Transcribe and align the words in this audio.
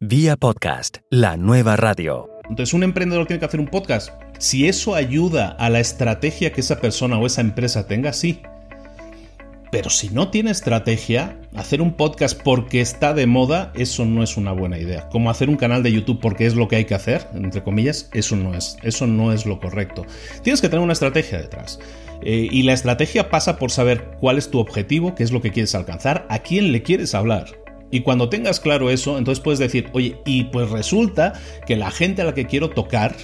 Vía 0.00 0.36
podcast, 0.36 0.98
la 1.08 1.38
nueva 1.38 1.74
radio. 1.74 2.28
Entonces 2.50 2.74
un 2.74 2.82
emprendedor 2.82 3.26
tiene 3.26 3.40
que 3.40 3.46
hacer 3.46 3.60
un 3.60 3.68
podcast. 3.68 4.10
Si 4.38 4.68
eso 4.68 4.94
ayuda 4.94 5.48
a 5.58 5.70
la 5.70 5.80
estrategia 5.80 6.52
que 6.52 6.60
esa 6.60 6.82
persona 6.82 7.16
o 7.16 7.24
esa 7.24 7.40
empresa 7.40 7.86
tenga, 7.86 8.12
sí. 8.12 8.42
Pero 9.72 9.88
si 9.88 10.10
no 10.10 10.28
tiene 10.28 10.50
estrategia, 10.50 11.40
hacer 11.54 11.80
un 11.80 11.94
podcast 11.94 12.38
porque 12.38 12.82
está 12.82 13.14
de 13.14 13.26
moda, 13.26 13.72
eso 13.74 14.04
no 14.04 14.22
es 14.22 14.36
una 14.36 14.52
buena 14.52 14.78
idea. 14.78 15.08
Como 15.08 15.30
hacer 15.30 15.48
un 15.48 15.56
canal 15.56 15.82
de 15.82 15.92
YouTube 15.92 16.20
porque 16.20 16.44
es 16.44 16.54
lo 16.54 16.68
que 16.68 16.76
hay 16.76 16.84
que 16.84 16.94
hacer, 16.94 17.26
entre 17.32 17.62
comillas, 17.62 18.10
eso 18.12 18.36
no 18.36 18.54
es, 18.54 18.76
eso 18.82 19.06
no 19.06 19.32
es 19.32 19.46
lo 19.46 19.60
correcto. 19.60 20.04
Tienes 20.42 20.60
que 20.60 20.68
tener 20.68 20.84
una 20.84 20.92
estrategia 20.92 21.38
detrás. 21.38 21.80
Eh, 22.20 22.48
y 22.50 22.64
la 22.64 22.74
estrategia 22.74 23.30
pasa 23.30 23.58
por 23.58 23.70
saber 23.70 24.10
cuál 24.20 24.36
es 24.36 24.50
tu 24.50 24.58
objetivo, 24.58 25.14
qué 25.14 25.22
es 25.22 25.32
lo 25.32 25.40
que 25.40 25.52
quieres 25.52 25.74
alcanzar, 25.74 26.26
a 26.28 26.40
quién 26.40 26.70
le 26.70 26.82
quieres 26.82 27.14
hablar. 27.14 27.65
Y 27.90 28.00
cuando 28.00 28.28
tengas 28.28 28.60
claro 28.60 28.90
eso, 28.90 29.18
entonces 29.18 29.42
puedes 29.42 29.58
decir, 29.58 29.88
oye, 29.92 30.18
y 30.24 30.44
pues 30.44 30.70
resulta 30.70 31.34
que 31.66 31.76
la 31.76 31.90
gente 31.90 32.22
a 32.22 32.24
la 32.24 32.34
que 32.34 32.46
quiero 32.46 32.70
tocar 32.70 33.14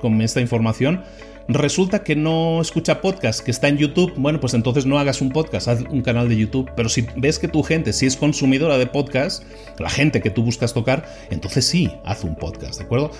con 0.00 0.20
esta 0.22 0.40
información 0.40 1.02
resulta 1.48 2.04
que 2.04 2.14
no 2.14 2.60
escucha 2.60 3.00
podcast, 3.00 3.40
que 3.40 3.50
está 3.50 3.68
en 3.68 3.78
YouTube, 3.78 4.12
bueno, 4.16 4.38
pues 4.38 4.52
entonces 4.52 4.84
no 4.84 4.98
hagas 4.98 5.22
un 5.22 5.30
podcast, 5.30 5.68
haz 5.68 5.80
un 5.88 6.02
canal 6.02 6.28
de 6.28 6.36
YouTube. 6.36 6.70
Pero 6.76 6.88
si 6.88 7.06
ves 7.16 7.38
que 7.38 7.48
tu 7.48 7.62
gente 7.62 7.92
si 7.92 8.06
es 8.06 8.16
consumidora 8.16 8.76
de 8.76 8.86
podcast, 8.86 9.42
la 9.78 9.88
gente 9.88 10.20
que 10.20 10.30
tú 10.30 10.42
buscas 10.42 10.74
tocar, 10.74 11.06
entonces 11.30 11.64
sí, 11.64 11.90
haz 12.04 12.22
un 12.22 12.36
podcast, 12.36 12.78
¿de 12.78 12.84
acuerdo? 12.84 13.10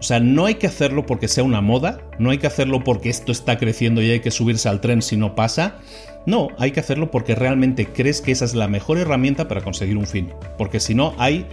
O 0.00 0.02
sea, 0.02 0.18
no 0.18 0.46
hay 0.46 0.54
que 0.54 0.66
hacerlo 0.66 1.04
porque 1.04 1.28
sea 1.28 1.44
una 1.44 1.60
moda, 1.60 2.00
no 2.18 2.30
hay 2.30 2.38
que 2.38 2.46
hacerlo 2.46 2.82
porque 2.82 3.10
esto 3.10 3.32
está 3.32 3.58
creciendo 3.58 4.00
y 4.00 4.10
hay 4.10 4.20
que 4.20 4.30
subirse 4.30 4.68
al 4.68 4.80
tren 4.80 5.02
si 5.02 5.18
no 5.18 5.34
pasa. 5.34 5.76
No, 6.24 6.48
hay 6.58 6.72
que 6.72 6.80
hacerlo 6.80 7.10
porque 7.10 7.34
realmente 7.34 7.86
crees 7.86 8.22
que 8.22 8.32
esa 8.32 8.46
es 8.46 8.54
la 8.54 8.66
mejor 8.66 8.96
herramienta 8.96 9.46
para 9.46 9.60
conseguir 9.60 9.98
un 9.98 10.06
fin. 10.06 10.32
Porque 10.56 10.80
si 10.80 10.94
no, 10.94 11.14
hay 11.18 11.46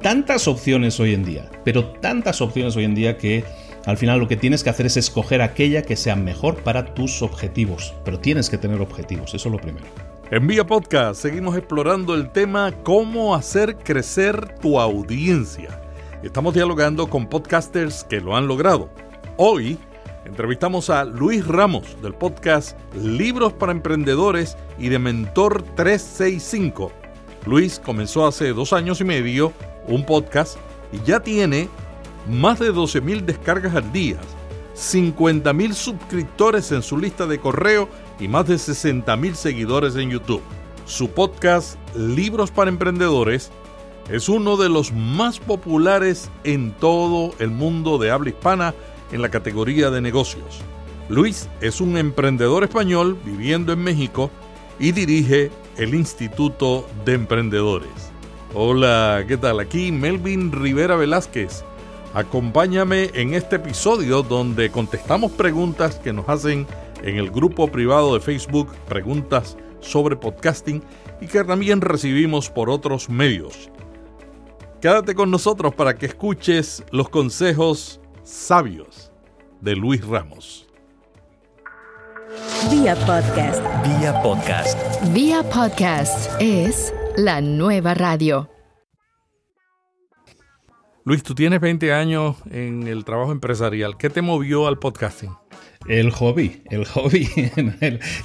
tantas 0.00 0.46
opciones 0.46 1.00
hoy 1.00 1.12
en 1.12 1.24
día, 1.24 1.50
pero 1.64 1.86
tantas 1.86 2.40
opciones 2.40 2.76
hoy 2.76 2.84
en 2.84 2.94
día 2.94 3.18
que 3.18 3.44
al 3.84 3.96
final 3.96 4.20
lo 4.20 4.28
que 4.28 4.36
tienes 4.36 4.62
que 4.62 4.70
hacer 4.70 4.86
es 4.86 4.96
escoger 4.96 5.42
aquella 5.42 5.82
que 5.82 5.96
sea 5.96 6.14
mejor 6.14 6.62
para 6.62 6.94
tus 6.94 7.20
objetivos. 7.20 7.94
Pero 8.04 8.20
tienes 8.20 8.48
que 8.48 8.58
tener 8.58 8.80
objetivos, 8.80 9.34
eso 9.34 9.48
es 9.48 9.52
lo 9.52 9.60
primero. 9.60 9.86
En 10.30 10.46
Vía 10.46 10.64
Podcast 10.64 11.20
seguimos 11.20 11.56
explorando 11.56 12.14
el 12.14 12.30
tema 12.30 12.72
cómo 12.84 13.34
hacer 13.34 13.76
crecer 13.76 14.54
tu 14.60 14.80
audiencia. 14.80 15.81
Estamos 16.22 16.54
dialogando 16.54 17.10
con 17.10 17.26
podcasters 17.26 18.04
que 18.04 18.20
lo 18.20 18.36
han 18.36 18.46
logrado. 18.46 18.88
Hoy 19.38 19.76
entrevistamos 20.24 20.88
a 20.88 21.04
Luis 21.04 21.44
Ramos 21.44 22.00
del 22.00 22.14
podcast 22.14 22.78
Libros 22.94 23.52
para 23.52 23.72
Emprendedores 23.72 24.56
y 24.78 24.88
de 24.88 25.00
Mentor 25.00 25.62
365. 25.74 26.92
Luis 27.44 27.80
comenzó 27.80 28.24
hace 28.24 28.52
dos 28.52 28.72
años 28.72 29.00
y 29.00 29.04
medio 29.04 29.52
un 29.88 30.06
podcast 30.06 30.58
y 30.92 31.00
ya 31.04 31.18
tiene 31.18 31.68
más 32.28 32.60
de 32.60 32.72
12.000 32.72 33.22
descargas 33.22 33.74
al 33.74 33.92
día, 33.92 34.18
50.000 34.76 35.72
suscriptores 35.72 36.70
en 36.70 36.82
su 36.82 36.98
lista 36.98 37.26
de 37.26 37.40
correo 37.40 37.88
y 38.20 38.28
más 38.28 38.46
de 38.46 38.54
60.000 38.54 39.34
seguidores 39.34 39.96
en 39.96 40.10
YouTube. 40.10 40.42
Su 40.86 41.10
podcast 41.10 41.76
Libros 41.96 42.52
para 42.52 42.70
Emprendedores 42.70 43.50
es 44.10 44.28
uno 44.28 44.56
de 44.56 44.68
los 44.68 44.92
más 44.92 45.38
populares 45.38 46.30
en 46.44 46.72
todo 46.72 47.34
el 47.38 47.50
mundo 47.50 47.98
de 47.98 48.10
habla 48.10 48.30
hispana 48.30 48.74
en 49.12 49.22
la 49.22 49.30
categoría 49.30 49.90
de 49.90 50.00
negocios. 50.00 50.60
Luis 51.08 51.48
es 51.60 51.80
un 51.80 51.96
emprendedor 51.96 52.64
español 52.64 53.18
viviendo 53.24 53.72
en 53.72 53.80
México 53.80 54.30
y 54.78 54.92
dirige 54.92 55.50
el 55.76 55.94
Instituto 55.94 56.86
de 57.04 57.14
Emprendedores. 57.14 57.90
Hola, 58.54 59.24
¿qué 59.26 59.36
tal? 59.36 59.60
Aquí 59.60 59.92
Melvin 59.92 60.52
Rivera 60.52 60.96
Velázquez. 60.96 61.64
Acompáñame 62.14 63.10
en 63.14 63.32
este 63.32 63.56
episodio 63.56 64.22
donde 64.22 64.70
contestamos 64.70 65.32
preguntas 65.32 65.96
que 65.96 66.12
nos 66.12 66.28
hacen 66.28 66.66
en 67.02 67.16
el 67.16 67.30
grupo 67.30 67.68
privado 67.68 68.14
de 68.14 68.20
Facebook, 68.20 68.68
preguntas 68.88 69.56
sobre 69.80 70.16
podcasting 70.16 70.82
y 71.20 71.26
que 71.26 71.44
también 71.44 71.80
recibimos 71.80 72.50
por 72.50 72.68
otros 72.68 73.08
medios. 73.08 73.71
Quédate 74.82 75.14
con 75.14 75.30
nosotros 75.30 75.72
para 75.76 75.94
que 75.96 76.06
escuches 76.06 76.82
los 76.90 77.08
consejos 77.08 78.00
sabios 78.24 79.12
de 79.60 79.76
Luis 79.76 80.04
Ramos. 80.04 80.66
Vía 82.68 82.96
podcast. 83.06 83.62
Vía 83.86 84.20
podcast. 84.24 84.76
Vía 85.12 85.44
podcast 85.44 86.32
es 86.40 86.92
la 87.16 87.40
nueva 87.40 87.94
radio. 87.94 88.50
Luis, 91.04 91.22
tú 91.22 91.36
tienes 91.36 91.60
20 91.60 91.92
años 91.92 92.34
en 92.50 92.88
el 92.88 93.04
trabajo 93.04 93.30
empresarial. 93.30 93.96
¿Qué 93.96 94.10
te 94.10 94.20
movió 94.20 94.66
al 94.66 94.80
podcasting? 94.80 95.30
El 95.88 96.10
hobby, 96.10 96.62
el 96.70 96.84
hobby. 96.84 97.28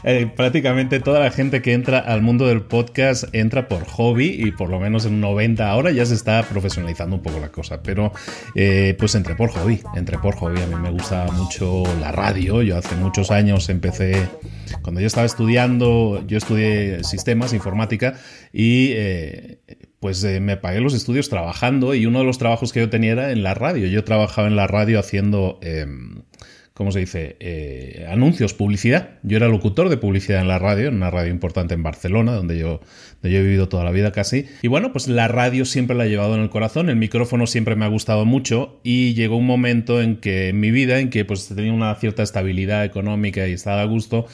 Eh, 0.03 0.28
prácticamente 0.35 1.00
toda 1.00 1.19
la 1.19 1.31
gente 1.31 1.62
que 1.62 1.73
entra 1.73 2.00
al 2.00 2.22
mundo 2.22 2.47
del 2.47 2.62
podcast 2.62 3.25
entra 3.34 3.68
por 3.68 3.85
hobby 3.85 4.35
y 4.38 4.51
por 4.51 4.69
lo 4.69 4.79
menos 4.79 5.06
en 5.06 5.19
90 5.19 5.69
ahora 5.69 5.91
ya 5.91 6.06
se 6.06 6.13
está 6.13 6.44
profesionalizando 6.44 7.16
un 7.16 7.22
poco 7.22 7.40
la 7.40 7.50
cosa. 7.50 7.81
Pero 7.81 8.12
eh, 8.56 8.95
pues 8.97 9.16
entré 9.16 9.35
por 9.35 9.50
hobby, 9.50 9.81
entré 9.95 10.18
por 10.19 10.35
hobby. 10.35 10.62
A 10.62 10.68
mí 10.68 10.75
me 10.75 10.91
gusta 10.91 11.25
mucho 11.34 11.84
la 12.00 12.12
radio. 12.12 12.62
Yo 12.62 12.78
hace 12.78 12.95
muchos 12.95 13.31
años 13.31 13.69
empecé, 13.69 14.28
cuando 14.81 15.01
yo 15.01 15.07
estaba 15.07 15.25
estudiando, 15.25 16.24
yo 16.28 16.38
estudié 16.38 17.03
sistemas, 17.03 17.53
informática 17.53 18.16
y... 18.53 18.91
Eh, 18.94 19.59
pues 20.00 20.24
me 20.24 20.57
pagué 20.57 20.79
los 20.79 20.94
estudios 20.94 21.28
trabajando 21.28 21.95
y 21.95 22.06
uno 22.06 22.19
de 22.19 22.25
los 22.25 22.38
trabajos 22.38 22.72
que 22.72 22.81
yo 22.81 22.89
tenía 22.89 23.13
era 23.13 23.31
en 23.31 23.41
la 23.41 23.56
radio. 23.56 23.88
Yo 23.88 24.03
trabajaba 24.03 24.47
en 24.47 24.56
la 24.56 24.68
radio 24.68 25.00
haciendo 25.00 25.57
em, 25.63 26.22
¿cómo 26.77 26.91
se 26.91 26.99
dice? 26.99 27.38
Eh, 27.39 28.05
anuncios, 28.07 28.53
publicidad. 28.53 29.09
Yo 29.23 29.38
era 29.38 29.47
locutor 29.47 29.89
de 29.89 29.97
publicidad 29.97 30.41
en 30.41 30.47
la 30.47 30.59
radio, 30.59 30.89
en 30.89 30.93
una 30.93 31.09
radio 31.09 31.31
importante 31.31 31.73
en 31.73 31.81
Barcelona, 31.81 32.33
donde 32.33 32.59
yo, 32.59 32.81
he 33.23 33.29
vivido 33.29 33.67
toda 33.67 33.83
la 33.83 33.89
vida 33.89 34.11
casi. 34.11 34.45
Y 34.61 34.67
bueno, 34.67 34.91
pues 34.91 35.07
la 35.07 35.27
radio 35.27 35.65
siempre 35.65 35.95
la 35.95 36.05
he 36.05 36.09
llevado 36.09 36.35
en 36.35 36.41
el 36.41 36.51
corazón, 36.51 36.91
el 36.91 36.95
micrófono 36.95 37.47
siempre 37.47 37.75
me 37.75 37.85
ha 37.85 37.88
gustado 37.88 38.25
mucho 38.25 38.79
y 38.83 39.15
llegó 39.15 39.38
un 39.38 39.47
momento 39.47 40.03
en 40.03 40.17
que 40.17 40.49
en 40.49 40.59
mi 40.59 40.69
vida, 40.69 40.99
en 40.99 41.09
que 41.09 41.25
pues 41.25 41.47
tenía 41.47 41.73
una 41.73 41.95
cierta 41.95 42.21
estabilidad 42.21 42.85
económica 42.85 43.47
y 43.47 43.53
estaba 43.53 43.81
a 43.81 43.85
gusto, 43.85 44.27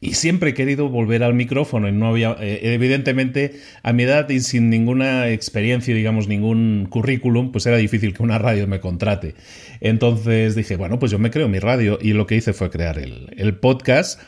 y 0.00 0.14
siempre 0.14 0.50
he 0.50 0.54
querido 0.54 0.88
volver 0.88 1.24
al 1.24 1.34
micrófono 1.34 1.88
y 1.88 1.92
no 1.92 2.06
había, 2.08 2.36
eh, 2.40 2.60
evidentemente, 2.74 3.60
a 3.82 3.92
mi 3.92 4.04
edad 4.04 4.28
y 4.30 4.40
sin 4.40 4.70
ninguna 4.70 5.28
experiencia, 5.30 5.92
digamos, 5.94 6.28
ningún 6.28 6.86
currículum, 6.88 7.50
pues 7.50 7.66
era 7.66 7.78
difícil 7.78 8.14
que 8.14 8.22
una 8.22 8.38
radio 8.38 8.68
me 8.68 8.78
contrate. 8.78 9.34
Entonces 9.80 10.54
dije, 10.54 10.76
bueno, 10.76 11.00
pues 11.00 11.10
yo 11.10 11.18
me 11.18 11.30
creo 11.30 11.48
mi 11.48 11.58
radio 11.58 11.98
y 12.00 12.12
lo 12.12 12.26
que 12.26 12.36
hice 12.36 12.52
fue 12.52 12.70
crear 12.70 12.98
el, 12.98 13.34
el 13.36 13.56
podcast. 13.56 14.20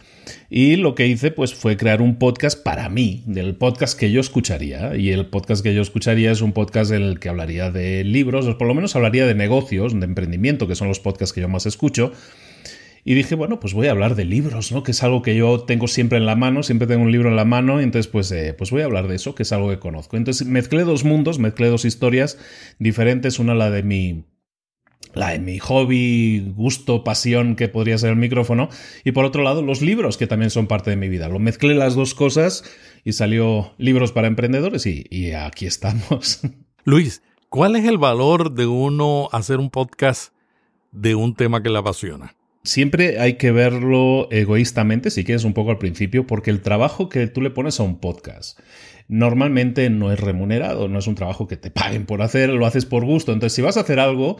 Y 0.48 0.76
lo 0.76 0.94
que 0.94 1.06
hice 1.06 1.30
pues 1.30 1.54
fue 1.54 1.76
crear 1.76 2.02
un 2.02 2.16
podcast 2.16 2.62
para 2.62 2.88
mí, 2.88 3.22
del 3.26 3.54
podcast 3.54 3.98
que 3.98 4.10
yo 4.10 4.20
escucharía. 4.20 4.96
Y 4.96 5.10
el 5.10 5.26
podcast 5.26 5.62
que 5.62 5.74
yo 5.74 5.82
escucharía 5.82 6.32
es 6.32 6.40
un 6.40 6.52
podcast 6.52 6.90
en 6.90 7.02
el 7.02 7.20
que 7.20 7.28
hablaría 7.28 7.70
de 7.70 8.04
libros, 8.04 8.46
o 8.46 8.58
por 8.58 8.66
lo 8.66 8.74
menos 8.74 8.96
hablaría 8.96 9.26
de 9.26 9.34
negocios, 9.34 9.98
de 9.98 10.04
emprendimiento, 10.04 10.66
que 10.66 10.74
son 10.74 10.88
los 10.88 11.00
podcasts 11.00 11.32
que 11.32 11.40
yo 11.40 11.48
más 11.48 11.66
escucho. 11.66 12.12
Y 13.04 13.14
dije, 13.14 13.34
bueno, 13.34 13.60
pues 13.60 13.72
voy 13.72 13.86
a 13.86 13.92
hablar 13.92 14.14
de 14.14 14.24
libros, 14.24 14.72
¿no? 14.72 14.82
Que 14.82 14.90
es 14.90 15.02
algo 15.02 15.22
que 15.22 15.34
yo 15.34 15.60
tengo 15.60 15.88
siempre 15.88 16.18
en 16.18 16.26
la 16.26 16.36
mano, 16.36 16.62
siempre 16.62 16.86
tengo 16.86 17.02
un 17.02 17.12
libro 17.12 17.28
en 17.28 17.36
la 17.36 17.44
mano, 17.44 17.80
y 17.80 17.84
entonces 17.84 18.10
pues, 18.10 18.30
eh, 18.32 18.54
pues 18.56 18.70
voy 18.70 18.82
a 18.82 18.84
hablar 18.84 19.08
de 19.08 19.16
eso, 19.16 19.34
que 19.34 19.44
es 19.44 19.52
algo 19.52 19.70
que 19.70 19.78
conozco. 19.78 20.16
Entonces 20.16 20.46
mezclé 20.46 20.84
dos 20.84 21.04
mundos, 21.04 21.38
mezclé 21.38 21.68
dos 21.68 21.84
historias 21.84 22.38
diferentes, 22.78 23.38
una 23.38 23.54
la 23.54 23.70
de 23.70 23.82
mi 23.82 24.24
la 25.14 25.30
de 25.30 25.40
mi 25.40 25.58
hobby, 25.58 26.52
gusto, 26.54 27.02
pasión 27.02 27.56
que 27.56 27.68
podría 27.68 27.98
ser 27.98 28.10
el 28.10 28.16
micrófono, 28.16 28.68
y 29.02 29.12
por 29.12 29.24
otro 29.24 29.42
lado 29.42 29.62
los 29.62 29.82
libros 29.82 30.16
que 30.16 30.26
también 30.26 30.50
son 30.50 30.66
parte 30.66 30.90
de 30.90 30.96
mi 30.96 31.08
vida. 31.08 31.28
Lo 31.28 31.38
mezclé 31.38 31.74
las 31.74 31.94
dos 31.94 32.14
cosas 32.14 32.64
y 33.04 33.12
salió 33.12 33.72
libros 33.78 34.12
para 34.12 34.28
emprendedores 34.28 34.86
y, 34.86 35.06
y 35.10 35.32
aquí 35.32 35.66
estamos. 35.66 36.40
Luis, 36.84 37.22
¿cuál 37.48 37.76
es 37.76 37.86
el 37.86 37.98
valor 37.98 38.52
de 38.52 38.66
uno 38.66 39.28
hacer 39.32 39.58
un 39.58 39.70
podcast 39.70 40.32
de 40.92 41.14
un 41.14 41.34
tema 41.34 41.62
que 41.62 41.70
le 41.70 41.78
apasiona? 41.78 42.36
Siempre 42.62 43.18
hay 43.18 43.34
que 43.34 43.52
verlo 43.52 44.28
egoístamente, 44.30 45.10
si 45.10 45.24
quieres, 45.24 45.44
un 45.44 45.54
poco 45.54 45.70
al 45.70 45.78
principio, 45.78 46.26
porque 46.26 46.50
el 46.50 46.60
trabajo 46.60 47.08
que 47.08 47.26
tú 47.26 47.40
le 47.40 47.50
pones 47.50 47.80
a 47.80 47.84
un 47.84 47.98
podcast 48.00 48.58
normalmente 49.10 49.90
no 49.90 50.12
es 50.12 50.20
remunerado, 50.20 50.86
no 50.86 51.00
es 51.00 51.08
un 51.08 51.16
trabajo 51.16 51.48
que 51.48 51.56
te 51.56 51.72
paguen 51.72 52.06
por 52.06 52.22
hacer, 52.22 52.48
lo 52.48 52.64
haces 52.64 52.86
por 52.86 53.04
gusto. 53.04 53.32
Entonces, 53.32 53.56
si 53.56 53.60
vas 53.60 53.76
a 53.76 53.80
hacer 53.80 53.98
algo 53.98 54.38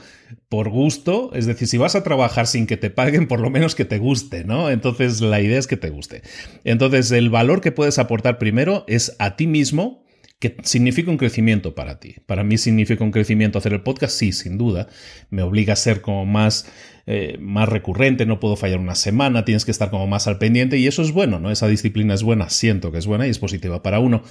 por 0.48 0.68
gusto, 0.68 1.32
es 1.34 1.46
decir, 1.46 1.66
si 1.66 1.76
vas 1.76 1.96
a 1.96 2.04
trabajar 2.04 2.46
sin 2.46 2.68
que 2.68 2.76
te 2.76 2.88
paguen, 2.88 3.26
por 3.26 3.40
lo 3.40 3.50
menos 3.50 3.74
que 3.74 3.84
te 3.84 3.98
guste, 3.98 4.44
¿no? 4.44 4.70
Entonces, 4.70 5.20
la 5.20 5.40
idea 5.40 5.58
es 5.58 5.66
que 5.66 5.76
te 5.76 5.90
guste. 5.90 6.22
Entonces, 6.62 7.10
el 7.10 7.30
valor 7.30 7.60
que 7.60 7.72
puedes 7.72 7.98
aportar 7.98 8.38
primero 8.38 8.84
es 8.86 9.16
a 9.18 9.34
ti 9.34 9.48
mismo 9.48 10.04
que 10.38 10.56
significa 10.62 11.10
un 11.10 11.18
crecimiento 11.18 11.74
para 11.74 12.00
ti. 12.00 12.16
Para 12.26 12.44
mí 12.44 12.56
significa 12.56 13.04
un 13.04 13.10
crecimiento 13.10 13.58
hacer 13.58 13.74
el 13.74 13.82
podcast, 13.82 14.16
sí, 14.16 14.32
sin 14.32 14.56
duda. 14.56 14.88
Me 15.28 15.42
obliga 15.42 15.74
a 15.74 15.76
ser 15.76 16.00
como 16.00 16.24
más, 16.24 16.70
eh, 17.06 17.38
más 17.40 17.68
recurrente, 17.68 18.26
no 18.26 18.40
puedo 18.40 18.56
fallar 18.56 18.78
una 18.78 18.94
semana, 18.94 19.44
tienes 19.44 19.64
que 19.64 19.70
estar 19.70 19.90
como 19.90 20.06
más 20.06 20.26
al 20.26 20.38
pendiente 20.38 20.78
y 20.78 20.86
eso 20.86 21.02
es 21.02 21.12
bueno, 21.12 21.38
¿no? 21.38 21.50
Esa 21.50 21.68
disciplina 21.68 22.14
es 22.14 22.22
buena, 22.22 22.50
siento 22.50 22.92
que 22.92 22.98
es 22.98 23.06
buena 23.06 23.26
y 23.26 23.30
es 23.30 23.38
positiva 23.38 23.82
para 23.82 24.00
uno. 24.00 24.22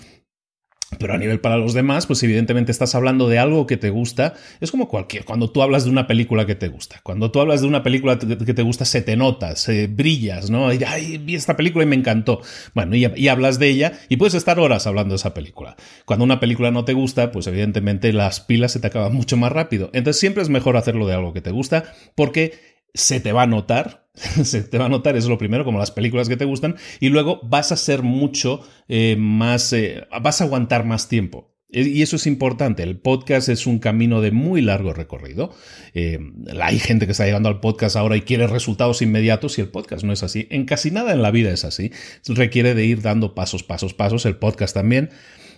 Pero 0.97 1.13
a 1.13 1.17
nivel 1.17 1.39
para 1.39 1.57
los 1.57 1.73
demás, 1.73 2.07
pues 2.07 2.23
evidentemente 2.23 2.71
estás 2.71 2.95
hablando 2.95 3.29
de 3.29 3.37
algo 3.37 3.67
que 3.67 3.77
te 3.77 3.91
gusta. 3.91 4.33
Es 4.59 4.71
como 4.71 4.87
cualquier, 4.87 5.23
cuando 5.23 5.51
tú 5.51 5.61
hablas 5.61 5.83
de 5.83 5.91
una 5.91 6.07
película 6.07 6.47
que 6.47 6.55
te 6.55 6.67
gusta. 6.67 6.99
Cuando 7.03 7.29
tú 7.31 7.39
hablas 7.39 7.61
de 7.61 7.67
una 7.67 7.83
película 7.83 8.17
que 8.17 8.53
te 8.53 8.63
gusta, 8.63 8.85
se 8.85 9.01
te 9.01 9.15
nota, 9.15 9.55
se 9.55 9.87
brillas, 9.87 10.49
¿no? 10.49 10.73
Y, 10.73 10.83
Ay, 10.83 11.19
vi 11.19 11.35
esta 11.35 11.55
película 11.55 11.83
y 11.83 11.87
me 11.87 11.95
encantó. 11.95 12.41
Bueno, 12.73 12.95
y, 12.95 13.05
y, 13.15 13.27
hablas 13.27 13.59
de 13.59 13.69
ella 13.69 13.93
y 14.09 14.17
puedes 14.17 14.33
estar 14.33 14.59
horas 14.59 14.87
hablando 14.87 15.13
de 15.13 15.17
esa 15.17 15.33
película. 15.33 15.75
Cuando 16.05 16.25
una 16.25 16.39
película 16.39 16.71
no 16.71 16.85
te 16.85 16.93
gusta, 16.93 17.31
pues 17.31 17.45
evidentemente 17.45 18.11
las 18.11 18.39
pilas 18.39 18.71
se 18.71 18.79
te 18.79 18.87
acaban 18.87 19.13
mucho 19.13 19.37
más 19.37 19.51
rápido. 19.51 19.91
Entonces 19.93 20.19
siempre 20.19 20.41
es 20.41 20.49
mejor 20.49 20.75
hacerlo 20.75 21.05
de 21.05 21.13
algo 21.13 21.33
que 21.33 21.41
te 21.41 21.51
gusta 21.51 21.93
porque 22.15 22.78
se 22.93 23.19
te 23.19 23.31
va 23.31 23.43
a 23.43 23.47
notar, 23.47 24.09
se 24.43 24.63
te 24.63 24.77
va 24.77 24.85
a 24.85 24.89
notar, 24.89 25.15
eso 25.15 25.27
es 25.27 25.29
lo 25.29 25.37
primero, 25.37 25.65
como 25.65 25.79
las 25.79 25.91
películas 25.91 26.29
que 26.29 26.37
te 26.37 26.45
gustan, 26.45 26.75
y 26.99 27.09
luego 27.09 27.39
vas 27.43 27.71
a 27.71 27.77
ser 27.77 28.03
mucho 28.03 28.61
eh, 28.87 29.15
más, 29.17 29.73
eh, 29.73 30.07
vas 30.21 30.41
a 30.41 30.45
aguantar 30.45 30.85
más 30.85 31.07
tiempo. 31.07 31.49
Y 31.71 32.01
eso 32.01 32.15
es 32.15 32.25
importante. 32.25 32.81
El 32.81 32.97
podcast 32.97 33.47
es 33.47 33.67
un 33.67 33.77
camino 33.77 34.21
de 34.21 34.31
muy 34.31 34.59
largo 34.59 34.91
recorrido. 34.91 35.53
Eh, 35.93 36.17
hay 36.59 36.79
gente 36.79 37.05
que 37.05 37.11
está 37.11 37.25
llegando 37.25 37.47
al 37.47 37.59
podcast 37.59 37.95
ahora 37.95 38.17
y 38.17 38.21
quiere 38.21 38.47
resultados 38.47 39.03
inmediatos 39.03 39.59
y 39.59 39.61
el 39.61 39.67
podcast 39.67 40.03
no 40.03 40.11
es 40.11 40.23
así. 40.23 40.47
En 40.49 40.65
casi 40.65 40.89
nada 40.89 41.13
en 41.13 41.21
la 41.21 41.29
vida 41.29 41.51
es 41.51 41.65
así. 41.65 41.91
Requiere 42.25 42.73
de 42.73 42.85
ir 42.85 43.03
dando 43.03 43.35
pasos, 43.35 43.61
pasos, 43.61 43.93
pasos. 43.93 44.25
El 44.25 44.37
podcast 44.37 44.73
también. 44.73 45.11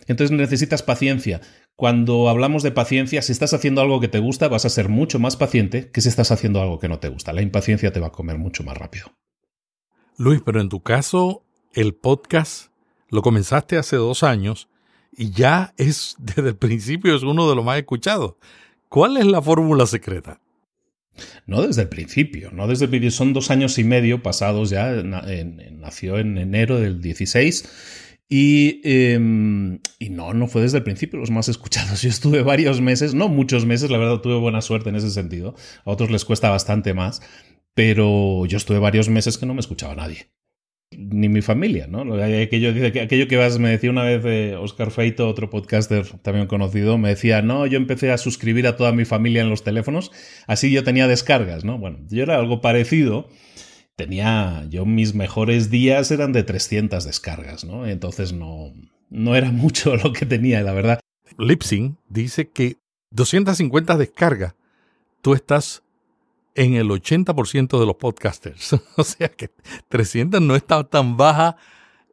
Entonces 0.08 0.36
necesitas 0.36 0.84
paciencia. 0.84 1.40
Cuando 1.76 2.30
hablamos 2.30 2.64
de 2.64 2.72
paciencia, 2.72 3.22
si 3.22 3.32
estás 3.32 3.54
haciendo 3.54 3.82
algo 3.82 4.00
que 4.00 4.08
te 4.08 4.20
gusta, 4.20 4.48
vas 4.48 4.66
a 4.66 4.70
ser 4.70 4.90
mucho 4.90 5.20
más 5.20 5.36
paciente 5.36 5.90
que 5.92 6.02
si 6.02 6.10
estás 6.10 6.32
haciendo 6.32 6.62
algo 6.62 6.80
que 6.80 6.88
no 6.88 7.00
te 7.00 7.10
gusta. 7.10 7.34
La 7.34 7.42
impaciencia 7.42 7.92
te 7.92 8.00
va 8.00 8.08
a 8.08 8.12
comer 8.12 8.38
mucho 8.38 8.64
más 8.64 8.78
rápido. 8.78 9.14
Luis, 10.18 10.42
pero 10.46 10.62
en 10.62 10.70
tu 10.70 10.82
caso, 10.82 11.44
el 11.74 11.96
podcast 11.96 12.72
lo 13.10 13.22
comenzaste 13.22 13.78
hace 13.78 13.96
dos 13.96 14.24
años 14.24 14.70
y 15.12 15.32
ya 15.32 15.74
es, 15.78 16.16
desde 16.20 16.50
el 16.50 16.58
principio, 16.58 17.16
es 17.16 17.24
uno 17.24 17.50
de 17.50 17.56
los 17.56 17.66
más 17.66 17.78
escuchados. 17.78 18.36
¿Cuál 18.90 19.18
es 19.18 19.26
la 19.26 19.42
fórmula 19.42 19.86
secreta? 19.86 20.40
No 21.46 21.62
desde 21.62 21.84
el 21.84 21.90
principio, 21.90 22.52
no 22.52 22.68
desde 22.68 22.86
el 22.86 22.90
principio. 22.90 23.12
Son 23.12 23.34
dos 23.34 23.52
años 23.52 23.78
y 23.80 23.84
medio 23.84 24.22
pasados 24.22 24.70
ya. 24.70 24.92
nació 24.92 26.20
en 26.20 26.38
enero 26.38 26.80
del 26.80 27.02
16 27.02 28.11
y, 28.34 28.80
em, 28.86 29.80
y, 30.00 30.10
no, 30.10 30.34
no 30.34 30.48
fue 30.48 30.62
desde 30.62 30.78
el 30.78 30.86
principio 30.86 31.20
los 31.20 31.30
más 31.30 31.50
escuchados. 31.50 32.02
Yo 32.02 32.08
estuve 32.08 32.42
varios 32.44 32.80
meses, 32.80 33.14
no 33.14 33.28
muchos 33.28 33.66
meses, 33.66 33.92
la 33.92 33.98
verdad 33.98 34.22
tuve 34.22 34.36
buena 34.40 34.62
suerte 34.62 34.88
en 34.88 34.96
ese 34.96 35.12
sentido. 35.12 35.54
A 35.84 35.92
otros 35.92 36.10
les 36.10 36.24
cuesta 36.24 36.50
bastante 36.50 36.94
más, 36.94 37.22
pero 37.74 38.46
yo 38.46 38.56
estuve 38.56 38.80
varios 38.80 39.10
meses 39.10 39.38
que 39.38 39.46
no 39.46 39.54
me 39.54 39.60
escuchaba 39.60 39.96
nadie. 39.96 40.30
Ni 40.98 41.28
mi 41.28 41.42
familia, 41.42 41.88
¿no? 41.88 42.04
Aquello, 42.24 42.70
aquello 43.02 43.28
que 43.28 43.36
vas, 43.36 43.60
me 43.60 43.70
decía 43.70 43.90
una 43.90 44.04
vez 44.04 44.24
eh, 44.24 44.56
Oscar 44.56 44.92
Feito, 44.92 45.28
otro 45.28 45.50
podcaster 45.50 46.08
también 46.22 46.48
conocido, 46.48 46.98
me 46.98 47.10
decía, 47.10 47.42
no, 47.42 47.68
yo 47.68 47.76
empecé 47.76 48.14
a 48.14 48.18
suscribir 48.18 48.66
a 48.66 48.78
toda 48.78 48.94
mi 48.94 49.04
familia 49.04 49.42
en 49.42 49.50
los 49.50 49.66
teléfonos, 49.66 50.10
así 50.48 50.72
yo 50.72 50.86
tenía 50.86 51.10
descargas, 51.10 51.66
¿no? 51.66 51.78
Bueno, 51.78 52.00
yo 52.10 52.24
era 52.24 52.38
algo 52.38 52.62
parecido 52.62 53.28
tenía, 54.02 54.66
yo 54.70 54.84
mis 54.86 55.14
mejores 55.14 55.70
días 55.70 56.10
eran 56.10 56.34
de 56.34 56.42
300 56.42 57.04
descargas, 57.04 57.64
¿no? 57.64 57.86
Entonces 57.86 58.34
no, 58.34 58.74
no 59.12 59.36
era 59.36 59.52
mucho 59.52 59.96
lo 59.96 60.12
que 60.12 60.26
tenía, 60.26 60.62
la 60.64 60.74
verdad. 60.74 61.00
Lipsing 61.38 61.98
dice 62.10 62.50
que 62.50 62.78
250 63.12 63.98
descargas, 63.98 64.56
tú 65.22 65.36
estás 65.36 65.84
en 66.56 66.74
el 66.74 66.90
80% 66.90 67.80
de 67.80 67.86
los 67.86 67.96
podcasters. 67.96 68.74
o 68.98 69.04
sea 69.04 69.30
que 69.30 69.52
300 69.90 70.42
no 70.42 70.56
está 70.56 70.84
tan 70.84 71.16
baja 71.16 71.58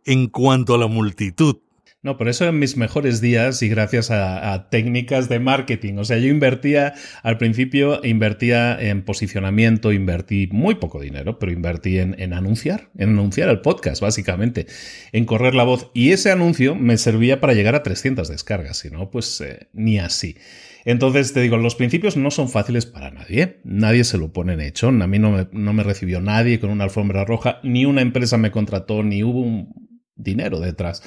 en 0.05 0.29
cuanto 0.29 0.75
a 0.75 0.79
la 0.79 0.89
multitud. 0.89 1.57
No, 2.01 2.17
por 2.17 2.29
eso 2.29 2.47
en 2.47 2.61
mis 2.61 2.77
mejores 2.77 3.21
días 3.21 3.61
y 3.61 3.69
gracias 3.69 4.13
a, 4.13 4.69
técnicas 4.71 5.29
de 5.29 5.41
marketing. 5.41 5.95
O 5.99 6.05
sea, 6.05 6.19
yo 6.19 6.29
invertía, 6.29 6.95
al 7.25 7.39
principio 7.39 8.01
invertía 8.05 8.79
en 8.81 9.05
posicionamiento, 9.05 9.91
invertí 9.91 10.49
muy 10.53 10.77
poco 10.77 11.01
dinero, 11.01 11.41
pero 11.41 11.51
invertí 11.51 11.99
en, 11.99 12.33
anunciar, 12.33 12.91
en 12.97 13.11
anunciar 13.11 13.49
el 13.49 13.63
podcast, 13.63 14.01
básicamente, 14.01 14.67
en 15.11 15.25
correr 15.25 15.57
la 15.57 15.65
voz. 15.65 15.91
Y 15.93 16.13
ese 16.13 16.31
anuncio 16.31 16.77
me 16.77 16.99
servía 16.99 17.41
para 17.41 17.55
llegar 17.55 17.75
a 17.75 17.83
300 17.83 18.29
descargas, 18.29 18.79
si 18.79 18.91
no, 18.91 19.11
pues 19.11 19.41
eh, 19.41 19.69
ni 19.73 19.99
así. 19.99 20.37
Entonces, 20.85 21.33
te 21.33 21.41
digo, 21.41 21.57
los 21.57 21.75
principios 21.75 22.17
no 22.17 22.31
son 22.31 22.49
fáciles 22.49 22.87
para 22.87 23.11
nadie. 23.11 23.61
Nadie 23.65 24.05
se 24.05 24.19
lo 24.19 24.33
pone 24.33 24.53
en 24.53 24.61
hecho. 24.61 24.89
A 24.89 24.93
mí 24.93 25.19
no 25.19 25.33
me, 25.53 25.83
recibió 25.83 26.21
nadie 26.21 26.61
con 26.61 26.71
una 26.71 26.85
alfombra 26.85 27.25
roja, 27.25 27.59
ni 27.65 27.85
una 27.85 28.03
empresa 28.03 28.39
me 28.39 28.51
contrató, 28.53 29.03
ni 29.03 29.25
hubo 29.25 29.67
dinero 30.15 30.61
detrás. 30.61 31.03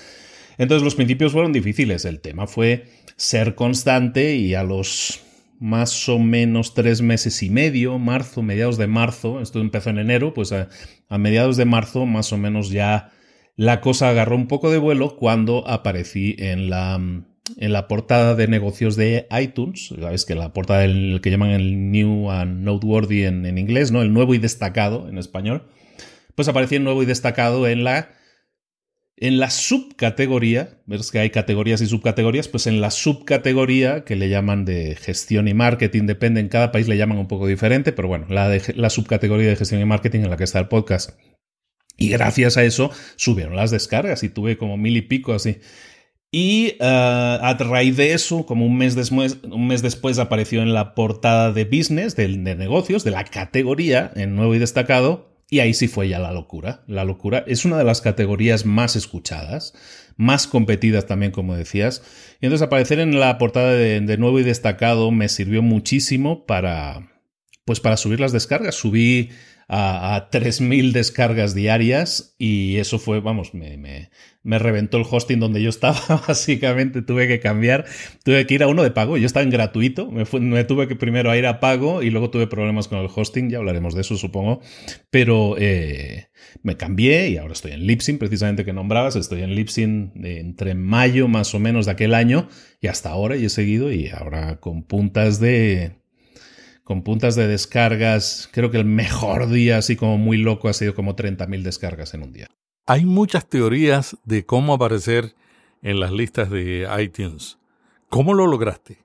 Entonces 0.62 0.84
los 0.84 0.94
principios 0.94 1.32
fueron 1.32 1.54
difíciles. 1.54 2.06
El 2.06 2.20
tema 2.20 2.46
fue 2.46 2.86
ser 3.16 3.56
constante 3.56 4.36
y 4.36 4.54
a 4.54 4.62
los 4.62 5.20
más 5.60 6.08
o 6.08 6.20
menos 6.20 6.76
tres 6.76 7.02
meses 7.02 7.42
y 7.42 7.50
medio, 7.50 7.98
marzo, 7.98 8.44
mediados 8.44 8.78
de 8.78 8.86
marzo, 8.86 9.42
esto 9.42 9.60
empezó 9.60 9.90
en 9.90 9.98
enero, 9.98 10.36
pues 10.36 10.52
a, 10.52 10.70
mediados 11.18 11.58
de 11.58 11.66
marzo 11.66 12.06
más 12.06 12.32
o 12.32 12.38
menos 12.38 12.70
ya 12.70 13.10
la 13.56 13.82
cosa 13.82 14.10
agarró 14.10 14.36
un 14.36 14.48
poco 14.48 14.70
de 14.70 14.78
vuelo 14.78 15.16
cuando 15.16 15.68
aparecí 15.68 16.36
en 16.38 16.70
la, 16.70 16.94
en 17.58 17.74
la 17.74 17.88
portada 17.88 18.36
de 18.36 18.48
negocios 18.48 18.96
de 18.96 19.28
iTunes, 19.32 19.96
sabes 20.00 20.26
que 20.26 20.36
la 20.36 20.54
portada 20.54 20.82
del 20.82 21.22
que 21.24 21.32
llaman 21.32 21.50
el 21.50 21.90
New 21.90 22.30
and 22.30 22.64
Noteworthy 22.64 23.24
en, 23.24 23.48
en 23.48 23.58
inglés, 23.58 23.92
¿no? 23.92 24.04
El 24.04 24.14
nuevo 24.14 24.36
y 24.36 24.38
destacado 24.38 25.10
en 25.10 25.18
español, 25.18 25.64
pues 26.36 26.48
aparecía 26.48 26.78
el 26.78 26.84
nuevo 26.84 27.02
y 27.02 27.08
destacado 27.08 27.68
en 27.68 27.84
la 27.84 28.21
en 29.22 29.38
la 29.38 29.52
subcategoría, 29.52 30.80
ves 30.88 31.12
que 31.12 31.20
hay 31.20 31.30
categorías 31.30 31.80
y 31.82 31.86
subcategorías, 31.86 32.48
pues 32.48 32.66
en 32.66 32.82
la 32.82 32.90
subcategoría 32.90 34.04
que 34.04 34.16
le 34.16 34.30
llaman 34.30 34.66
de 34.66 34.96
gestión 34.96 35.48
y 35.48 35.54
marketing, 35.54 36.08
depende, 36.08 36.42
en 36.42 36.50
cada 36.50 36.72
país 36.72 36.88
le 36.88 36.98
llaman 36.98 37.20
un 37.20 37.28
poco 37.28 37.46
diferente, 37.46 37.92
pero 37.92 38.08
bueno, 38.08 38.26
la, 38.30 38.60
la 38.76 38.90
subcategoría 38.90 39.50
de 39.50 39.56
gestión 39.56 39.80
y 39.80 39.86
marketing 39.86 40.22
en 40.22 40.32
la 40.32 40.38
que 40.38 40.44
está 40.44 40.58
el 40.58 40.68
podcast. 40.68 41.12
Y 41.98 42.10
gracias 42.10 42.58
a 42.58 42.64
eso 42.64 42.90
subieron 43.16 43.56
las 43.56 43.70
descargas 43.70 44.24
y 44.24 44.30
tuve 44.30 44.58
como 44.58 44.76
mil 44.76 44.98
y 44.98 45.04
pico 45.04 45.34
así. 45.34 45.60
Y 46.32 46.78
uh, 46.80 46.84
a 46.84 47.56
raíz 47.60 47.98
de 47.98 48.14
eso, 48.14 48.48
como 48.48 48.66
un 48.66 48.76
mes, 48.76 48.96
después, 48.96 49.38
un 49.44 49.68
mes 49.68 49.84
después 49.84 50.18
apareció 50.18 50.64
en 50.64 50.74
la 50.74 50.96
portada 50.96 51.52
de 51.52 51.66
business, 51.66 52.16
de, 52.16 52.28
de 52.28 52.56
negocios, 52.56 53.04
de 53.04 53.12
la 53.12 53.26
categoría, 53.26 54.12
en 54.16 54.36
nuevo 54.36 54.56
y 54.56 54.60
destacado, 54.60 55.31
y 55.52 55.60
ahí 55.60 55.74
sí 55.74 55.90
fue 55.90 56.08
ya 56.08 56.18
la 56.18 56.32
locura. 56.32 56.82
La 56.88 57.04
locura 57.04 57.44
es 57.46 57.66
una 57.66 57.78
de 57.78 57.84
las 57.84 58.00
categorías 58.00 58.66
más 58.66 58.96
escuchadas, 58.96 59.74
más 60.16 60.48
competidas 60.48 61.08
también, 61.08 61.34
como 61.34 61.58
decías. 61.58 62.04
Y 62.40 62.46
entonces 62.46 62.66
aparecer 62.66 63.00
en 63.00 63.20
la 63.20 63.38
portada 63.38 63.74
de, 63.74 64.18
nuevo 64.18 64.40
y 64.40 64.44
destacado 64.44 65.12
me 65.12 65.28
sirvió 65.28 65.62
muchísimo 65.62 66.46
para, 66.46 67.12
pues 67.66 67.82
para 67.82 67.98
subir 67.98 68.22
las 68.22 68.32
descargas. 68.32 68.76
Subí 68.76 69.32
a, 69.74 70.16
a 70.18 70.30
3.000 70.30 70.92
descargas 70.92 71.56
diarias 71.56 72.36
y 72.38 72.76
eso 72.76 73.00
fue, 73.00 73.22
vamos, 73.22 73.54
me, 73.54 73.78
me, 73.78 74.10
me 74.44 74.60
reventó 74.60 74.98
el 74.98 75.06
hosting 75.10 75.40
donde 75.40 75.62
yo 75.62 75.70
estaba, 75.70 75.98
básicamente 76.28 77.02
tuve 77.02 77.26
que 77.30 77.40
cambiar, 77.40 77.86
tuve 78.26 78.46
que 78.46 78.56
ir 78.56 78.64
a 78.64 78.68
uno 78.68 78.84
de 78.84 78.92
pago, 78.92 79.16
yo 79.16 79.26
estaba 79.26 79.46
en 79.46 79.50
gratuito, 79.50 80.12
me, 80.12 80.26
tuve 80.66 80.90
que 80.90 80.98
primero 80.98 81.34
ir 81.34 81.48
a 81.48 81.62
pago 81.62 82.04
y 82.04 82.10
luego 82.10 82.30
tuve 82.30 82.48
problemas 82.48 82.90
con 82.90 83.00
el 83.00 83.08
hosting, 83.16 83.50
ya 83.50 83.60
hablaremos 83.60 83.96
de 83.96 84.02
eso 84.02 84.18
supongo, 84.18 84.60
pero 85.10 85.56
eh, 85.58 86.28
me 86.64 86.76
cambié 86.76 87.30
y 87.30 87.38
ahora 87.38 87.54
estoy 87.54 87.72
en 87.72 87.88
Lipsyn, 87.88 88.18
precisamente 88.18 88.66
que 88.66 88.74
nombrabas, 88.74 89.16
estoy 89.16 89.42
en 89.42 89.56
Lipsyn 89.56 90.12
entre 90.22 90.76
mayo 90.76 91.30
más 91.30 91.56
o 91.56 91.60
menos 91.60 91.86
de 91.86 91.94
aquel 91.94 92.14
año 92.14 92.50
y 92.82 92.88
hasta 92.88 93.10
ahora 93.10 93.38
y 93.38 93.46
he 93.46 93.50
seguido 93.50 93.90
y 93.90 94.10
ahora 94.10 94.60
con 94.60 94.84
puntas 94.84 95.40
de 95.40 96.01
con 96.84 97.04
puntas 97.04 97.36
de 97.36 97.48
descargas, 97.48 98.50
creo 98.52 98.72
que 98.72 98.78
el 98.78 98.86
mejor 98.86 99.50
día 99.50 99.78
así 99.78 99.96
como 99.96 100.18
muy 100.18 100.38
loco 100.38 100.70
ha 100.70 100.74
sido 100.74 100.96
como 100.96 101.16
30.000 101.16 101.62
descargas 101.62 102.14
en 102.14 102.24
un 102.24 102.34
día. 102.34 102.48
Hay 102.86 103.06
muchas 103.06 103.48
teorías 103.48 104.18
de 104.26 104.46
cómo 104.46 104.74
aparecer 104.74 105.34
en 105.82 106.00
las 106.00 106.12
listas 106.12 106.50
de 106.50 106.88
iTunes. 107.00 107.58
¿Cómo 108.10 108.34
lo 108.34 108.48
lograste? 108.48 108.98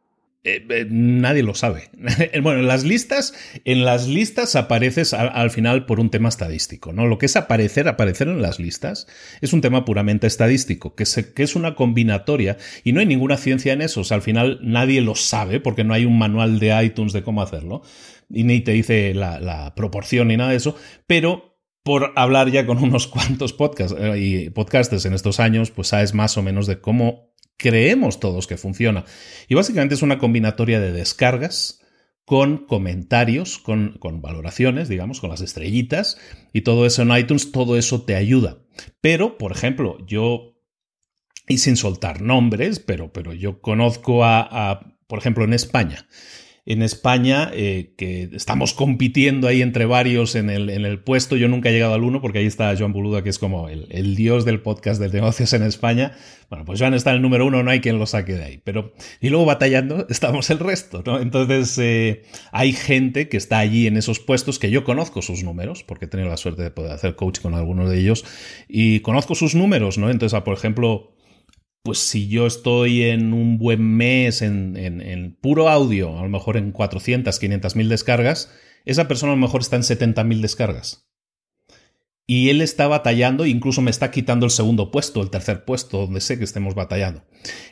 Eh, 0.49 0.65
eh, 0.71 0.87
nadie 0.89 1.43
lo 1.43 1.55
sabe. 1.55 1.91
bueno, 2.41 2.61
en 2.61 2.69
las 2.69 2.85
listas, 2.85 3.35
en 3.65 3.85
las 3.85 4.07
listas 4.07 4.55
apareces 4.55 5.13
al, 5.13 5.51
final 5.51 5.87
por 5.87 5.99
un 5.99 6.09
tema 6.09 6.29
estadístico, 6.29 6.93
¿no? 6.93 7.05
Lo 7.09 7.19
que 7.19 7.27
es 7.27 7.35
aparecer, 7.35 7.89
aparecer 7.89 8.29
en 8.29 8.41
las 8.41 8.61
listas, 8.61 9.09
es 9.41 9.53
un 9.53 9.61
tema 9.61 9.85
puramente 9.85 10.29
estadístico, 10.29 10.95
que, 10.95 11.05
que 11.35 11.43
es 11.43 11.57
una 11.57 11.75
combinatoria 11.75 12.59
y 12.85 12.93
no 12.93 13.01
hay 13.01 13.07
ninguna 13.07 13.39
ciencia 13.39 13.73
en 13.73 13.83
eso. 13.83 14.03
O 14.03 14.05
sea, 14.05 14.15
al 14.15 14.23
final 14.23 14.61
nadie 14.63 15.01
lo 15.01 15.17
sabe 15.17 15.59
porque 15.59 15.83
no 15.83 15.95
hay 15.95 16.05
un 16.05 16.17
manual 16.17 16.61
de 16.61 16.81
iTunes 16.81 17.13
de 17.13 17.25
cómo 17.25 17.43
hacerlo 17.43 17.83
y 18.31 18.45
ni 18.45 18.61
te 18.61 18.71
dice 18.71 19.15
la, 19.15 19.41
la 19.41 19.75
proporción 19.75 20.29
ni 20.29 20.37
nada 20.37 20.51
de 20.51 20.59
eso, 20.59 20.77
pero 21.09 21.59
por 21.83 22.13
hablar 22.15 22.53
ya 22.53 22.67
con 22.67 22.79
unos 22.85 23.09
cuantos 23.09 23.53
podcasts 23.53 23.97
eh, 23.99 24.19
y 24.19 24.51
podcasters 24.51 25.07
en 25.07 25.15
estos 25.15 25.41
años, 25.41 25.73
pues 25.73 25.89
sabes 25.89 26.15
más 26.15 26.39
o 26.39 26.43
menos 26.43 26.69
de 26.69 26.81
cómo 26.81 27.35
creemos 27.57 28.21
todos 28.21 28.47
que 28.47 28.57
funciona. 28.57 29.05
Y 29.49 29.55
básicamente 29.55 29.95
es 29.95 30.03
una 30.03 30.19
combinatoria 30.19 30.81
de 30.81 30.93
descargas 30.93 31.81
con 32.25 32.67
comentarios, 32.67 33.59
con, 33.59 33.99
con, 33.99 34.21
valoraciones, 34.21 34.89
digamos, 34.89 35.21
con 35.21 35.31
las 35.31 35.41
estrellitas, 35.41 36.19
y 36.53 36.63
todo 36.63 36.85
eso 36.85 37.03
en 37.03 37.17
iTunes, 37.17 37.53
todo 37.53 37.79
eso 37.79 38.03
te 38.03 38.17
ayuda. 38.17 38.59
Pero, 39.01 39.39
por 39.39 39.53
ejemplo, 39.53 40.05
yo 40.07 40.57
y 41.49 41.59
sin 41.59 41.77
soltar 41.77 42.21
nombres, 42.21 42.81
pero, 42.81 43.13
pero 43.13 43.33
yo 43.33 43.61
conozco 43.61 44.25
a, 44.25 44.97
por 45.07 45.19
ejemplo, 45.19 45.45
en 45.45 45.53
España. 45.53 46.09
En 46.67 46.83
España, 46.83 47.49
eh, 47.55 47.93
que 47.97 48.29
estamos 48.33 48.75
compitiendo 48.75 49.47
ahí 49.47 49.63
entre 49.63 49.87
varios 49.87 50.35
en 50.35 50.51
el, 50.51 50.69
en 50.69 50.85
el, 50.85 50.99
puesto. 50.99 51.37
Yo 51.37 51.47
nunca 51.47 51.69
he 51.69 51.73
llegado 51.73 51.95
al 51.95 52.03
uno 52.03 52.21
porque 52.21 52.41
ahí 52.41 52.47
está 52.47 52.75
Joan 52.77 52.93
Boluda, 52.93 53.23
que 53.23 53.31
es 53.31 53.39
como 53.39 53.69
el, 53.69 53.87
el, 53.91 54.17
dios 54.17 54.45
del 54.45 54.61
podcast 54.61 55.01
de 55.01 55.09
negocios 55.09 55.53
en 55.53 55.63
España. 55.63 56.17
Bueno, 56.51 56.65
pues 56.65 56.81
Joan 56.81 56.95
está 56.95 57.11
en 57.11 57.17
el 57.17 57.23
número 57.23 57.47
uno, 57.47 57.63
no 57.63 57.71
hay 57.71 57.81
quien 57.81 57.99
lo 57.99 58.07
saque 58.07 58.35
de 58.35 58.45
ahí. 58.45 58.61
Pero, 58.63 58.93
y 59.21 59.31
luego 59.31 59.45
batallando 59.47 60.07
estamos 60.11 60.51
el 60.51 60.59
resto, 60.59 61.03
¿no? 61.07 61.21
Entonces, 61.21 61.79
eh, 61.79 62.23
hay 62.51 62.73
gente 62.73 63.29
que 63.29 63.37
está 63.37 63.59
allí 63.59 63.87
en 63.87 63.97
esos 63.97 64.19
puestos 64.19 64.59
que 64.59 64.71
yo 64.71 64.83
conozco 64.85 65.23
sus 65.23 65.45
números, 65.45 65.85
porque 65.85 66.07
he 66.07 66.09
tenido 66.09 66.29
la 66.29 66.37
suerte 66.37 66.63
de 66.63 66.71
poder 66.71 66.93
hacer 66.93 67.17
coach 67.17 67.41
con 67.41 67.55
algunos 67.55 67.91
de 67.91 67.99
ellos, 68.01 68.25
y 68.69 69.01
conozco 69.01 69.35
sus 69.35 69.55
números, 69.55 69.99
¿no? 69.99 70.11
Entonces, 70.11 70.41
por 70.43 70.55
ejemplo, 70.55 71.16
pues 71.87 72.01
si 72.01 72.27
yo 72.27 72.49
estoy 72.49 73.05
en 73.05 73.33
un 73.33 73.59
buen 73.59 73.81
mes 73.81 74.43
en, 74.43 75.39
puro 75.41 75.69
audio, 75.69 76.19
a 76.19 76.23
lo 76.23 76.29
mejor 76.29 76.57
en 76.57 76.73
400, 76.73 77.39
500 77.39 77.77
mil 77.77 77.89
descargas, 77.89 78.51
esa 78.85 79.07
persona 79.07 79.35
a 79.35 79.37
lo 79.37 79.41
mejor 79.41 79.61
está 79.61 79.77
en 79.77 79.85
70 79.85 80.25
mil 80.25 80.43
descargas. 80.43 81.09
Y 82.27 82.49
él 82.49 82.61
está 82.61 82.89
batallando, 82.89 83.47
incluso 83.47 83.83
me 83.83 83.93
está 83.93 84.11
quitando 84.11 84.47
el 84.47 84.51
segundo 84.51 84.91
puesto, 84.91 85.23
el 85.23 85.31
tercer 85.31 85.65
puesto, 85.65 85.99
donde 85.99 86.21
sé 86.21 86.39
que 86.39 86.45
estemos 86.45 86.75
batallando. 86.75 87.23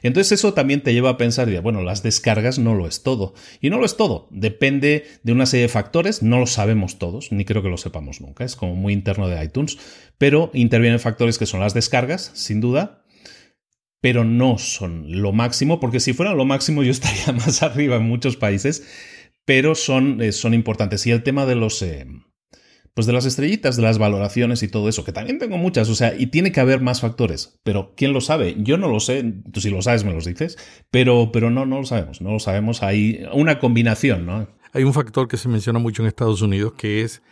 Entonces 0.04 0.38
eso 0.38 0.54
también 0.54 0.84
te 0.84 0.92
lleva 0.92 1.10
a 1.10 1.16
pensar, 1.16 1.50
bueno, 1.60 1.82
las 1.82 2.04
descargas 2.04 2.60
no 2.60 2.76
lo 2.76 2.86
es 2.86 3.02
todo. 3.02 3.34
Y 3.60 3.70
no 3.70 3.78
lo 3.78 3.84
es 3.84 3.96
todo, 3.96 4.28
depende 4.30 5.06
de 5.24 5.32
una 5.32 5.46
serie 5.46 5.62
de 5.62 5.72
factores, 5.72 6.22
no 6.22 6.38
lo 6.38 6.46
sabemos 6.46 7.00
todos, 7.00 7.32
ni 7.32 7.44
creo 7.44 7.64
que 7.64 7.68
lo 7.68 7.78
sepamos 7.78 8.20
nunca, 8.20 8.44
es 8.44 8.54
como 8.54 8.76
muy 8.76 8.92
interno 8.92 9.26
de 9.26 9.42
iTunes, 9.42 9.76
pero 10.18 10.52
intervienen 10.54 11.00
factores 11.00 11.36
que 11.36 11.46
son 11.46 11.58
las 11.58 11.74
descargas, 11.74 12.30
sin 12.34 12.60
duda, 12.60 13.03
pero 14.04 14.22
no 14.22 14.58
son 14.58 15.06
lo 15.22 15.32
máximo, 15.32 15.80
porque 15.80 15.98
si 15.98 16.12
fueran 16.12 16.36
lo 16.36 16.44
máximo 16.44 16.82
yo 16.82 16.90
estaría 16.90 17.32
más 17.32 17.62
arriba 17.62 17.96
en 17.96 18.02
muchos 18.02 18.36
países, 18.36 18.86
pero 19.46 19.74
son, 19.74 20.20
eh, 20.20 20.32
son 20.32 20.52
importantes. 20.52 21.06
Y 21.06 21.10
el 21.10 21.22
tema 21.22 21.46
de 21.46 21.54
los... 21.54 21.80
Eh, 21.80 22.06
pues 22.92 23.06
de 23.06 23.14
las 23.14 23.24
estrellitas, 23.24 23.76
de 23.76 23.82
las 23.82 23.96
valoraciones 23.96 24.62
y 24.62 24.68
todo 24.68 24.90
eso, 24.90 25.04
que 25.04 25.12
también 25.12 25.38
tengo 25.38 25.56
muchas, 25.56 25.88
o 25.88 25.94
sea, 25.94 26.14
y 26.18 26.26
tiene 26.26 26.52
que 26.52 26.60
haber 26.60 26.82
más 26.82 27.00
factores, 27.00 27.58
pero 27.62 27.94
¿quién 27.96 28.12
lo 28.12 28.20
sabe? 28.20 28.54
Yo 28.58 28.76
no 28.76 28.88
lo 28.88 29.00
sé, 29.00 29.24
tú 29.50 29.62
si 29.62 29.70
lo 29.70 29.80
sabes 29.80 30.04
me 30.04 30.12
los 30.12 30.26
dices, 30.26 30.58
pero, 30.90 31.32
pero 31.32 31.48
no, 31.48 31.64
no 31.64 31.78
lo 31.78 31.86
sabemos, 31.86 32.20
no 32.20 32.30
lo 32.30 32.40
sabemos, 32.40 32.82
hay 32.82 33.24
una 33.32 33.58
combinación, 33.58 34.26
¿no? 34.26 34.46
Hay 34.74 34.84
un 34.84 34.92
factor 34.92 35.28
que 35.28 35.38
se 35.38 35.48
menciona 35.48 35.78
mucho 35.78 36.02
en 36.02 36.08
Estados 36.08 36.42
Unidos 36.42 36.74
que 36.76 37.00
es 37.00 37.22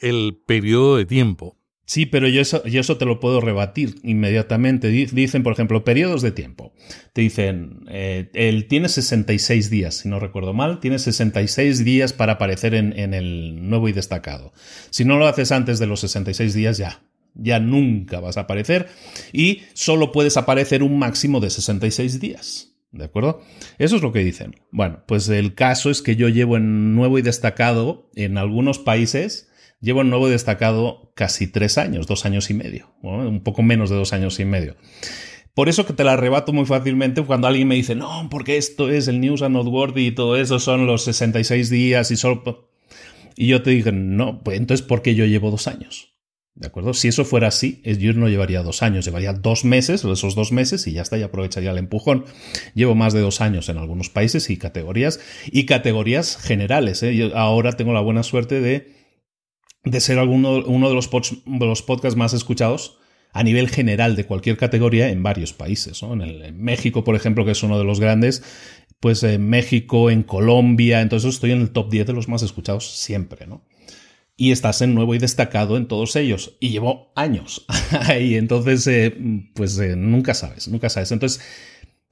el 0.00 0.40
periodo 0.46 0.96
de 0.96 1.04
tiempo. 1.04 1.58
Sí, 1.84 2.06
pero 2.06 2.28
yo 2.28 2.40
eso, 2.40 2.62
eso, 2.64 2.96
te 2.96 3.04
lo 3.04 3.18
puedo 3.18 3.40
rebatir 3.40 3.96
inmediatamente. 4.02 4.88
Dicen, 4.88 5.42
por 5.42 5.52
ejemplo, 5.52 5.84
periodos 5.84 6.22
de 6.22 6.30
tiempo. 6.30 6.72
Te 7.12 7.22
dicen, 7.22 7.84
eh, 7.88 8.30
él 8.34 8.66
tiene 8.68 8.88
66 8.88 9.68
días, 9.68 9.96
si 9.96 10.08
no 10.08 10.20
recuerdo 10.20 10.54
mal, 10.54 10.80
tiene 10.80 10.98
66 10.98 11.84
días 11.84 12.12
para 12.12 12.34
aparecer 12.34 12.74
en, 12.74 12.98
en, 12.98 13.14
el 13.14 13.68
nuevo 13.68 13.88
y 13.88 13.92
destacado. 13.92 14.52
Si 14.90 15.04
no 15.04 15.18
lo 15.18 15.26
haces 15.26 15.50
antes 15.50 15.78
de 15.78 15.86
los 15.86 16.00
66 16.00 16.54
días, 16.54 16.78
ya. 16.78 17.02
Ya 17.34 17.60
nunca 17.60 18.20
vas 18.20 18.36
a 18.36 18.42
aparecer 18.42 18.88
y 19.32 19.62
solo 19.72 20.12
puedes 20.12 20.36
aparecer 20.36 20.82
un 20.82 20.98
máximo 20.98 21.40
de 21.40 21.48
66 21.48 22.20
días. 22.20 22.72
¿De 22.92 23.04
acuerdo? 23.04 23.40
Eso 23.78 23.96
es 23.96 24.02
lo 24.02 24.12
que 24.12 24.18
dicen. 24.18 24.54
Bueno, 24.70 25.02
pues 25.06 25.26
el 25.30 25.54
caso 25.54 25.90
es 25.90 26.02
que 26.02 26.14
yo 26.14 26.28
llevo 26.28 26.58
en 26.58 26.94
nuevo 26.94 27.18
y 27.18 27.22
destacado 27.22 28.10
en 28.14 28.36
algunos 28.36 28.78
países 28.78 29.48
Llevo 29.82 30.02
en 30.02 30.10
nuevo 30.10 30.28
destacado 30.28 31.12
casi 31.16 31.48
tres 31.48 31.76
años, 31.76 32.06
dos 32.06 32.24
años 32.24 32.48
y 32.50 32.54
medio, 32.54 32.94
un 33.02 33.42
poco 33.42 33.62
menos 33.62 33.90
de 33.90 33.96
dos 33.96 34.12
años 34.12 34.38
y 34.38 34.44
medio. 34.44 34.76
Por 35.54 35.68
eso 35.68 35.84
que 35.84 35.92
te 35.92 36.04
la 36.04 36.12
arrebato 36.12 36.52
muy 36.52 36.64
fácilmente 36.64 37.20
cuando 37.22 37.48
alguien 37.48 37.66
me 37.66 37.74
dice, 37.74 37.96
no, 37.96 38.28
porque 38.30 38.56
esto 38.56 38.88
es 38.88 39.08
el 39.08 39.20
News 39.20 39.42
and 39.42 39.56
Noteworthy 39.56 40.06
y 40.06 40.12
todo 40.12 40.36
eso 40.36 40.60
son 40.60 40.86
los 40.86 41.02
66 41.04 41.68
días 41.68 42.10
y 42.12 42.16
solo... 42.16 42.70
Y 43.34 43.48
yo 43.48 43.62
te 43.62 43.70
digo, 43.70 43.90
no, 43.92 44.42
pues 44.44 44.56
entonces, 44.58 44.86
¿por 44.86 45.02
qué 45.02 45.16
yo 45.16 45.26
llevo 45.26 45.50
dos 45.50 45.66
años? 45.66 46.14
¿De 46.54 46.68
acuerdo? 46.68 46.94
Si 46.94 47.08
eso 47.08 47.24
fuera 47.24 47.48
así, 47.48 47.82
yo 47.84 48.12
no 48.12 48.28
llevaría 48.28 48.62
dos 48.62 48.82
años, 48.82 49.04
llevaría 49.04 49.32
dos 49.32 49.64
meses, 49.64 50.04
esos 50.04 50.34
dos 50.34 50.52
meses, 50.52 50.86
y 50.86 50.92
ya 50.92 51.02
está, 51.02 51.18
y 51.18 51.22
aprovecharía 51.22 51.70
el 51.70 51.78
empujón. 51.78 52.24
Llevo 52.74 52.94
más 52.94 53.14
de 53.14 53.20
dos 53.20 53.40
años 53.40 53.68
en 53.68 53.78
algunos 53.78 54.10
países 54.10 54.48
y 54.48 54.58
categorías, 54.58 55.18
y 55.50 55.64
categorías 55.64 56.36
generales. 56.36 57.02
¿eh? 57.02 57.16
Yo 57.16 57.36
ahora 57.36 57.72
tengo 57.72 57.94
la 57.94 58.00
buena 58.00 58.22
suerte 58.22 58.60
de 58.60 59.01
de 59.84 60.00
ser 60.00 60.18
alguno, 60.18 60.64
uno 60.64 60.88
de 60.88 60.94
los, 60.94 61.08
podcasts 61.82 62.16
más 62.16 62.34
escuchados 62.34 62.98
a 63.32 63.42
nivel 63.42 63.68
general 63.68 64.14
de 64.14 64.26
cualquier 64.26 64.56
categoría 64.56 65.08
en 65.08 65.22
varios 65.22 65.52
países. 65.52 66.02
En, 66.02 66.20
el, 66.20 66.52
México, 66.52 67.02
por 67.04 67.16
ejemplo, 67.16 67.44
que 67.44 67.52
es 67.52 67.62
uno 67.62 67.78
de 67.78 67.84
los 67.84 67.98
grandes, 67.98 68.42
pues 69.00 69.22
en 69.22 69.48
México, 69.48 70.10
en 70.10 70.22
Colombia, 70.22 71.00
entonces 71.00 71.34
estoy 71.34 71.52
en 71.52 71.60
el 71.60 71.70
top 71.70 71.90
10 71.90 72.06
de 72.06 72.12
los 72.12 72.28
más 72.28 72.42
escuchados 72.42 72.90
siempre, 72.90 73.46
¿no? 73.46 73.64
Y 74.36 74.52
estás 74.52 74.80
en 74.82 74.94
nuevo 74.94 75.14
y 75.14 75.18
destacado 75.18 75.76
en 75.76 75.86
todos 75.86 76.16
ellos. 76.16 76.56
Y 76.58 76.70
llevo 76.70 77.12
años 77.16 77.66
ahí, 78.08 78.36
entonces, 78.36 78.86
eh, 78.86 79.14
pues 79.54 79.78
eh, 79.78 79.96
nunca 79.96 80.34
sabes, 80.34 80.68
nunca 80.68 80.88
sabes. 80.88 81.12
Entonces, 81.12 81.42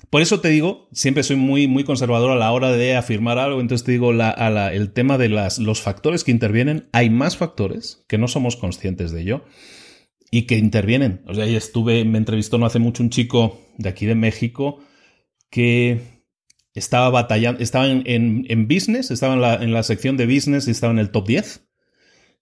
por 0.08 0.22
eso 0.22 0.40
te 0.40 0.48
digo, 0.48 0.88
siempre 0.92 1.22
soy 1.22 1.36
muy, 1.36 1.68
muy 1.68 1.84
conservador 1.84 2.30
a 2.30 2.36
la 2.36 2.50
hora 2.52 2.72
de 2.72 2.96
afirmar 2.96 3.38
algo, 3.38 3.60
entonces 3.60 3.84
te 3.84 3.92
digo, 3.92 4.12
el 4.12 4.92
tema 4.92 5.18
de 5.18 5.28
las, 5.28 5.58
los 5.58 5.82
factores 5.82 6.24
que 6.24 6.30
intervienen, 6.30 6.88
hay 6.92 7.10
más 7.10 7.36
factores 7.36 8.04
que 8.08 8.18
no 8.18 8.26
somos 8.26 8.56
conscientes 8.56 9.12
de 9.12 9.20
ello 9.20 9.44
y 10.30 10.42
que 10.42 10.56
intervienen. 10.56 11.22
O 11.26 11.34
sea, 11.34 11.44
ahí 11.44 11.56
estuve, 11.56 12.04
me 12.04 12.18
entrevistó 12.18 12.58
no 12.58 12.66
hace 12.66 12.78
mucho 12.78 13.02
un 13.02 13.10
chico 13.10 13.60
de 13.76 13.88
aquí 13.88 14.06
de 14.06 14.14
México 14.14 14.80
que 15.50 16.00
estaba 16.74 17.10
batallando, 17.10 17.60
estaba 17.60 17.88
en, 17.88 18.04
en, 18.06 18.68
business, 18.68 19.10
estaba 19.10 19.34
en 19.34 19.40
la, 19.40 19.54
en 19.54 19.72
la 19.72 19.82
sección 19.82 20.16
de 20.16 20.26
business 20.26 20.68
y 20.68 20.70
estaba 20.70 20.92
en 20.92 21.00
el 21.00 21.10
top 21.10 21.26
10 21.26 21.69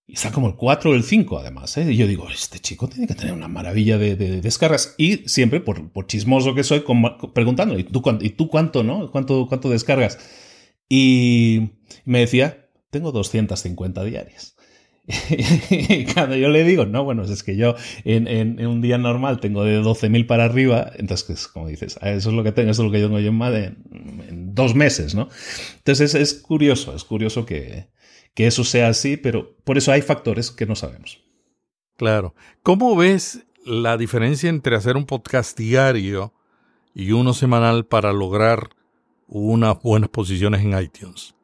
y 0.08 0.14
está 0.14 0.32
como 0.32 0.48
el 0.48 0.54
4 0.54 0.90
o 0.90 0.94
el 0.94 1.04
5 1.04 1.38
además. 1.38 1.76
¿eh? 1.76 1.92
Y 1.92 1.96
yo 1.96 2.06
digo, 2.06 2.26
este 2.30 2.58
chico 2.58 2.88
tiene 2.88 3.06
que 3.06 3.14
tener 3.14 3.34
una 3.34 3.46
maravilla 3.46 3.98
de, 3.98 4.16
descargas. 4.16 4.94
Y 4.96 5.28
siempre, 5.28 5.60
por, 5.60 5.90
por, 5.90 6.06
chismoso 6.06 6.54
que 6.54 6.64
soy, 6.64 6.82
preguntando, 7.34 7.78
¿y 7.78 7.84
tú, 7.84 8.02
¿y 8.22 8.30
tú 8.30 8.48
cuánto, 8.48 8.82
no? 8.82 9.10
¿Cuánto, 9.10 9.46
¿Cuánto 9.46 9.68
descargas? 9.68 10.18
Y 10.88 11.72
me 12.06 12.20
decía, 12.20 12.70
tengo 12.88 13.12
250 13.12 14.02
diarias. 14.04 14.56
y 15.70 16.06
cuando 16.06 16.36
yo 16.36 16.48
le 16.48 16.64
digo, 16.64 16.86
no, 16.86 17.04
bueno, 17.04 17.24
es 17.24 17.42
que 17.42 17.56
yo 17.56 17.74
en, 18.04 18.28
en, 18.28 18.66
un 18.66 18.80
día 18.80 18.96
normal 18.96 19.40
tengo 19.40 19.62
de 19.62 19.82
12.000 19.82 20.26
para 20.26 20.44
arriba, 20.44 20.90
entonces, 20.96 21.48
como 21.48 21.68
dices, 21.68 21.98
eso 22.02 22.30
es 22.30 22.34
lo 22.34 22.44
que 22.44 22.52
tengo, 22.52 22.70
eso 22.70 22.82
es 22.82 22.86
lo 22.86 22.92
que 22.92 23.00
yo 23.00 23.08
tengo 23.08 23.20
yo 23.20 23.28
en 23.28 23.38
de 23.38 23.64
en 24.28 24.54
dos 24.54 24.74
meses, 24.74 25.14
¿no? 25.14 25.28
Entonces 25.76 26.14
es 26.14 26.34
curioso, 26.34 26.94
es 26.94 27.04
curioso 27.04 27.46
que, 27.46 27.88
que 28.34 28.46
eso 28.46 28.64
sea 28.64 28.88
así, 28.88 29.16
pero 29.16 29.56
por 29.64 29.78
eso 29.78 29.92
hay 29.92 30.02
factores 30.02 30.50
que 30.50 30.66
no 30.66 30.76
sabemos. 30.76 31.22
Claro. 31.96 32.34
¿Cómo 32.62 32.94
ves 32.94 33.46
la 33.64 33.96
diferencia 33.96 34.48
entre 34.48 34.76
hacer 34.76 34.96
un 34.96 35.04
podcast 35.04 35.58
diario 35.58 36.32
y 36.94 37.12
uno 37.12 37.34
semanal 37.34 37.86
para 37.86 38.12
lograr 38.12 38.70
unas 39.26 39.82
buenas 39.82 40.08
posiciones 40.10 40.62
en 40.62 40.78
iTunes? 40.78 41.34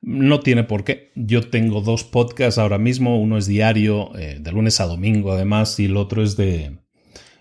No 0.00 0.40
tiene 0.40 0.64
por 0.64 0.84
qué. 0.84 1.10
Yo 1.14 1.48
tengo 1.48 1.80
dos 1.80 2.04
podcasts 2.04 2.58
ahora 2.58 2.78
mismo. 2.78 3.20
Uno 3.20 3.38
es 3.38 3.46
diario, 3.46 4.16
eh, 4.16 4.38
de 4.40 4.52
lunes 4.52 4.80
a 4.80 4.86
domingo, 4.86 5.32
además, 5.32 5.80
y 5.80 5.86
el 5.86 5.96
otro 5.96 6.22
es 6.22 6.36
de. 6.36 6.78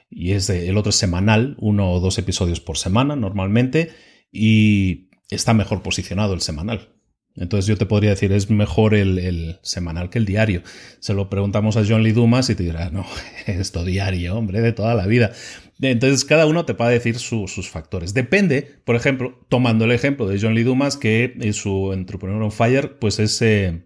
Y 0.10 0.32
es 0.32 0.48
de, 0.48 0.70
el 0.70 0.78
otro 0.78 0.90
es 0.90 0.96
semanal, 0.96 1.56
uno 1.60 1.92
o 1.92 2.00
dos 2.00 2.18
episodios 2.18 2.60
por 2.60 2.78
semana, 2.78 3.16
normalmente. 3.16 3.92
Y 4.32 5.10
está 5.30 5.54
mejor 5.54 5.84
posicionado 5.84 6.34
el 6.34 6.42
semanal. 6.42 6.97
Entonces 7.38 7.68
yo 7.68 7.78
te 7.78 7.86
podría 7.86 8.10
decir, 8.10 8.32
es 8.32 8.50
mejor 8.50 8.96
el, 8.96 9.60
semanal 9.62 10.10
que 10.10 10.18
el 10.18 10.26
diario. 10.26 10.64
Se 11.00 11.14
lo 11.14 11.30
preguntamos 11.30 11.78
a 11.78 11.84
John 11.88 12.04
Lee 12.04 12.12
Dumas 12.12 12.50
y 12.50 12.56
te 12.56 12.64
dirá, 12.64 12.90
no, 12.90 13.06
esto 13.46 13.86
diario, 13.86 14.36
hombre, 14.36 14.62
de 14.62 14.74
toda 14.74 14.96
la 14.96 15.06
vida. 15.06 15.32
Entonces 15.80 16.26
cada 16.26 16.48
uno 16.48 16.66
te 16.66 16.74
va 16.74 16.88
a 16.88 16.90
decir 16.90 17.20
sus 17.20 17.70
factores. 17.70 18.16
Depende, 18.16 18.80
por 18.84 18.96
ejemplo, 18.96 19.40
tomando 19.50 19.86
el 19.86 19.92
ejemplo 19.92 20.28
de 20.28 20.40
John 20.42 20.56
Lee 20.56 20.64
Dumas, 20.64 20.98
que 20.98 21.36
es 21.40 21.58
su 21.58 21.94
Entrepreneur 21.94 22.42
on 22.42 22.52
Fire, 22.52 22.98
pues 22.98 23.20
es, 23.20 23.40
eh, 23.44 23.84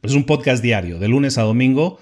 pues 0.00 0.12
es 0.12 0.16
un 0.16 0.24
podcast 0.24 0.62
diario, 0.62 0.98
de 0.98 1.08
lunes 1.08 1.38
a 1.38 1.42
domingo, 1.42 1.98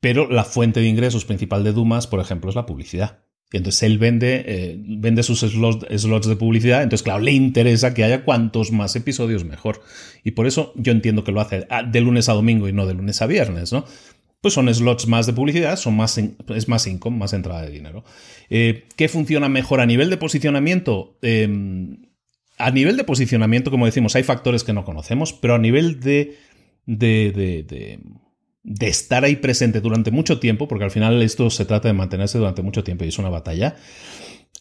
pero 0.00 0.28
la 0.28 0.44
fuente 0.44 0.80
de 0.80 0.86
ingresos 0.86 1.24
principal 1.24 1.64
de 1.64 1.72
Dumas, 1.72 2.06
por 2.06 2.20
ejemplo, 2.20 2.50
es 2.50 2.56
la 2.56 2.66
publicidad. 2.66 3.24
Y 3.52 3.56
entonces 3.56 3.82
él 3.82 3.98
vende, 3.98 4.44
eh, 4.46 4.76
vende 4.78 5.22
sus 5.22 5.40
slots, 5.40 5.86
slots, 6.00 6.28
de 6.28 6.36
publicidad. 6.36 6.82
Entonces, 6.82 7.02
claro, 7.02 7.20
le 7.20 7.32
interesa 7.32 7.94
que 7.94 8.04
haya 8.04 8.24
cuantos 8.24 8.70
más 8.70 8.94
episodios 8.94 9.44
mejor. 9.44 9.82
Y 10.22 10.32
por 10.32 10.46
eso 10.46 10.72
yo 10.76 10.92
entiendo 10.92 11.24
que 11.24 11.32
lo 11.32 11.40
hace 11.40 11.66
ah, 11.68 11.82
de 11.82 12.00
lunes 12.00 12.28
a 12.28 12.34
domingo 12.34 12.68
y 12.68 12.72
no 12.72 12.86
de 12.86 12.94
lunes 12.94 13.20
a 13.22 13.26
viernes, 13.26 13.72
¿no? 13.72 13.84
Pues 14.40 14.54
son 14.54 14.72
slots 14.72 15.06
más 15.06 15.26
de 15.26 15.32
publicidad, 15.32 15.76
son 15.76 15.96
más 15.96 16.16
es 16.16 16.68
más 16.68 16.86
income, 16.86 17.18
más 17.18 17.32
entrada 17.32 17.62
de 17.62 17.70
dinero. 17.70 18.04
Eh, 18.48 18.84
¿Qué 18.96 19.08
funciona 19.08 19.48
mejor 19.48 19.80
a 19.80 19.86
nivel 19.86 20.08
de 20.10 20.16
posicionamiento? 20.16 21.18
Em, 21.20 21.98
a 22.56 22.70
nivel 22.70 22.96
de 22.96 23.04
posicionamiento, 23.04 23.70
como 23.70 23.86
decimos, 23.86 24.14
hay 24.16 24.22
factores 24.22 24.64
que 24.64 24.72
no 24.72 24.84
conocemos, 24.84 25.32
pero 25.32 25.54
a 25.54 25.58
nivel 25.58 26.00
de, 26.00 26.36
de, 26.86 27.98
estar 28.80 29.24
ahí 29.24 29.36
presente 29.36 29.80
durante 29.80 30.10
mucho 30.10 30.38
tiempo, 30.38 30.68
porque 30.68 30.84
al 30.84 30.90
final 30.90 31.22
esto 31.22 31.50
se 31.50 31.64
trata 31.64 31.88
de 31.88 31.94
mantenerse 31.94 32.38
durante 32.38 32.62
mucho 32.62 32.84
tiempo 32.84 33.04
y 33.04 33.08
es 33.08 33.18
una 33.18 33.28
batalla, 33.28 33.76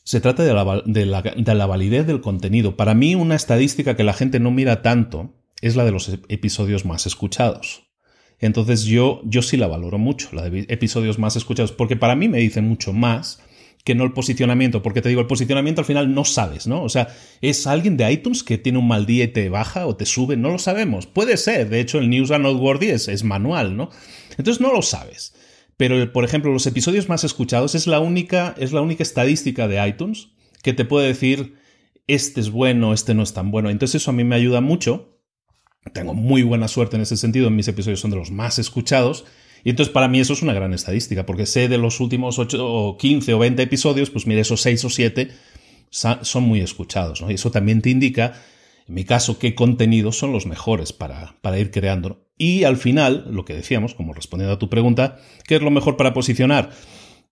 se 0.04 0.22
trata 0.22 0.44
de 0.44 0.54
la, 0.54 0.84
de 0.86 1.56
la, 1.56 1.66
validez 1.66 2.08
del 2.08 2.22
contenido. 2.22 2.76
Para 2.76 2.96
mí, 2.96 3.14
una 3.14 3.36
estadística 3.36 3.96
que 3.96 4.04
la 4.04 4.14
gente 4.14 4.40
no 4.40 4.50
mira 4.50 4.82
tanto 4.82 5.36
es 5.62 5.76
la 5.76 5.86
de 5.86 5.92
los 5.92 6.10
episodios 6.30 6.86
más 6.86 7.06
escuchados. 7.06 7.84
Entonces 8.40 8.86
yo, 8.86 9.22
yo 9.26 9.42
sí 9.42 9.58
la 9.58 9.68
valoro 9.68 9.98
mucho, 9.98 10.30
la 10.32 10.50
de 10.50 10.66
episodios 10.70 11.20
más 11.20 11.36
escuchados, 11.36 11.74
porque 11.74 11.98
para 11.98 12.16
mí 12.16 12.30
me 12.30 12.40
dicen 12.40 12.68
mucho 12.68 12.94
más 12.94 13.44
que 13.84 13.96
no 13.96 14.04
el 14.04 14.14
posicionamiento, 14.14 14.82
porque 14.82 15.02
te 15.02 15.10
digo, 15.10 15.22
el 15.22 15.28
posicionamiento 15.28 15.82
al 15.82 15.86
final 15.86 16.14
no 16.14 16.26
sabes, 16.26 16.68
¿no? 16.68 16.84
O 16.84 16.90
sea, 16.90 17.16
es 17.42 17.66
alguien 17.66 17.98
de 17.98 18.12
iTunes 18.12 18.44
que 18.44 18.58
tiene 18.58 18.78
un 18.78 18.88
mal 18.88 19.06
día 19.06 19.24
y 19.24 19.30
te 19.30 19.50
baja 19.50 19.88
o 19.88 19.96
te 19.96 20.06
sube, 20.06 20.38
no 20.38 20.50
lo 20.52 20.60
sabemos. 20.60 21.08
Puede 21.08 21.38
ser, 21.38 21.70
de 21.70 21.80
hecho 21.80 22.00
el 22.00 22.10
News 22.10 22.32
and 22.32 22.44
Noteworthy 22.44 22.90
es, 22.90 23.08
es 23.08 23.24
manual, 23.24 23.76
¿no? 23.76 23.90
Entonces 24.38 24.62
no 24.62 24.74
lo 24.74 24.82
sabes. 24.82 25.34
Pero, 25.78 26.12
por 26.12 26.26
ejemplo, 26.26 26.52
los 26.52 26.68
episodios 26.68 27.08
más 27.08 27.24
escuchados 27.24 27.74
es 27.74 27.88
la 27.88 28.02
única, 28.02 28.54
es 28.58 28.74
la 28.74 28.82
única 28.82 29.02
estadística 29.02 29.68
de 29.68 29.88
iTunes 29.88 30.30
que 30.62 30.74
te 30.74 30.84
puede 30.84 31.08
decir 31.08 31.56
este 32.08 32.42
es 32.42 32.50
bueno, 32.50 32.92
este 32.92 33.14
no 33.14 33.24
es 33.24 33.34
tan 33.34 33.50
bueno. 33.52 33.70
Entonces 33.70 34.02
eso 34.02 34.12
a 34.12 34.14
mí 34.14 34.24
me 34.24 34.36
ayuda 34.36 34.62
mucho. 34.62 35.22
Tengo 35.94 36.14
muy 36.14 36.44
buena 36.44 36.68
suerte 36.68 36.98
en 36.98 37.04
ese 37.04 37.16
sentido, 37.18 37.50
mis 37.50 37.68
episodios 37.68 38.02
son 38.02 38.12
de 38.12 38.18
los 38.18 38.32
más 38.32 38.60
escuchados 38.60 39.26
y 39.64 39.70
entonces 39.70 39.94
para 39.94 40.08
mí 40.08 40.20
eso 40.20 40.34
es 40.34 40.42
una 40.42 40.54
gran 40.54 40.74
estadística, 40.74 41.26
porque 41.26 41.46
sé 41.46 41.68
de 41.68 41.78
los 41.78 42.00
últimos 42.00 42.40
8 42.40 42.58
o 42.62 42.98
15 42.98 43.34
o 43.34 43.40
20 43.40 43.62
episodios, 43.62 44.10
pues 44.10 44.28
mire, 44.28 44.42
esos 44.42 44.62
6 44.62 44.86
o 44.86 44.90
7 44.90 45.30
son 45.90 46.44
muy 46.44 46.62
escuchados, 46.62 47.22
¿no? 47.22 47.32
Y 47.32 47.36
eso 47.36 47.52
también 47.52 47.82
te 47.82 47.90
indica, 47.90 48.34
en 48.88 48.94
mi 48.94 49.06
caso, 49.06 49.40
qué 49.40 49.56
contenidos 49.56 50.18
son 50.18 50.32
los 50.32 50.46
mejores 50.46 50.94
para, 50.94 51.36
para 51.42 51.60
ir 51.60 51.72
creando. 51.72 52.28
Y 52.38 52.64
al 52.64 52.78
final, 52.78 53.28
lo 53.32 53.44
que 53.44 53.54
decíamos, 53.54 53.96
como 53.96 54.14
respondiendo 54.14 54.54
a 54.54 54.60
tu 54.60 54.70
pregunta, 54.70 55.18
¿qué 55.46 55.56
es 55.56 55.62
lo 55.62 55.72
mejor 55.72 55.98
para 55.98 56.14
posicionar? 56.14 56.72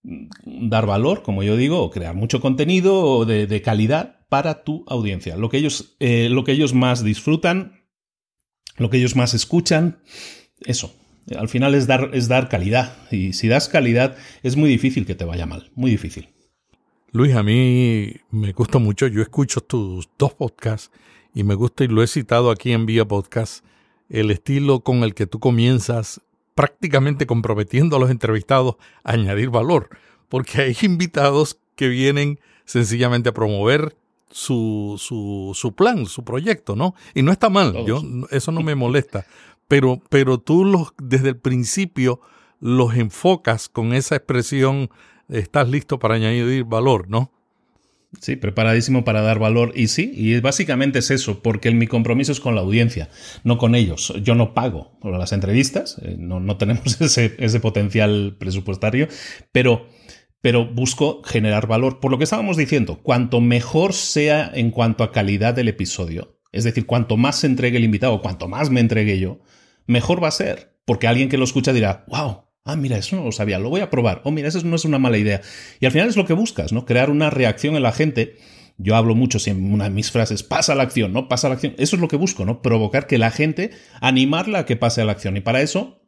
Dar 0.04 0.86
valor, 0.86 1.24
como 1.24 1.44
yo 1.44 1.56
digo, 1.56 1.82
o 1.82 1.92
crear 1.92 2.16
mucho 2.16 2.42
contenido 2.42 3.26
de, 3.26 3.62
calidad 3.62 4.26
para 4.28 4.64
tu 4.64 4.84
audiencia. 4.88 5.38
Lo 5.38 5.50
que 5.50 5.58
ellos, 5.58 5.96
eh, 6.00 6.30
lo 6.30 6.44
que 6.44 6.52
ellos 6.52 6.74
más 6.74 7.04
disfrutan, 7.04 7.86
lo 8.78 8.90
que 8.90 8.98
ellos 8.98 9.16
más 9.16 9.34
escuchan, 9.34 10.00
eso, 10.66 10.94
al 11.36 11.50
final 11.50 11.76
es 11.76 11.88
dar, 11.88 12.12
es 12.14 12.28
dar 12.28 12.50
calidad. 12.50 12.96
Y 13.12 13.34
si 13.34 13.48
das 13.48 13.68
calidad, 13.68 14.16
es 14.44 14.56
muy 14.56 14.70
difícil 14.70 15.06
que 15.06 15.16
te 15.16 15.26
vaya 15.26 15.46
mal. 15.46 15.72
Muy 15.76 15.92
difícil. 15.92 16.30
Luis, 17.12 17.36
a 17.36 17.44
mí 17.44 18.14
me 18.32 18.52
gusta 18.54 18.80
mucho. 18.80 19.08
Yo 19.08 19.22
escucho 19.22 19.62
tus 19.62 20.10
dos 20.18 20.34
podcasts 20.34 20.92
y 21.34 21.44
me 21.44 21.56
gusta, 21.56 21.84
y 21.84 21.88
lo 21.88 22.04
he 22.04 22.08
citado 22.08 22.52
aquí 22.52 22.72
en 22.72 22.86
Vía 22.86 23.06
Podcast, 23.06 23.64
el 24.10 24.32
estilo 24.32 24.82
con 24.82 25.04
el 25.04 25.14
que 25.14 25.28
tú 25.28 25.40
comienzas 25.40 26.22
prácticamente 26.56 27.28
comprometiendo 27.28 27.96
a 27.96 28.00
los 28.00 28.10
entrevistados 28.10 28.76
a 29.04 29.14
añadir 29.14 29.50
valor. 29.50 29.90
Porque 30.30 30.62
hay 30.62 30.78
invitados 30.82 31.60
que 31.76 31.88
vienen 31.88 32.40
sencillamente 32.66 33.30
a 33.30 33.34
promover 33.34 33.96
su, 34.30 34.96
su, 34.98 35.52
su, 35.54 35.74
plan, 35.74 36.06
su 36.06 36.24
proyecto, 36.24 36.76
¿no? 36.76 36.96
Y 37.14 37.22
no 37.22 37.32
está 37.32 37.50
mal, 37.50 37.86
yo, 37.86 38.02
eso 38.30 38.52
no 38.52 38.62
me 38.62 38.76
molesta 38.76 39.26
pero, 39.68 40.02
pero 40.10 40.40
tú 40.40 40.66
los, 40.66 40.94
desde 40.98 41.30
el 41.30 41.38
principio 41.38 42.22
los 42.60 42.96
enfocas 42.96 43.70
con 43.70 43.94
esa 43.94 44.16
expresión, 44.16 44.90
estás 45.30 45.70
listo 45.70 46.00
para 46.00 46.16
añadir 46.16 46.64
valor, 46.64 47.10
¿no? 47.10 47.32
Sí, 48.22 48.36
preparadísimo 48.36 49.04
para 49.04 49.22
dar 49.22 49.38
valor. 49.38 49.74
Y 49.76 49.90
sí, 49.90 50.12
y 50.16 50.40
básicamente 50.40 51.00
es 51.00 51.12
eso, 51.12 51.42
porque 51.44 51.72
mi 51.72 51.88
compromiso 51.88 52.32
es 52.32 52.40
con 52.40 52.56
la 52.56 52.62
audiencia, 52.62 53.10
no 53.44 53.58
con 53.58 53.76
ellos. 53.76 54.14
Yo 54.24 54.34
no 54.34 54.54
pago 54.54 54.98
las 55.04 55.34
entrevistas, 55.34 55.98
eh, 56.02 56.16
no, 56.18 56.40
no 56.40 56.58
tenemos 56.58 57.00
ese, 57.02 57.36
ese, 57.38 57.60
potencial 57.60 58.36
presupuestario, 58.40 59.08
pero, 59.52 59.88
pero 60.42 60.66
busco 60.66 61.22
generar 61.24 61.68
valor. 61.68 62.00
Por 62.00 62.12
lo 62.12 62.18
que 62.18 62.24
estábamos 62.24 62.58
diciendo, 62.58 63.00
cuanto 63.04 63.42
mejor 63.42 63.94
sea 63.94 64.50
en 64.54 64.72
cuanto 64.72 65.04
a 65.04 65.12
calidad 65.12 65.54
del 65.54 65.68
episodio, 65.68 66.37
es 66.58 66.64
decir, 66.64 66.86
cuanto 66.86 67.18
más 67.18 67.38
se 67.38 67.48
entregue 67.48 67.78
el 67.78 67.84
invitado, 67.84 68.22
cuanto 68.22 68.48
más 68.48 68.70
me 68.70 68.80
entregue 68.80 69.20
yo, 69.20 69.40
mejor 69.86 70.24
va 70.24 70.28
a 70.28 70.32
ser. 70.32 70.76
Porque 70.86 71.08
alguien 71.08 71.30
que 71.30 71.38
lo 71.38 71.44
escucha 71.44 71.74
dirá, 71.74 72.06
wow, 72.08 72.46
ah, 72.64 72.76
mira, 72.76 72.98
eso 72.98 73.16
no 73.16 73.24
lo 73.24 73.32
sabía, 73.32 73.60
lo 73.60 73.70
voy 73.70 73.82
a 73.82 73.90
probar. 73.90 74.22
Oh, 74.24 74.32
mira, 74.32 74.48
eso 74.48 74.62
no 74.64 74.76
es 74.76 74.86
una 74.86 75.00
mala 75.00 75.18
idea. 75.18 75.42
Y 75.80 75.86
al 75.86 75.92
final 75.92 76.08
es 76.08 76.18
lo 76.18 76.26
que 76.26 76.34
buscas, 76.34 76.72
¿no? 76.72 76.86
Crear 76.86 77.10
una 77.10 77.30
reacción 77.30 77.76
en 77.76 77.84
la 77.84 77.92
gente. 77.92 78.38
Yo 78.78 78.96
hablo 78.96 79.16
mucho 79.16 79.38
en 79.50 79.74
una 79.74 79.86
de 79.86 79.90
mis 79.90 80.12
frases, 80.12 80.44
pasa 80.44 80.76
la 80.76 80.84
acción, 80.84 81.12
¿no? 81.12 81.28
Pasa 81.28 81.50
la 81.50 81.56
acción. 81.56 81.74
Eso 81.78 81.96
es 81.96 82.02
lo 82.02 82.08
que 82.08 82.16
busco, 82.16 82.46
¿no? 82.46 82.62
Provocar 82.62 83.08
que 83.08 83.18
la 83.18 83.32
gente, 83.32 83.72
animarla 84.02 84.60
a 84.60 84.66
que 84.66 84.76
pase 84.76 85.02
a 85.02 85.06
la 85.06 85.14
acción. 85.14 85.36
Y 85.36 85.42
para 85.42 85.62
eso, 85.62 86.04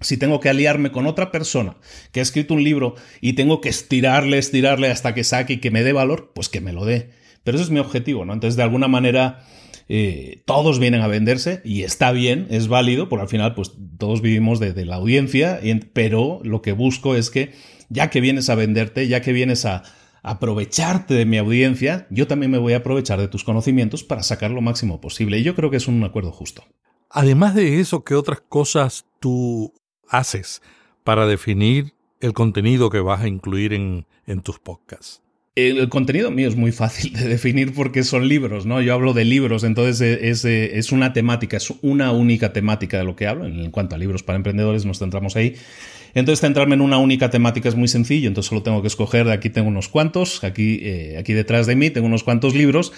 si 0.00 0.16
tengo 0.16 0.40
que 0.40 0.48
aliarme 0.48 0.90
con 0.90 1.06
otra 1.06 1.30
persona 1.30 1.76
que 2.12 2.20
ha 2.20 2.22
escrito 2.22 2.54
un 2.54 2.64
libro 2.64 2.94
y 3.20 3.34
tengo 3.34 3.60
que 3.60 3.68
estirarle, 3.68 4.38
estirarle 4.38 4.90
hasta 4.90 5.14
que 5.14 5.24
saque 5.24 5.54
y 5.54 5.58
que 5.58 5.70
me 5.70 5.82
dé 5.82 5.92
valor, 5.92 6.32
pues 6.34 6.48
que 6.48 6.60
me 6.60 6.72
lo 6.72 6.84
dé. 6.84 7.10
Pero 7.44 7.56
eso 7.56 7.64
es 7.64 7.70
mi 7.70 7.78
objetivo, 7.78 8.24
¿no? 8.24 8.32
Entonces, 8.32 8.56
de 8.56 8.62
alguna 8.62 8.88
manera, 8.88 9.44
eh, 9.88 10.42
todos 10.44 10.78
vienen 10.78 11.00
a 11.00 11.06
venderse 11.06 11.62
y 11.64 11.82
está 11.82 12.12
bien, 12.12 12.46
es 12.50 12.68
válido, 12.68 13.08
porque 13.08 13.22
al 13.22 13.28
final 13.28 13.54
pues 13.54 13.72
todos 13.96 14.20
vivimos 14.20 14.60
de, 14.60 14.84
la 14.84 14.96
audiencia, 14.96 15.60
pero 15.94 16.40
lo 16.44 16.60
que 16.60 16.72
busco 16.72 17.14
es 17.14 17.30
que 17.30 17.52
ya 17.88 18.10
que 18.10 18.20
vienes 18.20 18.50
a 18.50 18.54
venderte, 18.54 19.08
ya 19.08 19.22
que 19.22 19.32
vienes 19.32 19.64
a 19.64 19.82
aprovecharte 20.22 21.14
de 21.14 21.24
mi 21.24 21.38
audiencia, 21.38 22.06
yo 22.10 22.26
también 22.26 22.52
me 22.52 22.58
voy 22.58 22.74
a 22.74 22.78
aprovechar 22.78 23.18
de 23.18 23.28
tus 23.28 23.44
conocimientos 23.44 24.04
para 24.04 24.22
sacar 24.22 24.50
lo 24.50 24.60
máximo 24.60 25.00
posible. 25.00 25.38
Y 25.38 25.42
yo 25.42 25.54
creo 25.54 25.70
que 25.70 25.78
es 25.78 25.88
un 25.88 26.04
acuerdo 26.04 26.32
justo. 26.32 26.64
Además 27.08 27.54
de 27.54 27.80
eso, 27.80 28.04
¿qué 28.04 28.14
otras 28.14 28.42
cosas 28.46 29.06
tú 29.20 29.72
haces 30.06 30.60
para 31.02 31.26
definir 31.26 31.94
el 32.20 32.34
contenido 32.34 32.90
que 32.90 33.00
vas 33.00 33.22
a 33.22 33.28
incluir 33.28 33.72
en, 33.72 34.06
en 34.26 34.42
tus 34.42 34.58
podcasts? 34.58 35.22
El 35.58 35.88
contenido 35.88 36.30
mío 36.30 36.46
es 36.46 36.54
muy 36.54 36.70
fácil 36.70 37.12
de 37.14 37.26
definir 37.26 37.74
porque 37.74 38.04
son 38.04 38.28
libros, 38.28 38.64
¿no? 38.64 38.80
Yo 38.80 38.94
hablo 38.94 39.12
de 39.12 39.24
libros, 39.24 39.64
entonces 39.64 40.00
eh, 40.00 40.28
es, 40.28 40.44
eh, 40.44 40.78
es, 40.78 40.92
una 40.92 41.12
temática, 41.12 41.56
es 41.56 41.72
una 41.82 42.12
única 42.12 42.52
temática 42.52 42.98
de 42.98 43.04
lo 43.04 43.16
que 43.16 43.26
hablo. 43.26 43.44
En 43.44 43.72
cuanto 43.72 43.96
a 43.96 43.98
libros 43.98 44.22
para 44.22 44.36
emprendedores, 44.36 44.84
nos 44.84 45.00
centramos 45.00 45.34
ahí. 45.34 45.56
Entonces, 46.14 46.42
centrarme 46.42 46.76
en 46.76 46.80
una 46.80 46.98
única 46.98 47.30
temática 47.30 47.68
es 47.68 47.74
muy 47.74 47.88
sencillo, 47.88 48.28
entonces 48.28 48.48
solo 48.48 48.62
tengo 48.62 48.82
que 48.82 48.86
escoger, 48.86 49.28
aquí 49.30 49.50
tengo 49.50 49.66
unos 49.66 49.88
cuantos, 49.88 50.44
aquí, 50.44 50.78
eh, 50.82 51.16
aquí 51.18 51.32
detrás 51.32 51.66
de 51.66 51.74
mí 51.74 51.90
tengo 51.90 52.06
unos 52.06 52.22
cuantos 52.22 52.54
libros. 52.54 52.92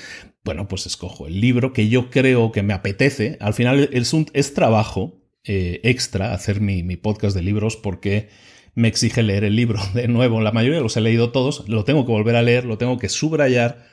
Bueno, 0.44 0.68
pues 0.68 0.84
escojo 0.84 1.26
el 1.28 1.40
libro 1.40 1.72
que 1.72 1.88
yo 1.88 2.10
creo 2.10 2.52
que 2.52 2.62
me 2.62 2.74
apetece. 2.74 3.38
Al 3.40 3.54
final 3.54 3.88
es, 3.90 4.12
un, 4.12 4.26
es 4.34 4.52
trabajo 4.52 5.16
extra 5.44 6.34
hacer 6.34 6.60
mi, 6.60 6.82
mi 6.82 6.96
podcast 6.96 7.34
de 7.34 7.40
libros 7.40 7.76
porque 7.76 8.28
me 8.74 8.88
exige 8.88 9.22
leer 9.22 9.44
el 9.44 9.56
libro 9.56 9.80
de 9.94 10.08
nuevo. 10.08 10.40
La 10.40 10.52
mayoría 10.52 10.80
los 10.80 10.96
he 10.96 11.00
leído 11.00 11.30
todos, 11.30 11.68
lo 11.68 11.84
tengo 11.84 12.06
que 12.06 12.12
volver 12.12 12.36
a 12.36 12.42
leer, 12.42 12.64
lo 12.64 12.78
tengo 12.78 12.98
que 12.98 13.08
subrayar 13.08 13.86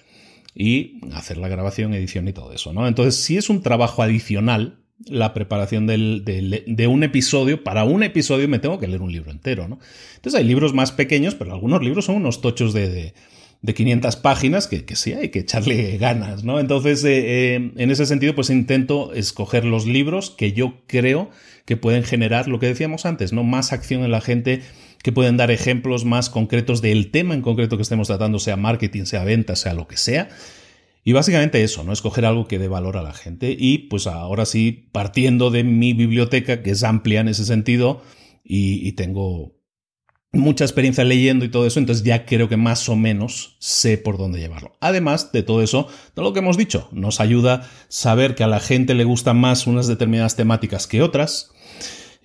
y 0.56 1.00
hacer 1.14 1.38
la 1.38 1.48
grabación, 1.48 1.94
edición 1.94 2.28
y 2.28 2.34
todo 2.34 2.52
eso, 2.52 2.74
¿no? 2.74 2.88
Entonces, 2.88 3.16
si 3.16 3.38
es 3.38 3.50
un 3.50 3.62
trabajo 3.62 4.02
adicional, 4.02 4.80
la 5.06 5.34
preparación 5.34 5.86
de 5.86 6.88
un 6.90 7.04
episodio, 7.04 7.64
para 7.64 7.84
un 7.84 8.02
episodio 8.02 8.48
me 8.48 8.58
tengo 8.58 8.80
que 8.80 8.88
leer 8.88 9.02
un 9.02 9.12
libro 9.12 9.30
entero, 9.30 9.68
¿no? 9.68 9.80
Entonces 10.16 10.40
hay 10.40 10.46
libros 10.46 10.74
más 10.74 10.92
pequeños, 10.92 11.36
pero 11.36 11.54
algunos 11.54 11.84
libros 11.84 12.06
son 12.06 12.16
unos 12.16 12.42
tochos 12.42 12.74
de, 12.74 13.14
de 13.62 13.74
500 13.74 14.16
páginas 14.18 14.68
que, 14.68 14.86
que, 14.86 14.96
sí 14.96 15.14
hay 15.14 15.30
que 15.30 15.40
echarle 15.40 15.98
ganas, 16.00 16.44
¿no? 16.44 16.60
Entonces, 16.60 17.04
eh, 17.04 17.56
eh, 17.56 17.72
en 17.76 17.92
ese 17.92 18.06
sentido, 18.06 18.36
pues 18.36 18.50
intento 18.50 19.14
escoger 19.14 19.66
los 19.66 19.86
libros 19.86 20.32
que 20.32 20.54
yo 20.54 20.82
creo 20.88 21.30
que 21.68 21.76
pueden 21.78 22.04
generar 22.04 22.48
lo 22.48 22.60
que 22.60 22.68
decíamos 22.68 23.06
antes, 23.06 23.34
¿no? 23.34 23.44
Más 23.44 23.74
acción 23.74 24.06
en 24.06 24.10
la 24.10 24.22
gente, 24.22 24.62
que 25.04 25.12
pueden 25.12 25.36
dar 25.36 25.52
ejemplos 25.52 26.06
más 26.06 26.30
concretos 26.30 26.82
del 26.82 27.12
tema 27.12 27.34
en 27.34 27.42
concreto 27.42 27.76
que 27.76 27.84
estemos 27.84 28.08
tratando, 28.08 28.40
sea 28.40 28.56
marketing, 28.56 29.04
sea 29.04 29.26
venta, 29.26 29.58
sea 29.58 29.74
lo 29.74 29.86
que 29.86 29.98
sea. 29.98 30.30
Y 31.04 31.12
básicamente 31.12 31.62
eso, 31.64 31.84
¿no? 31.84 31.92
Escoger 31.92 32.26
algo 32.26 32.48
que 32.48 32.58
dé 32.58 32.70
valor 32.70 32.96
a 32.96 33.04
la 33.04 33.14
gente. 33.14 33.54
Y 33.58 33.80
pues 33.90 34.08
ahora 34.08 34.46
sí, 34.46 34.88
partiendo 34.94 35.52
de 35.52 35.66
mi 35.66 35.92
biblioteca, 35.92 36.64
que 36.64 36.72
es 36.72 36.84
amplia 36.84 37.20
en 37.20 37.28
ese 37.28 37.44
sentido, 37.44 38.02
y, 38.46 38.94
tengo 38.94 39.58
mucha 40.32 40.64
experiencia 40.64 41.04
leyendo 41.04 41.44
y 41.44 41.50
todo 41.50 41.68
eso, 41.68 41.80
entonces 41.80 42.06
ya 42.06 42.26
creo 42.26 42.48
que 42.48 42.56
más 42.56 42.88
o 42.88 42.96
menos 42.96 43.58
sé 43.60 43.98
por 43.98 44.18
dónde 44.18 44.40
llevarlo. 44.40 44.78
Además 44.80 45.34
de 45.34 45.44
todo 45.44 45.62
eso, 45.62 45.90
de 46.16 46.22
lo 46.22 46.32
que 46.32 46.40
hemos 46.40 46.56
dicho, 46.56 46.88
nos 46.94 47.20
ayuda 47.20 47.70
saber 47.90 48.36
que 48.36 48.46
a 48.46 48.48
la 48.48 48.62
gente 48.62 48.94
le 48.94 49.04
gustan 49.04 49.38
más 49.38 49.68
unas 49.68 49.88
determinadas 49.88 50.38
temáticas 50.38 50.88
que 50.88 51.02
otras. 51.02 51.52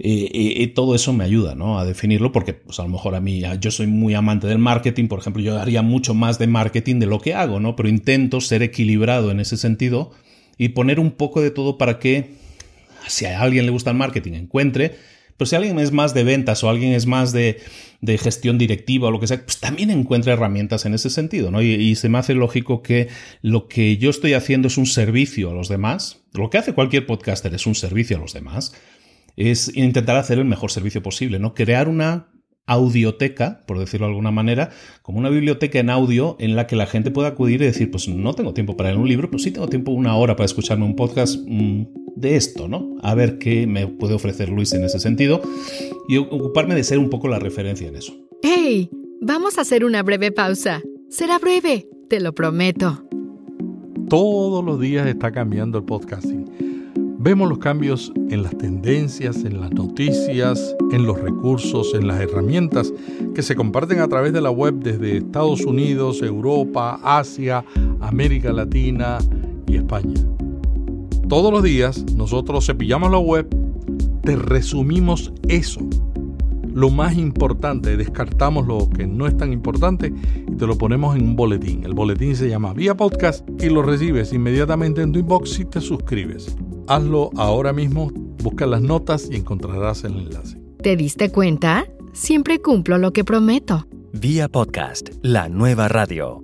Y, 0.05 0.67
todo 0.69 0.97
eso 0.97 1.13
me 1.13 1.23
ayuda 1.23 1.55
¿no? 1.55 1.79
a 1.79 1.85
definirlo 1.85 2.33
porque 2.33 2.55
pues 2.55 2.81
a 2.81 2.83
lo 2.83 2.89
mejor 2.89 3.15
a 3.15 3.21
mí 3.21 3.43
yo 3.61 3.71
soy 3.71 3.87
muy 3.87 4.15
amante 4.15 4.49
del 4.49 4.59
marketing, 4.59 5.07
por 5.07 5.21
ejemplo, 5.21 5.41
yo 5.43 5.61
haría 5.61 5.83
mucho 5.83 6.13
más 6.13 6.41
de 6.41 6.49
marketing 6.49 6.99
de 6.99 7.07
lo 7.07 7.21
que 7.21 7.35
hago, 7.35 7.61
¿no? 7.61 7.77
pero 7.77 7.89
intento 7.89 8.41
ser 8.41 8.63
equilibrado 8.63 9.31
en 9.31 9.39
ese 9.39 9.57
sentido 9.57 10.11
y 10.59 10.71
poner 10.71 10.99
un 10.99 11.13
poco 11.13 11.41
de 11.41 11.53
todo 11.53 11.79
para 11.79 12.01
que 12.01 12.33
si 13.07 13.27
a 13.27 13.41
alguien 13.41 13.65
le 13.65 13.71
gusta 13.71 13.91
el 13.91 13.97
marketing 13.97 14.33
encuentre 14.33 14.97
pero 15.37 15.49
si 15.49 15.57
alguien 15.57 15.79
es 15.79 15.93
más 15.93 16.15
de 16.15 16.25
ventas 16.25 16.63
o 16.63 16.71
alguien 16.71 16.93
es 16.93 17.07
más 17.07 17.33
de, 17.33 17.61
gestión 18.07 18.59
directiva 18.59 19.09
o 19.09 19.11
lo 19.11 19.21
que 19.21 19.27
sea, 19.27 19.45
pues 19.45 19.59
también 19.59 19.91
encuentra 19.91 20.35
herramientas 20.35 20.85
en 20.85 20.95
ese 20.95 21.11
sentido, 21.11 21.51
¿no? 21.51 21.63
Y, 21.63 21.95
se 21.97 22.09
me 22.09 22.19
hace 22.19 22.35
lógico 22.35 22.83
que 22.83 23.09
lo 23.41 23.67
que 23.67 23.97
yo 23.97 24.11
estoy 24.11 24.35
haciendo 24.35 24.69
es 24.69 24.77
un 24.77 24.87
servicio 24.87 25.51
a 25.51 25.55
los 25.55 25.69
demás. 25.69 26.21
Lo 26.33 26.51
que 26.51 26.59
hace 26.59 26.75
cualquier 26.75 27.07
podcaster 27.07 27.53
es 27.55 27.67
un 27.67 27.75
servicio 27.75 28.19
a 28.19 28.21
los 28.21 28.35
demás. 28.35 28.73
Es 29.37 29.75
intentar 29.77 30.17
hacer 30.17 30.39
el 30.39 30.45
mejor 30.45 30.71
servicio 30.71 31.03
posible, 31.03 31.39
¿no? 31.39 31.55
Crear 31.55 31.89
una 31.89 32.29
audioteca, 32.67 33.65
por 33.67 33.79
decirlo 33.79 34.07
de 34.07 34.13
alguna 34.13 34.31
manera, 34.31 34.71
como 35.03 35.19
una 35.19 35.31
biblioteca 35.31 35.79
en 35.79 35.91
audio 35.91 36.37
en 36.39 36.55
la 36.55 36.67
que 36.67 36.77
la 36.77 36.87
gente 36.87 37.11
pueda 37.11 37.29
acudir 37.29 37.61
y 37.61 37.67
decir, 37.67 37.91
pues 37.91 38.09
no 38.09 38.35
tengo 38.35 38.55
tiempo 38.55 38.77
para 38.77 38.91
leer 38.91 39.01
un 39.01 39.09
libro, 39.09 39.31
pues 39.31 39.43
sí 39.43 39.51
tengo 39.51 39.69
tiempo 39.69 39.91
una 39.93 40.17
hora 40.17 40.37
para 40.37 40.45
escucharme 40.47 40.85
un 40.85 40.97
podcast 40.97 41.41
mm, 41.47 41.83
de 42.17 42.37
esto, 42.37 42.69
¿no? 42.69 42.97
A 43.03 43.15
ver 43.15 43.39
qué 43.39 43.67
me 43.67 43.87
puede 43.87 44.15
ofrecer 44.15 44.49
Luis 44.49 44.73
en 44.73 44.85
ese 44.85 45.01
sentido 45.01 45.43
y 46.09 46.19
ocuparme 46.19 46.75
de 46.75 46.85
ser 46.85 46.99
un 46.99 47.11
poco 47.11 47.29
la 47.29 47.39
referencia 47.39 47.89
en 47.89 47.97
eso. 47.97 48.15
¡Hey! 48.43 48.91
Vamos 49.21 49.59
a 49.59 49.63
hacer 49.63 49.85
una 49.85 50.03
breve 50.03 50.33
pausa. 50.33 50.83
Será 51.09 51.39
breve, 51.39 51.89
te 52.09 52.21
lo 52.21 52.33
prometo. 52.33 53.05
Todos 54.09 54.65
los 54.65 54.81
días 54.81 55.07
está 55.07 55.31
cambiando 55.31 55.79
el 55.79 55.85
podcasting 55.85 56.72
Vemos 57.25 57.49
los 57.49 57.59
cambios 57.59 58.13
en 58.31 58.43
las 58.43 58.59
tendencias, 58.59 59.45
en 59.45 59.61
las 59.61 59.71
noticias, 59.71 60.75
en 60.91 61.07
los 61.07 61.21
recursos, 61.21 61.95
en 61.95 62.09
las 62.09 62.21
herramientas 62.21 62.93
que 63.33 63.43
se 63.43 63.55
comparten 63.55 64.01
a 64.01 64.09
través 64.09 64.33
de 64.33 64.41
la 64.41 64.51
web 64.51 64.75
desde 64.81 65.19
Estados 65.19 65.61
Unidos, 65.61 66.21
Europa, 66.21 66.99
Asia, 67.05 67.65
América 68.01 68.53
Latina 68.53 69.19
y 69.69 69.77
España. 69.77 70.21
Todos 71.29 71.53
los 71.53 71.63
días 71.63 72.05
nosotros 72.17 72.67
cepillamos 72.67 73.13
la 73.13 73.19
web, 73.19 73.47
te 74.23 74.35
resumimos 74.35 75.33
eso, 75.47 75.81
lo 76.75 76.91
más 76.91 77.17
importante, 77.17 77.97
descartamos 77.97 78.67
lo 78.67 78.89
que 78.89 79.07
no 79.07 79.27
es 79.27 79.37
tan 79.37 79.53
importante 79.53 80.13
y 80.47 80.57
te 80.57 80.67
lo 80.67 80.77
ponemos 80.77 81.17
en 81.17 81.23
un 81.23 81.37
boletín. 81.37 81.85
El 81.85 81.95
boletín 81.95 82.37
se 82.37 82.49
llama 82.49 82.73
Vía 82.73 82.97
Podcast 82.97 83.49
y 83.61 83.69
lo 83.69 83.83
recibes 83.83 84.33
inmediatamente 84.33 85.03
en 85.03 85.13
tu 85.13 85.19
inbox 85.19 85.51
si 85.51 85.65
te 85.65 85.81
suscribes. 85.81 86.57
Hazlo 86.89 87.31
ahora 87.37 87.73
mismo, 87.73 88.11
busca 88.43 88.67
las 88.67 88.83
notas 88.83 89.29
y 89.31 89.37
encontrarás 89.37 90.05
el 90.05 90.17
enlace. 90.17 90.59
¿Te 90.83 90.97
diste 90.97 91.31
cuenta? 91.31 91.85
Siempre 92.13 92.61
cumplo 92.61 92.99
lo 92.99 93.13
que 93.13 93.25
prometo. 93.25 93.87
Vía 94.13 94.49
podcast, 94.49 95.11
la 95.23 95.49
nueva 95.49 95.89
radio. 95.89 96.43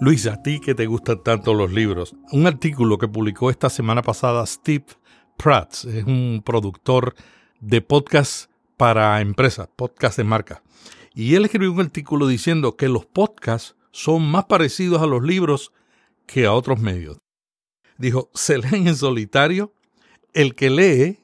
Luis, 0.00 0.26
a 0.26 0.42
ti 0.42 0.60
que 0.60 0.74
te 0.74 0.86
gustan 0.86 1.22
tanto 1.24 1.54
los 1.54 1.72
libros, 1.72 2.14
un 2.30 2.46
artículo 2.46 2.98
que 2.98 3.08
publicó 3.08 3.50
esta 3.50 3.68
semana 3.68 4.02
pasada 4.02 4.46
Steve 4.46 4.84
Pratt, 5.36 5.72
es 5.86 6.04
un 6.04 6.42
productor 6.44 7.14
de 7.60 7.80
podcast 7.80 8.50
para 8.76 9.20
empresas, 9.20 9.68
podcast 9.74 10.16
de 10.16 10.24
marca. 10.24 10.62
Y 11.14 11.34
él 11.34 11.44
escribió 11.44 11.72
un 11.72 11.80
artículo 11.80 12.26
diciendo 12.26 12.76
que 12.76 12.88
los 12.88 13.06
podcasts 13.06 13.76
son 13.90 14.30
más 14.30 14.44
parecidos 14.44 15.02
a 15.02 15.06
los 15.06 15.22
libros 15.22 15.72
que 16.26 16.46
a 16.46 16.52
otros 16.52 16.78
medios 16.80 17.18
dijo, 17.98 18.30
se 18.32 18.58
leen 18.58 18.86
en 18.86 18.96
solitario. 18.96 19.74
El 20.32 20.54
que 20.54 20.70
lee, 20.70 21.18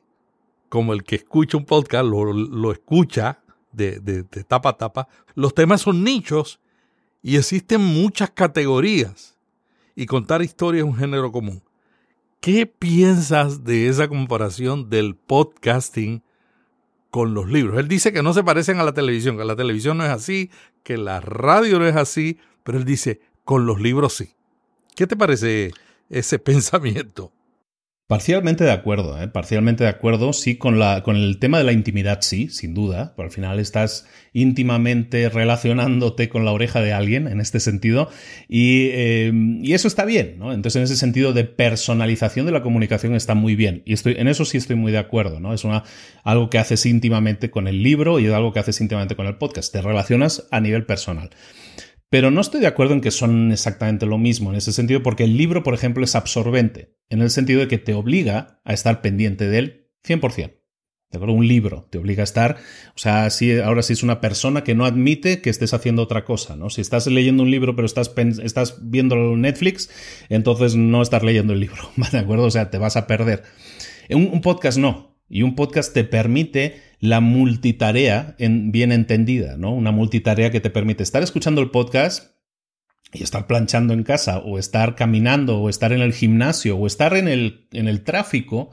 como 0.68 0.92
el 0.92 1.04
que 1.04 1.16
escucha 1.16 1.56
un 1.56 1.64
podcast, 1.64 2.04
lo, 2.04 2.72
escucha 2.72 3.42
de, 3.72 4.00
de, 4.00 4.24
tapa 4.44 4.70
a 4.70 4.76
tapa. 4.76 5.08
Los 5.34 5.54
temas 5.54 5.80
son 5.82 6.04
nichos 6.04 6.60
y 7.22 7.36
existen 7.36 7.80
muchas 7.80 8.30
categorías. 8.30 9.38
Y 9.94 10.06
contar 10.06 10.42
historia 10.42 10.80
es 10.80 10.84
un 10.84 10.96
género 10.96 11.30
común. 11.30 11.62
¿Qué 12.40 12.66
piensas 12.66 13.64
de 13.64 13.88
esa 13.88 14.08
comparación 14.08 14.90
del 14.90 15.14
podcasting 15.14 16.22
con 17.14 17.32
los 17.32 17.48
libros? 17.48 17.78
Él 17.78 17.86
dice 17.86 18.12
que 18.12 18.24
no 18.24 18.34
se 18.34 18.42
parecen 18.42 18.80
a 18.80 18.82
la 18.82 18.92
televisión, 18.92 19.38
que 19.38 19.44
la 19.44 19.54
televisión 19.54 19.98
no 19.98 20.04
es 20.04 20.10
así, 20.10 20.50
que 20.82 20.96
la 20.96 21.20
radio 21.20 21.78
no 21.78 21.86
es 21.86 21.94
así, 21.94 22.40
pero 22.64 22.76
él 22.76 22.84
dice, 22.84 23.20
con 23.44 23.66
los 23.66 23.80
libros 23.80 24.14
sí. 24.14 24.34
¿Qué 24.96 25.06
te 25.06 25.16
parece 25.16 25.70
ese 26.10 26.38
pensamiento. 26.40 27.30
Parcialmente 28.14 28.62
de 28.62 28.70
acuerdo, 28.70 29.20
¿eh? 29.20 29.26
parcialmente 29.26 29.82
de 29.82 29.90
acuerdo, 29.90 30.32
sí, 30.32 30.54
con, 30.54 30.78
la, 30.78 31.02
con 31.02 31.16
el 31.16 31.40
tema 31.40 31.58
de 31.58 31.64
la 31.64 31.72
intimidad, 31.72 32.20
sí, 32.20 32.48
sin 32.48 32.72
duda, 32.72 33.12
pero 33.16 33.26
al 33.26 33.32
final 33.32 33.58
estás 33.58 34.06
íntimamente 34.32 35.28
relacionándote 35.28 36.28
con 36.28 36.44
la 36.44 36.52
oreja 36.52 36.80
de 36.80 36.92
alguien 36.92 37.26
en 37.26 37.40
este 37.40 37.58
sentido 37.58 38.08
y, 38.48 38.90
em, 38.92 39.64
y, 39.64 39.72
eso 39.72 39.88
está 39.88 40.04
bien, 40.04 40.36
¿no? 40.38 40.52
Entonces 40.52 40.76
en 40.76 40.84
ese 40.84 40.96
sentido 40.96 41.32
de 41.32 41.42
personalización 41.42 42.46
de 42.46 42.52
la 42.52 42.62
comunicación 42.62 43.16
está 43.16 43.34
muy 43.34 43.56
bien 43.56 43.82
y 43.84 43.94
estoy, 43.94 44.14
en 44.16 44.28
eso 44.28 44.44
sí 44.44 44.58
estoy 44.58 44.76
muy 44.76 44.92
de 44.92 44.98
acuerdo, 44.98 45.40
¿no? 45.40 45.52
Es 45.52 45.64
una, 45.64 45.82
algo 46.22 46.50
que 46.50 46.58
haces 46.58 46.86
íntimamente 46.86 47.50
con 47.50 47.66
el 47.66 47.82
libro 47.82 48.20
y 48.20 48.26
es 48.26 48.32
algo 48.32 48.52
que 48.52 48.60
haces 48.60 48.80
íntimamente 48.80 49.16
con 49.16 49.26
el 49.26 49.38
podcast, 49.38 49.72
te 49.72 49.82
relacionas 49.82 50.46
a 50.52 50.60
nivel 50.60 50.86
personal. 50.86 51.30
Pero 52.14 52.30
no 52.30 52.42
estoy 52.42 52.60
de 52.60 52.68
acuerdo 52.68 52.94
en 52.94 53.00
que 53.00 53.10
son 53.10 53.50
exactamente 53.50 54.06
lo 54.06 54.18
mismo 54.18 54.50
en 54.50 54.56
ese 54.56 54.72
sentido, 54.72 55.02
porque 55.02 55.24
el 55.24 55.36
libro, 55.36 55.64
por 55.64 55.74
ejemplo, 55.74 56.04
es 56.04 56.14
absorbente, 56.14 56.94
en 57.08 57.22
el 57.22 57.28
sentido 57.28 57.58
de 57.58 57.66
que 57.66 57.78
te 57.78 57.92
obliga 57.92 58.60
a 58.62 58.72
estar 58.72 59.02
pendiente 59.02 59.48
de 59.48 59.58
él 59.58 59.90
100%. 60.06 60.22
¿De 61.10 61.16
acuerdo? 61.16 61.34
Un 61.34 61.48
libro 61.48 61.88
te 61.90 61.98
obliga 61.98 62.22
a 62.22 62.30
estar, 62.30 62.58
o 62.94 62.98
sea, 62.98 63.26
ahora 63.64 63.82
si 63.82 63.92
es 63.92 64.04
una 64.04 64.20
persona 64.20 64.62
que 64.62 64.76
no 64.76 64.84
admite 64.84 65.40
que 65.40 65.50
estés 65.50 65.74
haciendo 65.74 66.02
otra 66.02 66.24
cosa, 66.24 66.54
¿no? 66.54 66.70
Si 66.70 66.80
estás 66.80 67.08
leyendo 67.08 67.42
un 67.42 67.50
libro 67.50 67.74
pero 67.74 67.86
estás, 67.86 68.12
estás 68.44 68.78
viendo 68.80 69.16
Netflix, 69.36 69.90
entonces 70.28 70.76
no 70.76 71.02
estás 71.02 71.24
leyendo 71.24 71.52
el 71.52 71.58
libro, 71.58 71.90
¿de 72.12 72.18
acuerdo? 72.18 72.44
O 72.44 72.50
sea, 72.52 72.70
te 72.70 72.78
vas 72.78 72.96
a 72.96 73.08
perder. 73.08 73.42
un 74.08 74.40
podcast 74.40 74.78
no, 74.78 75.13
y 75.34 75.42
un 75.42 75.56
podcast 75.56 75.92
te 75.92 76.04
permite 76.04 76.80
la 77.00 77.18
multitarea 77.18 78.36
en, 78.38 78.70
bien 78.70 78.92
entendida, 78.92 79.56
¿no? 79.56 79.74
Una 79.74 79.90
multitarea 79.90 80.52
que 80.52 80.60
te 80.60 80.70
permite 80.70 81.02
estar 81.02 81.24
escuchando 81.24 81.60
el 81.60 81.72
podcast 81.72 82.36
y 83.12 83.24
estar 83.24 83.48
planchando 83.48 83.94
en 83.94 84.04
casa, 84.04 84.38
o 84.38 84.60
estar 84.60 84.94
caminando, 84.94 85.58
o 85.58 85.68
estar 85.68 85.92
en 85.92 86.02
el 86.02 86.12
gimnasio, 86.12 86.76
o 86.76 86.86
estar 86.86 87.16
en 87.16 87.26
el, 87.26 87.66
en 87.72 87.88
el 87.88 88.04
tráfico, 88.04 88.70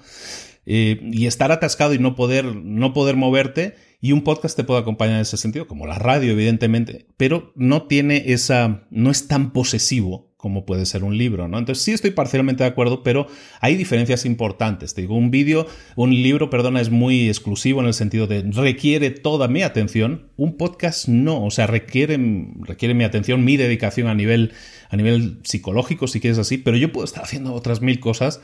eh, 0.68 1.00
y 1.12 1.26
estar 1.26 1.52
atascado 1.52 1.96
y 1.96 2.00
no 2.00 2.14
poder, 2.16 2.46
no 2.56 2.94
poder 2.94 3.16
moverte. 3.16 3.74
Y 4.00 4.12
un 4.12 4.24
podcast 4.24 4.56
te 4.56 4.64
puede 4.64 4.82
acompañar 4.82 5.16
en 5.16 5.22
ese 5.22 5.38
sentido, 5.38 5.66
como 5.66 5.88
la 5.88 5.98
radio, 5.98 6.32
evidentemente, 6.32 7.08
pero 7.18 7.54
no 7.56 7.88
tiene 7.88 8.34
esa, 8.34 8.86
no 8.92 9.10
es 9.10 9.28
tan 9.28 9.52
posesivo 9.52 10.31
como 10.42 10.66
puede 10.66 10.88
ser 10.88 11.04
un 11.04 11.18
libro, 11.18 11.48
¿no? 11.48 11.60
Entonces 11.60 11.84
sí 11.84 11.92
estoy 11.92 12.12
parcialmente 12.12 12.64
de 12.64 12.70
acuerdo, 12.70 13.04
pero 13.04 13.28
hay 13.60 13.76
diferencias 13.76 14.26
importantes. 14.26 14.96
Te 14.96 15.02
digo, 15.02 15.16
un 15.16 15.30
vídeo, 15.30 15.68
un 15.96 16.10
libro, 16.10 16.50
perdona, 16.50 16.82
es 16.82 16.90
muy 16.90 17.30
exclusivo 17.30 17.80
en 17.80 17.86
el 17.86 17.94
sentido 17.94 18.26
de 18.26 18.42
requiere 18.42 19.12
toda 19.12 19.48
mi 19.48 19.62
atención. 19.62 20.24
Un 20.38 20.58
podcast 20.58 21.08
no, 21.08 21.46
o 21.46 21.52
sea, 21.52 21.68
requiere, 21.68 22.20
requiere 22.62 22.96
mi 22.96 23.04
atención, 23.04 23.46
mi 23.46 23.56
dedicación 23.56 24.08
a 24.08 24.16
nivel, 24.16 24.54
a 24.90 24.98
nivel 24.98 25.38
psicológico, 25.44 26.08
si 26.08 26.20
quieres 26.20 26.40
así, 26.40 26.58
pero 26.58 26.76
yo 26.76 26.92
puedo 26.92 27.06
estar 27.06 27.24
haciendo 27.24 27.54
otras 27.54 27.82
mil 27.82 28.00
cosas 28.00 28.42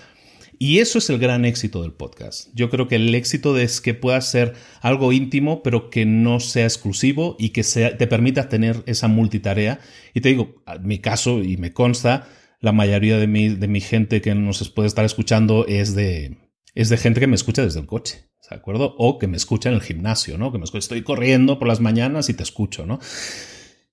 y 0.60 0.80
eso 0.80 0.98
es 0.98 1.10
el 1.10 1.20
gran 1.20 1.46
éxito 1.46 1.82
del 1.82 1.94
podcast. 1.94 2.50
Yo 2.54 2.70
creo 2.70 2.88
que 2.88 2.96
el 2.96 3.14
éxito 3.14 3.58
es 3.58 3.82
que 3.82 3.94
pueda 3.94 4.20
ser 4.22 4.54
algo 4.82 5.14
íntimo, 5.14 5.62
pero 5.62 5.90
que 5.90 6.06
no 6.06 6.40
sea 6.40 6.66
exclusivo 6.66 7.36
y 7.38 7.50
que 7.50 7.64
te 7.64 8.08
permita 8.08 8.50
tener 8.50 8.84
esa 8.88 9.08
multitarea. 9.08 9.80
Y 10.14 10.22
te 10.22 10.30
digo, 10.30 10.64
en 10.66 10.88
mi 10.88 11.00
caso, 11.00 11.44
y 11.44 11.58
me 11.58 11.74
consta, 11.74 12.28
la 12.60 12.72
mayoría 12.72 13.18
de 13.18 13.28
mi, 13.28 13.82
gente 13.82 14.22
que 14.22 14.34
nos 14.34 14.68
puede 14.70 14.88
estar 14.88 15.06
escuchando 15.06 15.66
es 15.68 15.94
de, 15.94 16.38
es 16.74 16.90
de 16.90 16.98
gente 16.98 17.20
que 17.20 17.28
me 17.28 17.36
escucha 17.36 17.64
desde 17.64 17.80
el 17.80 17.86
coche. 17.86 18.26
¿De 18.50 18.56
acuerdo? 18.56 18.96
O 18.98 19.20
que 19.20 19.28
me 19.28 19.36
escucha 19.36 19.70
en 19.70 19.76
el 19.76 19.82
gimnasio, 19.82 20.38
¿no? 20.38 20.52
Que 20.52 20.58
me 20.58 20.64
escucha, 20.64 20.80
estoy 20.80 21.04
corriendo 21.04 21.60
por 21.60 21.68
las 21.68 21.82
mañanas 21.82 22.30
y 22.30 22.34
te 22.34 22.44
escucho, 22.44 22.86
¿no? 22.86 23.00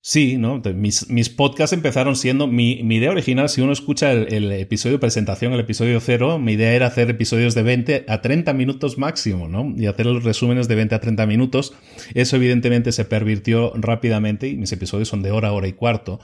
Sí, 0.07 0.37
¿no? 0.37 0.61
Mis, 0.75 1.09
mis, 1.09 1.31
podcasts 1.31 1.73
empezaron 1.73 2.15
siendo. 2.15 2.47
Mi, 2.47 2.73
idea 2.73 3.11
original, 3.11 3.49
si 3.49 3.63
uno 3.63 3.73
escucha 3.73 4.13
el, 4.13 4.53
episodio 4.53 4.97
de 4.97 5.01
presentación, 5.01 5.55
el 5.55 5.61
episodio 5.61 5.99
cero, 5.99 6.39
mi 6.39 6.53
idea 6.53 6.75
era 6.75 6.89
hacer 6.89 7.09
episodios 7.09 7.55
de 7.55 7.63
20 7.63 8.05
a 8.07 8.21
30 8.21 8.53
minutos 8.53 8.99
máximo, 8.99 9.49
¿no? 9.49 9.73
Y 9.75 9.87
hacer 9.87 10.05
los 10.05 10.23
resúmenes 10.23 10.69
de 10.69 10.75
20 10.75 10.95
a 10.95 11.01
30 11.01 11.25
minutos. 11.25 11.73
Eso, 12.13 12.37
evidentemente, 12.37 12.93
se 12.93 13.07
pervirtió 13.07 13.73
rápidamente 13.77 14.47
y 14.49 14.59
mis 14.59 14.73
episodios 14.73 15.09
son 15.09 15.23
de 15.23 15.31
hora, 15.31 15.53
hora 15.53 15.69
y 15.69 15.73
cuarto. 15.73 16.21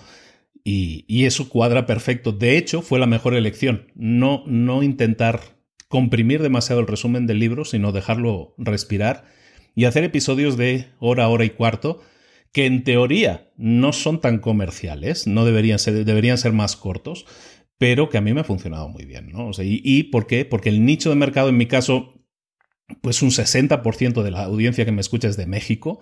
Y, 0.63 1.07
y 1.09 1.25
eso 1.25 1.49
cuadra 1.49 1.87
perfecto. 1.87 2.33
De 2.33 2.59
hecho, 2.59 2.83
fue 2.83 2.99
la 2.99 3.07
mejor 3.07 3.33
elección. 3.33 3.87
No, 3.95 4.45
no 4.47 4.83
intentar 4.83 5.41
comprimir 5.89 6.43
demasiado 6.43 6.83
el 6.83 6.87
resumen 6.87 7.27
del 7.27 7.39
libro, 7.39 7.65
sino 7.65 7.93
dejarlo 7.93 8.53
respirar 8.59 9.25
y 9.75 9.87
hacer 9.87 10.05
episodios 10.05 10.59
de 10.59 10.89
hora, 10.99 11.29
hora 11.29 11.47
y 11.47 11.51
cuarto 11.51 12.03
que 12.53 12.67
en 12.67 12.85
teoría 12.85 13.51
no 13.57 13.93
son 13.93 14.21
tan 14.21 14.39
comerciales, 14.39 15.27
no 15.27 15.45
deberían 15.45 15.79
ser, 15.79 16.05
deberían 16.05 16.39
ser 16.39 16.53
más 16.53 16.77
cortos, 16.77 17.27
pero 17.79 18.09
que 18.09 18.19
a 18.19 18.21
mí 18.21 18.35
me 18.35 18.41
ha 18.41 18.45
funcionado 18.45 18.89
muy 18.89 19.05
bien, 19.05 19.31
¿no? 19.31 19.51
y, 19.59 19.81
y, 19.85 20.05
por 20.05 20.27
qué? 20.27 20.45
Porque 20.45 20.69
el 20.69 20.85
nicho 20.85 21.11
de 21.11 21.17
mercado, 21.17 21.49
en 21.49 21.57
mi 21.57 21.67
caso, 21.67 22.21
pues 23.01 23.23
un 23.23 23.31
60% 23.31 24.23
de 24.23 24.31
la 24.31 24.45
audiencia 24.45 24.85
que 24.85 24.93
me 24.93 25.01
escucha 25.01 25.29
es 25.29 25.37
de 25.37 25.47
México 25.47 26.01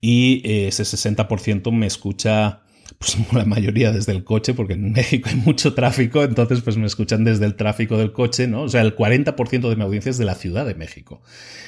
y 0.00 0.42
ese 0.44 0.84
60% 0.84 1.72
me 1.72 1.86
escucha 1.86 2.62
pues 2.98 3.16
la 3.32 3.44
mayoría 3.44 3.92
desde 3.92 4.12
el 4.12 4.24
coche, 4.24 4.54
porque 4.54 4.74
en 4.74 4.92
México 4.92 5.28
hay 5.30 5.36
mucho 5.36 5.74
tráfico, 5.74 6.24
entonces 6.24 6.60
pues 6.62 6.76
me 6.76 6.86
escuchan 6.86 7.24
desde 7.24 7.46
el 7.46 7.54
tráfico 7.54 7.96
del 7.96 8.12
coche, 8.12 8.46
¿no? 8.46 8.62
O 8.62 8.68
sea, 8.68 8.82
el 8.82 8.96
40% 8.96 9.68
de 9.68 9.76
mi 9.76 9.82
audiencia 9.82 10.10
es 10.10 10.18
de 10.18 10.24
la 10.24 10.34
Ciudad 10.34 10.66
de 10.66 10.74
México. 10.74 11.22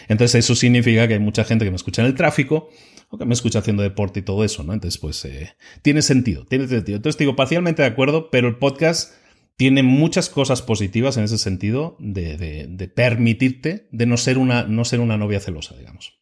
Entonces 0.09 0.45
eso 0.45 0.55
significa 0.55 1.07
que 1.07 1.15
hay 1.15 1.21
mucha 1.21 1.45
gente 1.45 1.65
que 1.65 1.71
me 1.71 1.77
escucha 1.77 2.03
en 2.03 2.09
el 2.09 2.15
tráfico 2.15 2.69
o 3.09 3.19
que 3.19 3.25
me 3.25 3.35
escucha 3.35 3.61
haciendo 3.61 3.83
deporte 3.83 4.21
y 4.21 4.23
todo 4.23 4.45
eso, 4.45 4.65
¿no? 4.65 4.73
Entonces 4.73 4.99
pues 5.01 5.25
eh, 5.25 5.55
tiene 5.83 6.03
sentido, 6.03 6.45
tiene 6.47 6.67
sentido. 6.67 6.97
Entonces 6.97 7.19
digo, 7.19 7.37
parcialmente 7.37 7.83
de 7.83 7.89
acuerdo, 7.89 8.31
pero 8.31 8.49
el 8.49 8.57
podcast 8.57 9.13
tiene 9.57 9.83
muchas 9.83 10.31
cosas 10.31 10.63
positivas 10.63 11.17
en 11.17 11.25
ese 11.25 11.37
sentido 11.37 11.97
de, 11.99 12.91
permitirte 12.95 13.89
de 13.93 14.07
no 14.07 14.17
ser, 14.17 14.39
una, 14.39 14.65
no 14.65 14.87
ser 14.87 15.01
una 15.01 15.19
novia 15.19 15.39
celosa, 15.39 15.77
digamos. 15.77 16.20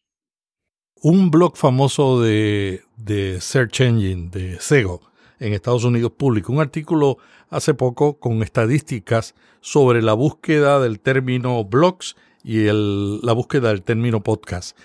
Un 1.01 1.31
blog 1.31 1.55
famoso 1.55 2.21
de, 2.21 2.83
de 2.97 3.39
Search 3.39 3.79
Engine, 3.79 4.29
de 4.29 4.59
SEGO, 4.59 5.01
en 5.39 5.53
Estados 5.53 5.85
Unidos 5.85 6.11
publicó 6.17 6.51
un 6.51 6.59
artículo 6.59 7.17
hace 7.49 7.73
poco 7.73 8.19
con 8.19 8.43
estadísticas 8.43 9.33
sobre 9.61 10.01
la 10.01 10.11
búsqueda 10.13 10.79
del 10.81 10.99
término 10.99 11.63
blogs 11.63 12.17
y 12.43 12.65
la 12.65 13.31
búsqueda 13.31 13.69
del 13.69 13.81
término 13.81 14.21
podcast. 14.23 14.77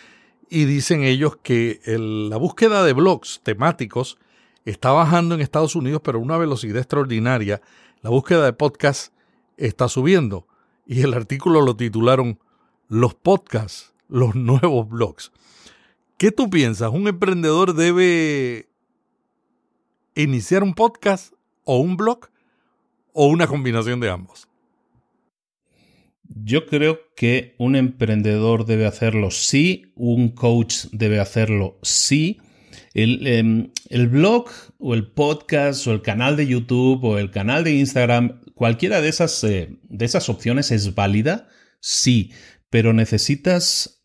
Y 0.49 0.67
dicen 0.67 1.03
ellos 1.03 1.37
que 1.43 1.81
la 1.85 2.37
búsqueda 2.37 2.85
de 2.85 2.93
blogs 2.93 3.41
temáticos 3.43 4.19
está 4.65 4.93
bajando 4.93 5.35
en 5.35 5.41
Estados 5.41 5.75
Unidos, 5.75 6.01
pero 6.05 6.19
a 6.19 6.23
una 6.23 6.39
velocidad 6.39 6.79
extraordinaria. 6.79 7.61
La 8.03 8.11
búsqueda 8.11 8.45
de 8.45 8.53
podcast 8.53 9.13
está 9.57 9.89
subiendo. 9.89 10.47
Y 10.87 11.03
el 11.03 11.15
artículo 11.15 11.61
lo 11.61 11.75
titularon 11.75 12.39
Los 12.87 13.15
podcasts, 13.15 13.95
los 14.09 14.37
nuevos 14.37 14.89
blogs. 14.89 15.33
¿Qué 16.17 16.31
tú 16.31 16.49
piensas? 16.49 16.91
¿Un 16.93 17.09
emprendedor 17.09 17.75
debe 17.75 18.69
iniciar 20.15 20.63
un 20.63 20.75
podcast 20.75 21.35
o 21.65 21.79
un 21.79 21.97
blog 21.97 22.29
o 23.13 23.27
una 23.27 23.49
combinación 23.49 23.99
de 23.99 24.11
ambos? 24.11 24.47
Yo 26.29 26.67
creo 26.67 27.01
que 27.17 27.55
un 27.59 27.75
emprendedor 27.75 28.65
debe 28.65 28.87
hacerlo 28.87 29.31
sí, 29.31 29.93
un 29.97 30.29
coach 30.29 30.87
debe 30.93 31.19
hacerlo 31.19 31.79
sí. 31.83 32.41
Em, 32.95 33.73
el, 33.89 34.09
blog 34.09 34.51
o 34.79 34.95
el 34.95 35.09
podcast 35.09 35.85
o 35.89 35.93
el 35.93 36.01
canal 36.01 36.37
de 36.37 36.47
YouTube 36.47 37.03
o 37.03 37.19
el 37.19 37.33
canal 37.33 37.65
de 37.65 37.73
Instagram, 37.73 38.41
cualquiera 38.55 39.01
de 39.01 39.09
esas, 39.09 39.43
eh, 39.43 39.77
de 39.83 40.05
esas 40.05 40.29
opciones 40.29 40.71
es 40.71 40.95
válida, 40.95 41.49
sí, 41.81 42.31
pero 42.71 42.93
necesitas, 42.93 44.01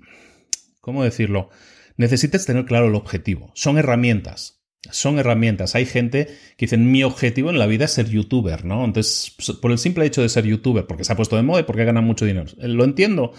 ¿cómo 0.81 1.03
decirlo? 1.03 1.51
Necesitas 1.99 2.47
tener 2.47 2.65
claro 2.65 2.87
el 2.87 2.95
objetivo. 2.95 3.51
Son 3.53 3.77
herramientas 3.77 4.59
son 4.91 5.19
herramientas. 5.19 5.75
Hay 5.75 5.85
gente 5.85 6.27
que 6.57 6.65
dice, 6.65 6.77
mi 6.77 7.03
objetivo 7.03 7.49
en 7.49 7.59
la 7.59 7.67
vida 7.67 7.85
es 7.85 7.91
ser 7.91 8.09
youtuber, 8.09 8.65
¿no? 8.65 8.85
Entonces, 8.85 9.35
por 9.61 9.71
el 9.71 9.77
simple 9.77 10.05
hecho 10.05 10.21
de 10.21 10.29
ser 10.29 10.45
youtuber, 10.45 10.85
porque 10.87 11.03
se 11.03 11.11
ha 11.11 11.15
puesto 11.15 11.35
de 11.35 11.43
moda 11.43 11.61
y 11.61 11.63
porque 11.63 11.85
gana 11.85 12.01
mucho 12.01 12.25
dinero. 12.25 12.47
Eh, 12.59 12.67
lo 12.67 12.83
entiendo, 12.83 13.33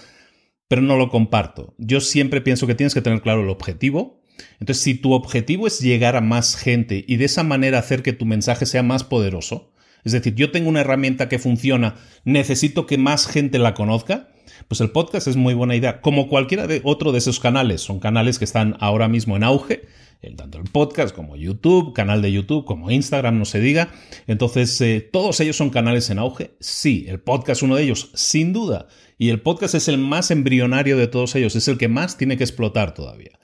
pero 0.68 0.82
no 0.82 0.96
lo 0.96 1.08
comparto. 1.08 1.74
Yo 1.78 2.00
siempre 2.00 2.40
pienso 2.40 2.66
que 2.66 2.74
tienes 2.74 2.94
que 2.94 3.02
tener 3.02 3.22
claro 3.22 3.42
el 3.42 3.48
objetivo. 3.48 4.22
Entonces, 4.60 4.82
si 4.82 4.94
tu 4.94 5.12
objetivo 5.12 5.66
es 5.66 5.80
llegar 5.80 6.16
a 6.16 6.20
más 6.20 6.56
gente 6.56 7.04
y 7.06 7.16
de 7.16 7.24
esa 7.24 7.42
manera 7.42 7.78
hacer 7.78 8.02
que 8.02 8.12
tu 8.12 8.26
mensaje 8.26 8.66
sea 8.66 8.82
más 8.82 9.04
poderoso, 9.04 9.72
es 10.04 10.12
decir, 10.12 10.34
yo 10.34 10.50
tengo 10.50 10.68
una 10.68 10.80
herramienta 10.80 11.28
que 11.28 11.38
funciona, 11.38 11.96
necesito 12.24 12.86
que 12.86 12.96
más 12.96 13.26
gente 13.26 13.58
la 13.58 13.74
conozca, 13.74 14.29
pues 14.68 14.80
el 14.80 14.90
podcast 14.90 15.26
es 15.26 15.36
muy 15.36 15.54
buena 15.54 15.76
idea. 15.76 16.00
Como 16.00 16.28
cualquiera 16.28 16.66
de 16.66 16.80
otro 16.84 17.12
de 17.12 17.18
esos 17.18 17.40
canales, 17.40 17.80
son 17.80 18.00
canales 18.00 18.38
que 18.38 18.44
están 18.44 18.76
ahora 18.80 19.08
mismo 19.08 19.36
en 19.36 19.44
auge 19.44 19.82
tanto 20.36 20.58
el 20.58 20.64
podcast 20.64 21.14
como 21.14 21.36
YouTube, 21.36 21.94
canal 21.94 22.20
de 22.20 22.30
YouTube, 22.30 22.64
como 22.64 22.90
Instagram, 22.90 23.38
no 23.38 23.44
se 23.44 23.60
diga. 23.60 23.90
Entonces, 24.26 24.78
eh, 24.80 25.00
¿todos 25.00 25.40
ellos 25.40 25.56
son 25.56 25.70
canales 25.70 26.10
en 26.10 26.18
auge? 26.18 26.56
Sí, 26.60 27.06
el 27.08 27.20
podcast 27.20 27.58
es 27.58 27.62
uno 27.62 27.76
de 27.76 27.84
ellos, 27.84 28.10
sin 28.14 28.52
duda. 28.52 28.86
Y 29.16 29.30
el 29.30 29.40
podcast 29.40 29.74
es 29.74 29.88
el 29.88 29.98
más 29.98 30.30
embrionario 30.30 30.96
de 30.96 31.06
todos 31.06 31.34
ellos, 31.36 31.56
es 31.56 31.68
el 31.68 31.78
que 31.78 31.88
más 31.88 32.18
tiene 32.18 32.36
que 32.36 32.44
explotar 32.44 32.92
todavía. 32.92 33.38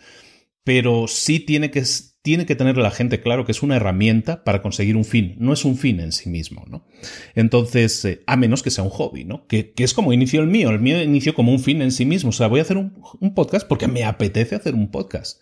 Pero 0.64 1.06
sí 1.08 1.40
tiene 1.40 1.70
que, 1.70 1.82
tiene 2.26 2.44
que 2.44 2.56
tener 2.56 2.76
la 2.76 2.90
gente 2.90 3.20
claro 3.20 3.46
que 3.46 3.52
es 3.52 3.62
una 3.62 3.76
herramienta 3.76 4.42
para 4.42 4.60
conseguir 4.60 4.96
un 4.96 5.04
fin, 5.04 5.36
no 5.38 5.52
es 5.52 5.64
un 5.64 5.78
fin 5.78 6.00
en 6.00 6.10
sí 6.10 6.28
mismo, 6.28 6.64
¿no? 6.68 6.84
Entonces, 7.36 8.04
eh, 8.04 8.24
a 8.26 8.36
menos 8.36 8.64
que 8.64 8.72
sea 8.72 8.82
un 8.82 8.90
hobby, 8.90 9.24
¿no? 9.24 9.46
Que, 9.46 9.72
es 9.76 9.94
como 9.94 10.12
inició 10.12 10.40
el 10.40 10.48
mío, 10.48 10.70
el 10.70 10.80
mío 10.80 11.00
inició 11.00 11.34
como 11.34 11.52
un 11.52 11.60
fin 11.60 11.82
en 11.82 11.92
sí 11.92 12.04
mismo, 12.04 12.30
o 12.30 12.32
sea, 12.32 12.48
voy 12.48 12.58
a 12.58 12.62
hacer 12.64 12.78
un 12.78 13.34
podcast 13.36 13.68
porque 13.68 13.86
me 13.86 14.02
apetece 14.02 14.56
hacer 14.56 14.74
un 14.74 14.90
podcast. 14.90 15.40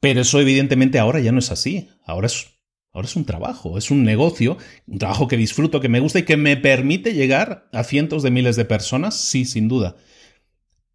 Pero 0.00 0.20
eso 0.20 0.40
evidentemente 0.40 0.98
ahora 0.98 1.20
ya 1.20 1.30
no 1.32 1.38
es 1.38 1.52
así. 1.52 1.88
Ahora 2.04 2.26
es, 2.26 2.48
ahora 2.92 3.06
es 3.06 3.14
un 3.14 3.24
trabajo, 3.24 3.78
es 3.78 3.92
un 3.92 4.02
negocio, 4.02 4.58
un 4.88 4.98
trabajo 4.98 5.28
que 5.28 5.36
disfruto, 5.36 5.80
que 5.80 5.88
me 5.88 6.00
gusta 6.00 6.18
y 6.18 6.24
que 6.24 6.36
me 6.36 6.56
permite 6.56 7.14
llegar 7.14 7.68
a 7.72 7.84
cientos 7.84 8.24
de 8.24 8.32
miles 8.32 8.56
de 8.56 8.64
personas, 8.64 9.14
sí, 9.14 9.44
sin 9.44 9.68
duda. 9.68 9.96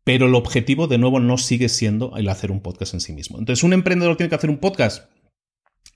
Pero 0.09 0.25
el 0.25 0.33
objetivo, 0.33 0.87
de 0.87 0.97
nuevo, 0.97 1.19
no 1.19 1.37
sigue 1.37 1.69
siendo 1.69 2.17
el 2.17 2.29
hacer 2.29 2.49
un 2.49 2.61
podcast 2.61 2.95
en 2.95 2.99
sí 2.99 3.13
mismo. 3.13 3.37
Entonces, 3.37 3.63
un 3.63 3.73
emprendedor 3.73 4.17
tiene 4.17 4.29
que 4.29 4.35
hacer 4.37 4.49
un 4.49 4.57
podcast. 4.57 5.07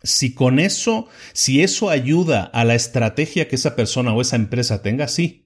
Si 0.04 0.36
con 0.36 0.60
eso, 0.60 1.08
si 1.34 1.64
eso 1.64 1.90
ayuda 1.90 2.44
a 2.44 2.64
la 2.64 2.76
estrategia 2.76 3.48
que 3.48 3.56
esa 3.56 3.76
persona 3.76 4.14
o 4.14 4.22
esa 4.22 4.36
empresa 4.36 4.84
tenga, 4.84 5.08
sí. 5.08 5.43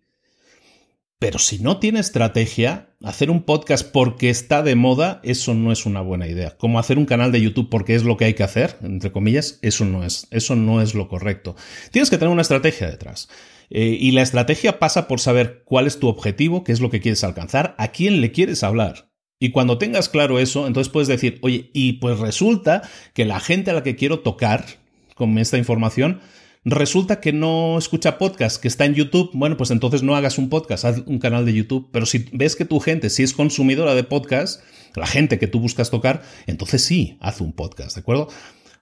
Pero 1.20 1.40
si 1.40 1.58
no 1.58 1.80
tiene 1.80 2.00
estrategia, 2.00 2.96
hacer 3.04 3.32
un 3.32 3.42
podcast 3.42 3.92
porque 3.92 4.30
está 4.30 4.62
de 4.62 4.76
moda, 4.76 5.20
eso 5.24 5.56
no 5.56 5.72
es 5.72 5.88
una 5.88 6.02
buena 6.02 6.28
idea. 6.28 6.56
Como 6.58 6.78
hacer 6.78 7.00
un 7.00 7.08
canal 7.08 7.32
de 7.32 7.42
YouTube 7.42 7.70
porque 7.70 7.96
es 7.96 8.04
lo 8.04 8.18
que 8.18 8.26
hay 8.26 8.36
que 8.36 8.44
hacer, 8.44 8.78
entre 8.84 9.12
comillas, 9.12 9.58
eso 9.64 9.84
no 9.84 10.04
es, 10.04 10.28
eso 10.30 10.56
no 10.56 10.80
es 10.80 10.94
lo 10.94 11.08
correcto. 11.08 11.56
Tienes 11.92 12.12
que 12.12 12.20
tener 12.20 12.32
una 12.32 12.44
estrategia 12.44 12.88
detrás. 12.88 13.30
Eh, 13.72 13.98
y 14.00 14.12
la 14.12 14.22
estrategia 14.22 14.78
pasa 14.78 15.08
por 15.08 15.20
saber 15.20 15.64
cuál 15.66 15.88
es 15.88 16.00
tu 16.00 16.08
objetivo, 16.08 16.64
qué 16.64 16.72
es 16.72 16.82
lo 16.82 16.92
que 16.92 17.02
quieres 17.02 17.24
alcanzar, 17.24 17.74
a 17.80 17.88
quién 17.88 18.22
le 18.22 18.32
quieres 18.32 18.64
hablar. 18.64 19.10
Y 19.40 19.50
cuando 19.50 19.80
tengas 19.80 20.10
claro 20.10 20.38
eso, 20.38 20.68
entonces 20.68 20.94
puedes 20.94 21.08
decir, 21.08 21.40
oye, 21.42 21.72
y 21.74 21.94
pues 21.94 22.20
resulta 22.20 22.88
que 23.16 23.26
la 23.26 23.40
gente 23.40 23.72
a 23.72 23.74
la 23.74 23.84
que 23.84 23.96
quiero 23.96 24.20
tocar 24.20 24.66
con 25.16 25.40
esta 25.40 25.58
información 25.58 26.22
resulta 26.70 27.22
que 27.22 27.32
no 27.32 27.78
escucha 27.78 28.18
podcast, 28.18 28.62
que 28.62 28.68
está 28.68 28.86
en 28.86 28.94
YouTube, 28.94 29.32
bueno, 29.34 29.56
pues 29.56 29.72
entonces 29.72 30.04
no 30.04 30.16
hagas 30.16 30.38
un 30.38 30.50
podcast, 30.50 30.84
haz 30.84 31.04
un 31.06 31.18
canal 31.20 31.46
de 31.46 31.54
YouTube. 31.54 31.90
Pero 31.92 32.06
si 32.06 32.26
ves 32.34 32.56
que 32.56 32.66
tu 32.66 32.80
gente 32.80 33.10
si 33.10 33.24
es 33.24 33.34
consumidora 33.34 33.96
de 33.96 34.04
podcast, 34.04 34.62
la 34.96 35.08
gente 35.08 35.40
que 35.40 35.48
tú 35.48 35.60
buscas 35.60 35.90
tocar, 35.90 36.24
entonces 36.46 36.84
sí, 36.84 37.18
haz 37.22 37.40
un 37.40 37.54
podcast, 37.54 37.96
¿de 37.96 38.02
acuerdo? 38.02 38.28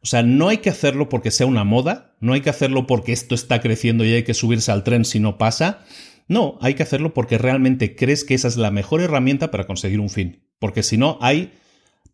O 0.02 0.08
sea, 0.08 0.24
no 0.24 0.50
hay 0.50 0.58
que 0.58 0.69
hacerlo 0.69 1.10
porque 1.10 1.32
sea 1.32 1.45
una 1.45 1.63
moda, 1.63 2.15
no 2.19 2.34
hay 2.34 2.41
que 2.41 2.50
hacerlo 2.50 2.88
porque 2.88 3.13
esto 3.13 3.36
está 3.36 3.62
creciendo 3.62 4.04
y 4.04 4.13
hay 4.13 4.24
que 4.24 4.34
subirse 4.34 4.71
al 4.71 4.84
tren 4.84 5.06
si 5.06 5.19
no 5.19 5.38
pasa. 5.38 5.86
No, 6.28 6.58
hay 6.62 6.74
que 6.74 6.84
hacerlo 6.84 7.13
porque 7.13 7.38
realmente 7.38 7.95
crees 7.95 8.24
que 8.24 8.34
esa 8.34 8.48
es 8.48 8.58
la 8.58 8.71
mejor 8.71 9.02
herramienta 9.02 9.52
para 9.52 9.67
conseguir 9.67 10.00
un 10.00 10.10
fin. 10.10 10.43
Porque 10.60 10.82
si 10.82 10.98
no, 10.98 11.19
hay 11.21 11.54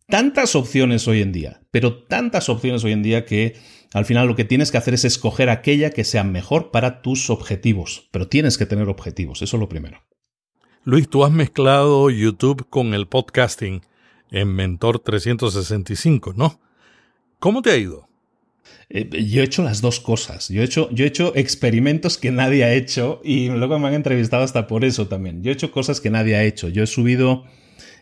tantas 0.08 0.54
opciones 0.54 1.08
hoy 1.08 1.22
en 1.22 1.32
día, 1.32 1.62
pero 1.70 2.02
tantas 2.04 2.48
opciones 2.48 2.84
hoy 2.84 2.92
en 2.92 3.02
día 3.02 3.24
que 3.24 3.56
al 3.92 4.04
final 4.04 4.26
lo 4.26 4.36
que 4.36 4.44
tienes 4.44 4.70
que 4.70 4.78
hacer 4.78 4.94
es 4.94 5.04
escoger 5.04 5.50
aquella 5.50 5.90
que 5.90 6.04
sea 6.04 6.24
mejor 6.24 6.70
para 6.70 7.02
tus 7.02 7.30
objetivos, 7.30 8.08
pero 8.10 8.28
tienes 8.28 8.58
que 8.58 8.66
tener 8.66 8.88
objetivos, 8.88 9.42
eso 9.42 9.56
es 9.56 9.60
lo 9.60 9.68
primero. 9.68 10.02
Luis, 10.84 11.08
tú 11.08 11.24
has 11.24 11.30
mezclado 11.30 12.10
YouTube 12.10 12.66
con 12.68 12.94
el 12.94 13.06
podcasting 13.06 13.82
en 14.30 14.48
Mentor 14.54 14.98
365, 14.98 16.32
¿no? 16.34 16.60
¿Cómo 17.38 17.62
te 17.62 17.70
ha 17.70 17.76
ido? 17.76 18.08
Eh, 18.88 19.08
yo 19.26 19.42
he 19.42 19.44
hecho 19.44 19.62
las 19.62 19.80
dos 19.80 20.00
cosas. 20.00 20.48
Yo 20.48 20.60
he 20.60 20.64
hecho, 20.64 20.90
yo 20.90 21.04
he 21.04 21.08
hecho 21.08 21.32
experimentos 21.36 22.18
que 22.18 22.30
nadie 22.30 22.64
ha 22.64 22.74
hecho 22.74 23.20
y 23.24 23.48
luego 23.48 23.78
me 23.78 23.88
han 23.88 23.94
entrevistado 23.94 24.42
hasta 24.42 24.66
por 24.66 24.84
eso 24.84 25.08
también. 25.08 25.42
Yo 25.42 25.50
he 25.50 25.54
hecho 25.54 25.70
cosas 25.70 26.00
que 26.00 26.10
nadie 26.10 26.36
ha 26.36 26.44
hecho. 26.44 26.68
Yo 26.68 26.82
he 26.82 26.86
subido, 26.86 27.44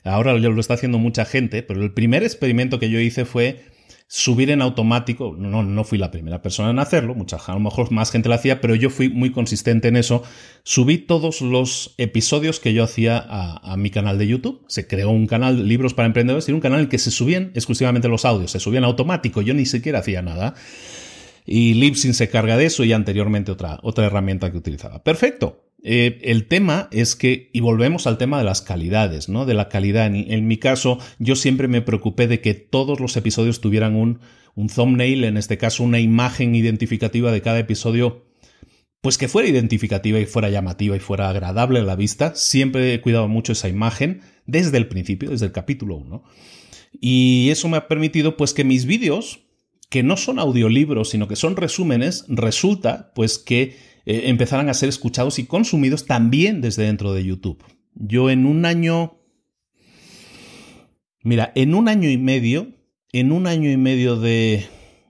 ahora 0.05 0.33
lo 0.35 0.61
está 0.61 0.75
haciendo 0.75 0.99
mucha 0.99 1.25
gente, 1.25 1.63
pero 1.63 1.83
el 1.83 1.93
primer 1.93 2.23
experimento 2.23 2.79
que 2.79 2.91
yo 2.91 2.99
hice 2.99 3.25
fue 3.25 3.65
subir 4.13 4.51
en 4.51 4.61
automático, 4.61 5.37
no, 5.39 5.63
no 5.63 5.85
fui 5.85 5.97
la 5.97 6.11
primera 6.11 6.43
persona 6.43 6.71
en 6.71 6.81
hacerlo, 6.81 7.15
mucha, 7.15 7.37
a 7.37 7.53
lo 7.55 7.61
mejor 7.61 7.93
más 7.93 8.11
gente 8.11 8.29
lo 8.29 8.35
hacía, 8.35 8.61
pero 8.61 8.75
yo 8.75 8.91
fui 8.91 9.09
muy 9.09 9.31
consistente 9.31 9.87
en 9.87 9.97
eso. 9.97 10.25
Subí 10.65 10.99
todos 10.99 11.41
los 11.43 11.95
episodios 11.97 12.59
que 12.59 12.75
yo 12.75 12.83
hacía 12.83 13.25
a, 13.25 13.77
mi 13.77 13.91
canal 13.91 14.19
de 14.19 14.27
YouTube. 14.27 14.65
Se 14.67 14.89
creó 14.89 15.11
un 15.11 15.29
canal 15.29 15.69
Libros 15.69 15.95
para 15.95 16.07
Emprendedores 16.07 16.49
y 16.49 16.53
un 16.53 16.59
canal 16.59 16.89
que 16.89 16.99
se 16.99 17.13
subían 17.13 17.53
exclusivamente 17.55 18.09
los 18.09 18.25
audios, 18.25 18.51
se 18.51 18.59
subían 18.59 18.83
automático, 18.83 19.43
yo 19.43 19.55
ni 19.55 19.65
siquiera 19.65 20.01
hacía 20.01 20.23
nada. 20.23 20.55
Y 21.47 21.75
Libsyn 21.75 22.13
se 22.13 22.29
carga 22.29 22.57
de 22.57 22.67
eso 22.67 22.83
y 22.83 22.93
anteriormente 22.93 23.53
otra, 23.53 23.79
otra 23.85 24.07
herramienta 24.07 24.51
que 24.51 24.59
utilizaba. 24.59 25.05
Perfecto. 25.05 25.70
Eh, 25.83 26.19
el 26.23 26.47
tema 26.47 26.89
es 26.91 27.17
que, 27.17 27.51
y 27.53 27.61
volvemos 27.61 28.07
al 28.07 28.19
tema 28.19 28.39
de 28.39 28.45
las 28.45 28.61
calidades, 28.63 29.29
¿no? 29.29 29.47
De 29.47 29.55
la 29.55 29.69
calidad. 29.69 30.07
En, 30.07 30.47
mi 30.47 30.59
caso, 30.59 30.99
yo 31.19 31.37
siempre 31.37 31.69
me 31.69 31.81
preocupé 31.81 32.29
de 32.29 32.41
que 32.41 32.55
todos 32.55 33.01
los 33.01 33.17
episodios 33.17 33.61
tuvieran 33.61 33.97
un, 33.97 34.21
un 34.55 34.69
thumbnail, 34.69 35.25
en 35.25 35.37
este 35.37 35.59
caso 35.59 35.83
una 35.83 36.01
imagen 36.01 36.55
identificativa 36.55 37.33
de 37.33 37.41
cada 37.41 37.59
episodio, 37.59 38.27
pues 39.01 39.17
que 39.17 39.29
fuera 39.29 39.49
identificativa 39.49 40.21
y 40.21 40.27
fuera 40.27 40.51
llamativa 40.51 40.97
y 40.97 41.01
fuera 41.01 41.31
agradable 41.31 41.81
a 41.81 41.85
la 41.85 41.97
vista. 41.97 42.35
Siempre 42.35 42.93
he 42.93 43.01
cuidado 43.01 43.29
mucho 43.29 43.53
esa 43.53 43.69
imagen 43.69 44.21
desde 44.47 44.77
el 44.77 44.89
principio, 44.89 45.31
desde 45.31 45.47
el 45.47 45.53
capítulo 45.53 45.97
1. 45.97 46.23
Y 47.01 47.49
eso 47.51 47.69
me 47.69 47.79
ha 47.79 47.89
permitido, 47.89 48.37
pues, 48.37 48.53
que 48.53 48.65
mis 48.65 48.85
vídeos, 48.85 49.41
que 49.89 50.03
no 50.03 50.17
son 50.17 50.39
audiolibros, 50.39 51.11
sino 51.11 51.29
que 51.29 51.37
son 51.37 51.57
resúmenes, 51.57 52.27
resulta, 52.29 53.13
pues, 53.15 53.39
que 53.39 53.77
eh, 54.07 54.23
empezaran 54.27 54.69
a 54.69 54.75
ser 54.75 54.89
escuchados 54.89 55.39
y 55.39 55.47
consumidos 55.47 56.07
también 56.07 56.61
desde 56.61 56.85
dentro 56.85 57.13
de 57.13 57.25
YouTube. 57.25 57.63
Yo 57.95 58.31
en 58.31 58.47
un 58.47 58.65
año... 58.65 59.17
Mira, 61.23 61.53
en 61.55 61.75
un 61.75 61.89
año 61.89 62.09
y 62.09 62.17
medio, 62.17 62.73
en 63.13 63.33
un 63.33 63.47
año 63.47 63.71
y 63.71 63.77
medio 63.77 64.17
de, 64.17 64.65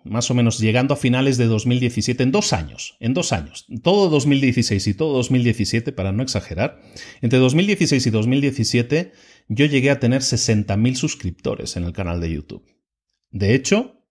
más 0.04 0.30
o 0.30 0.34
menos 0.34 0.58
llegando 0.58 0.94
a 0.94 0.96
finales 0.96 1.36
de 1.36 1.46
2017, 1.46 2.22
en 2.22 2.32
dos 2.32 2.52
años, 2.52 2.96
en 3.00 3.14
dos 3.14 3.32
años, 3.32 3.66
todo 3.82 4.08
2016 4.08 4.86
y 4.86 4.94
todo 4.94 5.14
2017, 5.14 5.92
para 5.92 6.12
no 6.12 6.22
exagerar, 6.22 6.80
entre 7.20 7.38
2016 7.38 8.06
y 8.06 8.10
2017 8.10 9.12
yo 9.48 9.66
llegué 9.66 9.90
a 9.90 10.00
tener 10.00 10.22
60.000 10.22 10.94
suscriptores 10.94 11.76
en 11.76 11.84
el 11.84 11.92
canal 11.92 12.20
de 12.20 12.32
YouTube. 12.32 12.64
De 13.30 13.54
hecho, 13.54 14.04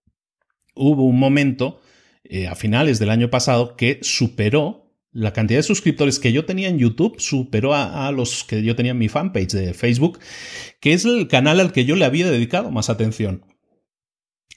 hubo 0.74 1.04
un 1.04 1.18
momento 1.18 1.80
eh, 2.24 2.46
a 2.46 2.54
finales 2.54 2.98
del 2.98 3.10
año 3.10 3.30
pasado 3.30 3.76
que 3.76 3.98
superó 4.02 4.90
la 5.12 5.32
cantidad 5.32 5.58
de 5.58 5.64
suscriptores 5.64 6.20
que 6.20 6.32
yo 6.32 6.44
tenía 6.44 6.68
en 6.68 6.78
YouTube 6.78 7.18
superó 7.18 7.74
a, 7.74 8.10
los 8.12 8.44
que 8.44 8.62
yo 8.62 8.76
tenía 8.76 8.92
en 8.92 8.98
mi 8.98 9.08
fanpage 9.08 9.52
de 9.52 9.74
Facebook, 9.74 10.20
que 10.78 10.92
es 10.92 11.04
el 11.04 11.26
canal 11.26 11.58
al 11.58 11.72
que 11.72 11.84
yo 11.84 11.96
le 11.96 12.04
había 12.04 12.30
dedicado 12.30 12.70
más 12.70 12.90
atención. 12.90 13.44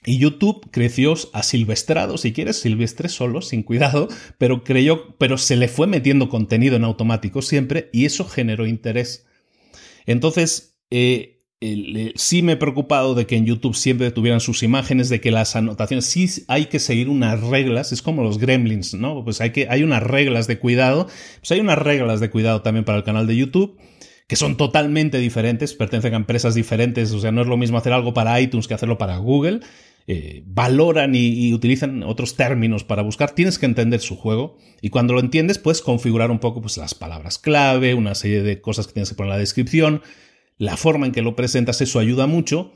Y 0.06 0.18
YouTube 0.18 0.68
creció 0.70 1.14
a 1.32 1.42
silvestrado, 1.42 2.18
si 2.18 2.32
quieres, 2.32 2.60
silvestre 2.60 3.08
solo, 3.08 3.40
sin 3.40 3.62
cuidado, 3.62 4.08
pero 4.38 4.62
creyó, 4.62 5.16
pero 5.18 5.38
se 5.38 5.56
le 5.56 5.66
fue 5.66 5.86
metiendo 5.86 6.28
contenido 6.28 6.76
en 6.76 6.84
automático 6.84 7.42
siempre 7.42 7.88
y 7.92 8.04
eso 8.04 8.24
generó 8.26 8.66
interés. 8.66 9.26
Entonces, 10.06 10.76
eh, 10.90 11.33
sí 12.16 12.42
me 12.42 12.52
he 12.52 12.56
preocupado 12.56 13.14
de 13.14 13.26
que 13.26 13.36
en 13.36 13.46
YouTube 13.46 13.74
siempre 13.74 14.10
tuvieran 14.10 14.40
sus 14.40 14.62
imágenes, 14.62 15.08
de 15.08 15.20
que 15.20 15.30
las 15.30 15.56
anotaciones, 15.56 16.04
sí 16.04 16.44
hay 16.48 16.66
que 16.66 16.78
seguir 16.78 17.08
unas 17.08 17.40
reglas, 17.40 17.92
es 17.92 18.02
como 18.02 18.22
los 18.22 18.38
gremlins, 18.38 18.94
¿no? 18.94 19.24
Pues 19.24 19.40
hay, 19.40 19.50
que, 19.50 19.68
hay 19.68 19.82
unas 19.82 20.02
reglas 20.02 20.46
de 20.46 20.58
cuidado, 20.58 21.06
pues 21.40 21.52
hay 21.52 21.60
unas 21.60 21.78
reglas 21.78 22.20
de 22.20 22.30
cuidado 22.30 22.62
también 22.62 22.84
para 22.84 22.98
el 22.98 23.04
canal 23.04 23.26
de 23.26 23.36
YouTube 23.36 23.78
que 24.26 24.36
son 24.36 24.56
totalmente 24.56 25.18
diferentes, 25.18 25.74
pertenecen 25.74 26.14
a 26.14 26.16
empresas 26.16 26.54
diferentes, 26.54 27.12
o 27.12 27.20
sea, 27.20 27.30
no 27.30 27.42
es 27.42 27.46
lo 27.46 27.58
mismo 27.58 27.76
hacer 27.76 27.92
algo 27.92 28.14
para 28.14 28.40
iTunes 28.40 28.66
que 28.66 28.74
hacerlo 28.74 28.96
para 28.96 29.18
Google, 29.18 29.60
eh, 30.06 30.42
valoran 30.46 31.14
y, 31.14 31.28
y, 31.48 31.54
utilizan 31.54 32.02
otros 32.02 32.34
términos 32.34 32.84
para 32.84 33.02
buscar, 33.02 33.30
tienes 33.32 33.58
que 33.58 33.66
entender 33.66 34.00
su 34.00 34.16
juego 34.16 34.56
y 34.82 34.90
cuando 34.90 35.14
lo 35.14 35.20
entiendes 35.20 35.58
puedes 35.58 35.80
configurar 35.82 36.30
un 36.30 36.40
poco 36.40 36.60
pues, 36.60 36.76
las 36.76 36.94
palabras 36.94 37.38
clave, 37.38 37.94
una 37.94 38.14
serie 38.14 38.42
de 38.42 38.60
cosas 38.60 38.86
que 38.86 38.94
tienes 38.94 39.10
que 39.10 39.14
poner 39.14 39.30
en 39.30 39.36
la 39.36 39.38
descripción, 39.38 40.02
la 40.56 40.76
forma 40.76 41.06
en 41.06 41.12
que 41.12 41.22
lo 41.22 41.36
presentas, 41.36 41.80
eso 41.80 41.98
ayuda 41.98 42.26
mucho. 42.26 42.72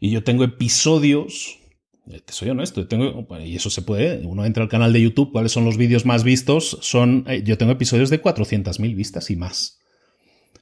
Y 0.00 0.10
yo 0.10 0.24
tengo 0.24 0.44
episodios, 0.44 1.58
eh, 2.10 2.20
te 2.20 2.32
soy 2.32 2.50
honesto, 2.50 2.86
tengo, 2.86 3.26
y 3.44 3.56
eso 3.56 3.70
se 3.70 3.82
puede, 3.82 4.26
uno 4.26 4.44
entra 4.44 4.62
al 4.62 4.68
canal 4.68 4.92
de 4.92 5.02
YouTube, 5.02 5.32
cuáles 5.32 5.52
son 5.52 5.64
los 5.64 5.76
vídeos 5.76 6.04
más 6.04 6.24
vistos, 6.24 6.78
son, 6.82 7.24
eh, 7.28 7.42
yo 7.44 7.56
tengo 7.56 7.72
episodios 7.72 8.10
de 8.10 8.20
400.000 8.20 8.94
vistas 8.94 9.30
y 9.30 9.36
más. 9.36 9.78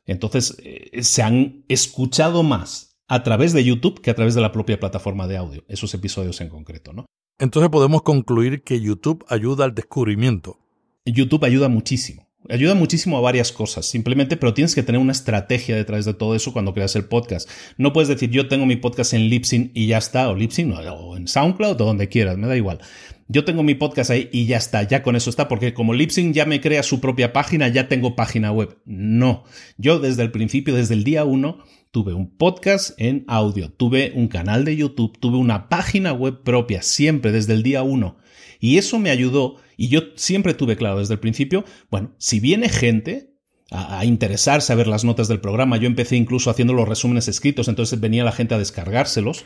Entonces, 0.04 0.56
se 1.00 1.22
han 1.22 1.64
escuchado 1.68 2.42
más 2.42 2.92
a 3.06 3.22
través 3.22 3.52
de 3.52 3.62
YouTube 3.62 4.00
que 4.00 4.10
a 4.10 4.14
través 4.14 4.34
de 4.34 4.40
la 4.40 4.52
propia 4.52 4.80
plataforma 4.80 5.28
de 5.28 5.36
audio, 5.36 5.64
esos 5.68 5.94
episodios 5.94 6.40
en 6.40 6.48
concreto, 6.48 6.92
¿no? 6.92 7.06
Entonces 7.38 7.70
podemos 7.70 8.02
concluir 8.02 8.62
que 8.62 8.80
YouTube 8.80 9.24
ayuda 9.28 9.64
al 9.64 9.74
descubrimiento. 9.74 10.60
YouTube 11.04 11.44
ayuda 11.44 11.68
muchísimo. 11.68 12.28
Ayuda 12.48 12.74
muchísimo 12.74 13.16
a 13.16 13.20
varias 13.20 13.52
cosas, 13.52 13.86
simplemente, 13.86 14.36
pero 14.36 14.52
tienes 14.52 14.74
que 14.74 14.82
tener 14.82 15.00
una 15.00 15.12
estrategia 15.12 15.76
detrás 15.76 16.04
de 16.04 16.14
todo 16.14 16.34
eso 16.34 16.52
cuando 16.52 16.74
creas 16.74 16.96
el 16.96 17.04
podcast. 17.04 17.48
No 17.76 17.92
puedes 17.92 18.08
decir 18.08 18.30
yo 18.30 18.48
tengo 18.48 18.66
mi 18.66 18.74
podcast 18.74 19.14
en 19.14 19.28
Libsyn 19.28 19.70
y 19.74 19.86
ya 19.86 19.98
está, 19.98 20.28
o 20.28 20.34
Libsyn, 20.34 20.72
o 20.72 21.16
en 21.16 21.28
SoundCloud, 21.28 21.80
o 21.80 21.84
donde 21.84 22.08
quieras, 22.08 22.36
me 22.38 22.48
da 22.48 22.56
igual. 22.56 22.80
Yo 23.28 23.44
tengo 23.44 23.62
mi 23.62 23.76
podcast 23.76 24.10
ahí 24.10 24.28
y 24.32 24.46
ya 24.46 24.56
está, 24.56 24.82
ya 24.82 25.04
con 25.04 25.14
eso 25.14 25.30
está, 25.30 25.46
porque 25.46 25.72
como 25.72 25.94
Libsyn 25.94 26.34
ya 26.34 26.44
me 26.44 26.60
crea 26.60 26.82
su 26.82 27.00
propia 27.00 27.32
página, 27.32 27.68
ya 27.68 27.88
tengo 27.88 28.16
página 28.16 28.50
web. 28.50 28.76
No, 28.84 29.44
yo 29.78 30.00
desde 30.00 30.22
el 30.22 30.32
principio, 30.32 30.74
desde 30.74 30.94
el 30.94 31.04
día 31.04 31.24
uno, 31.24 31.58
tuve 31.92 32.12
un 32.12 32.36
podcast 32.36 32.90
en 33.00 33.24
audio, 33.28 33.70
tuve 33.70 34.12
un 34.16 34.26
canal 34.26 34.64
de 34.64 34.76
YouTube, 34.76 35.16
tuve 35.18 35.38
una 35.38 35.68
página 35.68 36.12
web 36.12 36.42
propia, 36.42 36.82
siempre 36.82 37.30
desde 37.30 37.52
el 37.52 37.62
día 37.62 37.84
uno. 37.84 38.16
Y 38.58 38.78
eso 38.78 38.98
me 38.98 39.10
ayudó, 39.10 39.56
y 39.76 39.88
yo 39.88 40.00
siempre 40.16 40.54
tuve 40.54 40.76
claro 40.76 40.98
desde 40.98 41.14
el 41.14 41.20
principio, 41.20 41.64
bueno, 41.90 42.14
si 42.18 42.40
viene 42.40 42.68
gente 42.68 43.32
a, 43.70 44.04
interesarse 44.04 44.72
a 44.72 44.76
ver 44.76 44.86
las 44.86 45.04
notas 45.04 45.28
del 45.28 45.40
programa, 45.40 45.76
yo 45.76 45.86
empecé 45.86 46.16
incluso 46.16 46.50
haciendo 46.50 46.74
los 46.74 46.88
resúmenes 46.88 47.28
escritos, 47.28 47.68
entonces 47.68 48.00
venía 48.00 48.24
la 48.24 48.32
gente 48.32 48.54
a 48.54 48.58
descargárselos, 48.58 49.44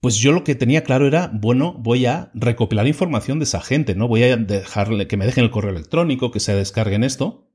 pues 0.00 0.16
yo 0.16 0.32
lo 0.32 0.44
que 0.44 0.54
tenía 0.54 0.84
claro 0.84 1.06
era, 1.06 1.30
bueno, 1.32 1.74
voy 1.78 2.04
a 2.04 2.30
recopilar 2.34 2.86
información 2.86 3.38
de 3.38 3.44
esa 3.44 3.62
gente, 3.62 3.94
¿no? 3.94 4.06
Voy 4.06 4.22
a 4.24 4.36
dejarle 4.36 5.06
que 5.06 5.16
me 5.16 5.24
dejen 5.24 5.44
el 5.44 5.50
correo 5.50 5.70
electrónico, 5.70 6.30
que 6.30 6.40
se 6.40 6.54
descarguen 6.54 7.04
esto. 7.04 7.48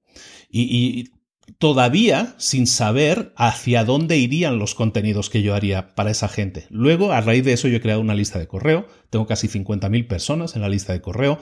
Y, 0.50 0.64
y, 0.64 1.19
todavía 1.58 2.36
sin 2.38 2.68
saber 2.68 3.34
hacia 3.36 3.84
dónde 3.84 4.18
irían 4.18 4.60
los 4.60 4.76
contenidos 4.76 5.30
que 5.30 5.42
yo 5.42 5.56
haría 5.56 5.96
para 5.96 6.12
esa 6.12 6.28
gente. 6.28 6.68
Luego, 6.70 7.12
a 7.12 7.22
raíz 7.22 7.44
de 7.44 7.54
eso, 7.54 7.68
yo 7.68 7.78
he 7.78 7.82
creado 7.82 8.02
una 8.02 8.16
lista 8.16 8.40
de 8.40 8.48
correo. 8.48 8.86
Tengo 9.10 9.26
casi 9.26 9.48
50.000 9.48 10.08
personas 10.08 10.56
en 10.56 10.62
la 10.62 10.70
lista 10.70 10.94
de 10.94 11.02
correo. 11.02 11.40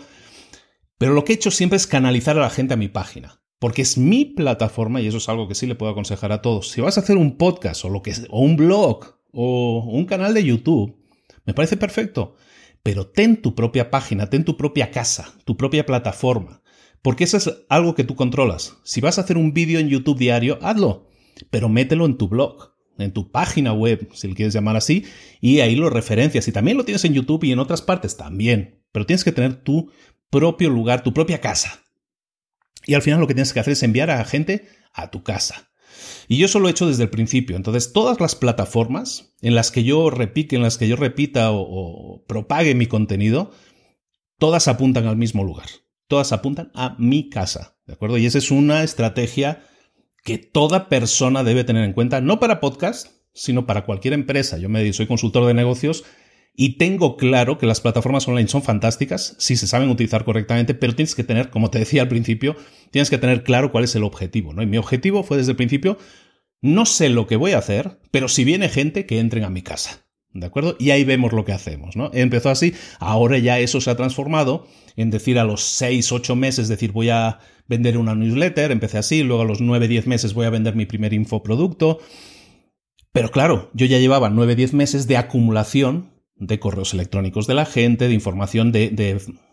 Pero 0.97 1.13
lo 1.13 1.23
que 1.23 1.33
he 1.33 1.35
hecho 1.35 1.51
siempre 1.51 1.77
es 1.77 1.87
canalizar 1.87 2.37
a 2.37 2.41
la 2.41 2.49
gente 2.49 2.73
a 2.73 2.77
mi 2.77 2.87
página. 2.87 3.41
Porque 3.59 3.81
es 3.81 3.97
mi 3.97 4.25
plataforma 4.25 5.01
y 5.01 5.07
eso 5.07 5.17
es 5.17 5.29
algo 5.29 5.47
que 5.47 5.55
sí 5.55 5.65
le 5.65 5.75
puedo 5.75 5.91
aconsejar 5.91 6.31
a 6.31 6.41
todos. 6.41 6.69
Si 6.69 6.81
vas 6.81 6.97
a 6.97 7.01
hacer 7.01 7.17
un 7.17 7.37
podcast 7.37 7.83
o, 7.85 7.89
lo 7.89 8.01
que, 8.01 8.13
o 8.29 8.41
un 8.41 8.55
blog 8.55 9.17
o 9.31 9.83
un 9.91 10.05
canal 10.05 10.33
de 10.33 10.43
YouTube, 10.43 10.95
me 11.45 11.53
parece 11.53 11.77
perfecto. 11.77 12.35
Pero 12.83 13.07
ten 13.07 13.41
tu 13.41 13.55
propia 13.55 13.89
página, 13.89 14.29
ten 14.29 14.45
tu 14.45 14.57
propia 14.57 14.91
casa, 14.91 15.33
tu 15.43 15.57
propia 15.57 15.85
plataforma. 15.85 16.61
Porque 17.07 17.23
eso 17.23 17.37
es 17.37 17.49
algo 17.69 17.95
que 17.95 18.03
tú 18.03 18.17
controlas. 18.17 18.79
Si 18.83 18.99
vas 18.99 19.17
a 19.17 19.21
hacer 19.21 19.37
un 19.37 19.53
vídeo 19.53 19.79
en 19.79 19.87
YouTube 19.87 20.17
diario, 20.17 20.59
hazlo, 20.61 21.07
pero 21.49 21.69
mételo 21.69 22.05
en 22.05 22.17
tu 22.17 22.27
blog, 22.27 22.73
en 22.97 23.13
tu 23.13 23.31
página 23.31 23.71
web, 23.71 24.09
si 24.13 24.27
lo 24.27 24.35
quieres 24.35 24.53
llamar 24.53 24.75
así, 24.75 25.05
y 25.39 25.61
ahí 25.61 25.77
lo 25.77 25.89
referencias. 25.89 26.49
Y 26.49 26.51
también 26.51 26.75
lo 26.75 26.83
tienes 26.83 27.05
en 27.05 27.13
YouTube 27.13 27.45
y 27.45 27.53
en 27.53 27.59
otras 27.59 27.81
partes 27.81 28.17
también. 28.17 28.83
Pero 28.91 29.05
tienes 29.05 29.23
que 29.23 29.31
tener 29.31 29.63
tu 29.63 29.89
propio 30.29 30.69
lugar, 30.69 31.01
tu 31.01 31.13
propia 31.13 31.39
casa. 31.39 31.79
Y 32.85 32.93
al 32.93 33.01
final 33.01 33.21
lo 33.21 33.27
que 33.27 33.35
tienes 33.35 33.53
que 33.53 33.61
hacer 33.61 33.71
es 33.71 33.83
enviar 33.83 34.11
a 34.11 34.25
gente 34.25 34.67
a 34.91 35.09
tu 35.09 35.23
casa. 35.23 35.71
Y 36.27 36.37
yo 36.37 36.47
eso 36.47 36.59
lo 36.59 36.67
he 36.67 36.71
hecho 36.71 36.87
desde 36.87 37.03
el 37.03 37.09
principio. 37.09 37.55
Entonces, 37.55 37.93
todas 37.93 38.19
las 38.19 38.35
plataformas 38.35 39.33
en 39.41 39.55
las 39.55 39.71
que 39.71 39.85
yo 39.85 40.09
repique, 40.09 40.57
en 40.57 40.61
las 40.61 40.77
que 40.77 40.89
yo 40.89 40.97
repita 40.97 41.51
o, 41.51 41.61
o 41.61 42.25
propague 42.25 42.75
mi 42.75 42.87
contenido, 42.87 43.51
todas 44.37 44.67
apuntan 44.67 45.07
al 45.07 45.15
mismo 45.15 45.45
lugar 45.45 45.67
todas 46.07 46.31
apuntan 46.31 46.71
a 46.73 46.95
mi 46.99 47.29
casa, 47.29 47.77
¿de 47.85 47.93
acuerdo? 47.93 48.17
Y 48.17 48.25
esa 48.25 48.37
es 48.37 48.51
una 48.51 48.83
estrategia 48.83 49.63
que 50.23 50.37
toda 50.37 50.89
persona 50.89 51.43
debe 51.43 51.63
tener 51.63 51.83
en 51.83 51.93
cuenta, 51.93 52.21
no 52.21 52.39
para 52.39 52.59
podcast, 52.59 53.07
sino 53.33 53.65
para 53.65 53.85
cualquier 53.85 54.13
empresa. 54.13 54.57
Yo 54.57 54.67
me 54.67 54.91
soy 54.93 55.07
consultor 55.07 55.45
de 55.45 55.53
negocios 55.53 56.03
y 56.53 56.77
tengo 56.77 57.17
claro 57.17 57.59
que 57.59 57.67
las 57.67 57.81
plataformas 57.81 58.27
online 58.27 58.47
son 58.47 58.63
fantásticas 58.63 59.35
si 59.37 59.55
se 59.55 59.67
saben 59.67 59.89
utilizar 59.89 60.25
correctamente, 60.25 60.73
pero 60.73 60.95
tienes 60.95 61.13
que 61.13 61.23
tener, 61.23 61.49
como 61.51 61.69
te 61.69 61.79
decía 61.79 62.01
al 62.01 62.07
principio, 62.07 62.55
tienes 62.91 63.09
que 63.09 63.19
tener 63.19 63.43
claro 63.43 63.71
cuál 63.71 63.83
es 63.83 63.95
el 63.95 64.03
objetivo, 64.03 64.53
¿no? 64.53 64.63
Y 64.63 64.65
mi 64.65 64.77
objetivo 64.77 65.23
fue 65.23 65.37
desde 65.37 65.51
el 65.51 65.57
principio, 65.57 65.99
no 66.61 66.85
sé 66.87 67.09
lo 67.09 67.27
que 67.27 67.35
voy 67.35 67.51
a 67.51 67.59
hacer, 67.59 67.99
pero 68.09 68.27
si 68.27 68.43
viene 68.43 68.69
gente 68.69 69.05
que 69.05 69.19
entren 69.19 69.43
a 69.43 69.51
mi 69.51 69.61
casa. 69.61 70.06
¿De 70.33 70.45
acuerdo? 70.45 70.75
Y 70.79 70.91
ahí 70.91 71.03
vemos 71.03 71.33
lo 71.33 71.45
que 71.45 71.53
hacemos, 71.53 71.95
¿no? 71.95 72.11
Empezó 72.13 72.49
así, 72.49 72.73
ahora 72.99 73.37
ya 73.39 73.59
eso 73.59 73.81
se 73.81 73.89
ha 73.89 73.95
transformado 73.95 74.67
en 74.95 75.09
decir 75.09 75.39
a 75.39 75.43
los 75.43 75.63
6, 75.63 76.11
8 76.11 76.35
meses, 76.35 76.67
decir 76.67 76.91
voy 76.91 77.09
a 77.09 77.39
vender 77.67 77.97
una 77.97 78.13
newsletter, 78.13 78.71
empecé 78.71 78.97
así, 78.97 79.23
luego 79.23 79.43
a 79.43 79.45
los 79.45 79.61
9, 79.61 79.87
10 79.87 80.07
meses 80.07 80.33
voy 80.33 80.45
a 80.45 80.49
vender 80.49 80.75
mi 80.75 80.85
primer 80.85 81.13
infoproducto. 81.13 81.99
Pero 83.11 83.31
claro, 83.31 83.71
yo 83.73 83.85
ya 83.85 83.99
llevaba 83.99 84.29
9, 84.29 84.55
10 84.55 84.73
meses 84.73 85.07
de 85.07 85.17
acumulación 85.17 86.11
de 86.35 86.59
correos 86.59 86.93
electrónicos 86.93 87.47
de 87.47 87.55
la 87.55 87.65
gente, 87.65 88.07
de 88.07 88.13
información 88.13 88.71
de, 88.71 88.89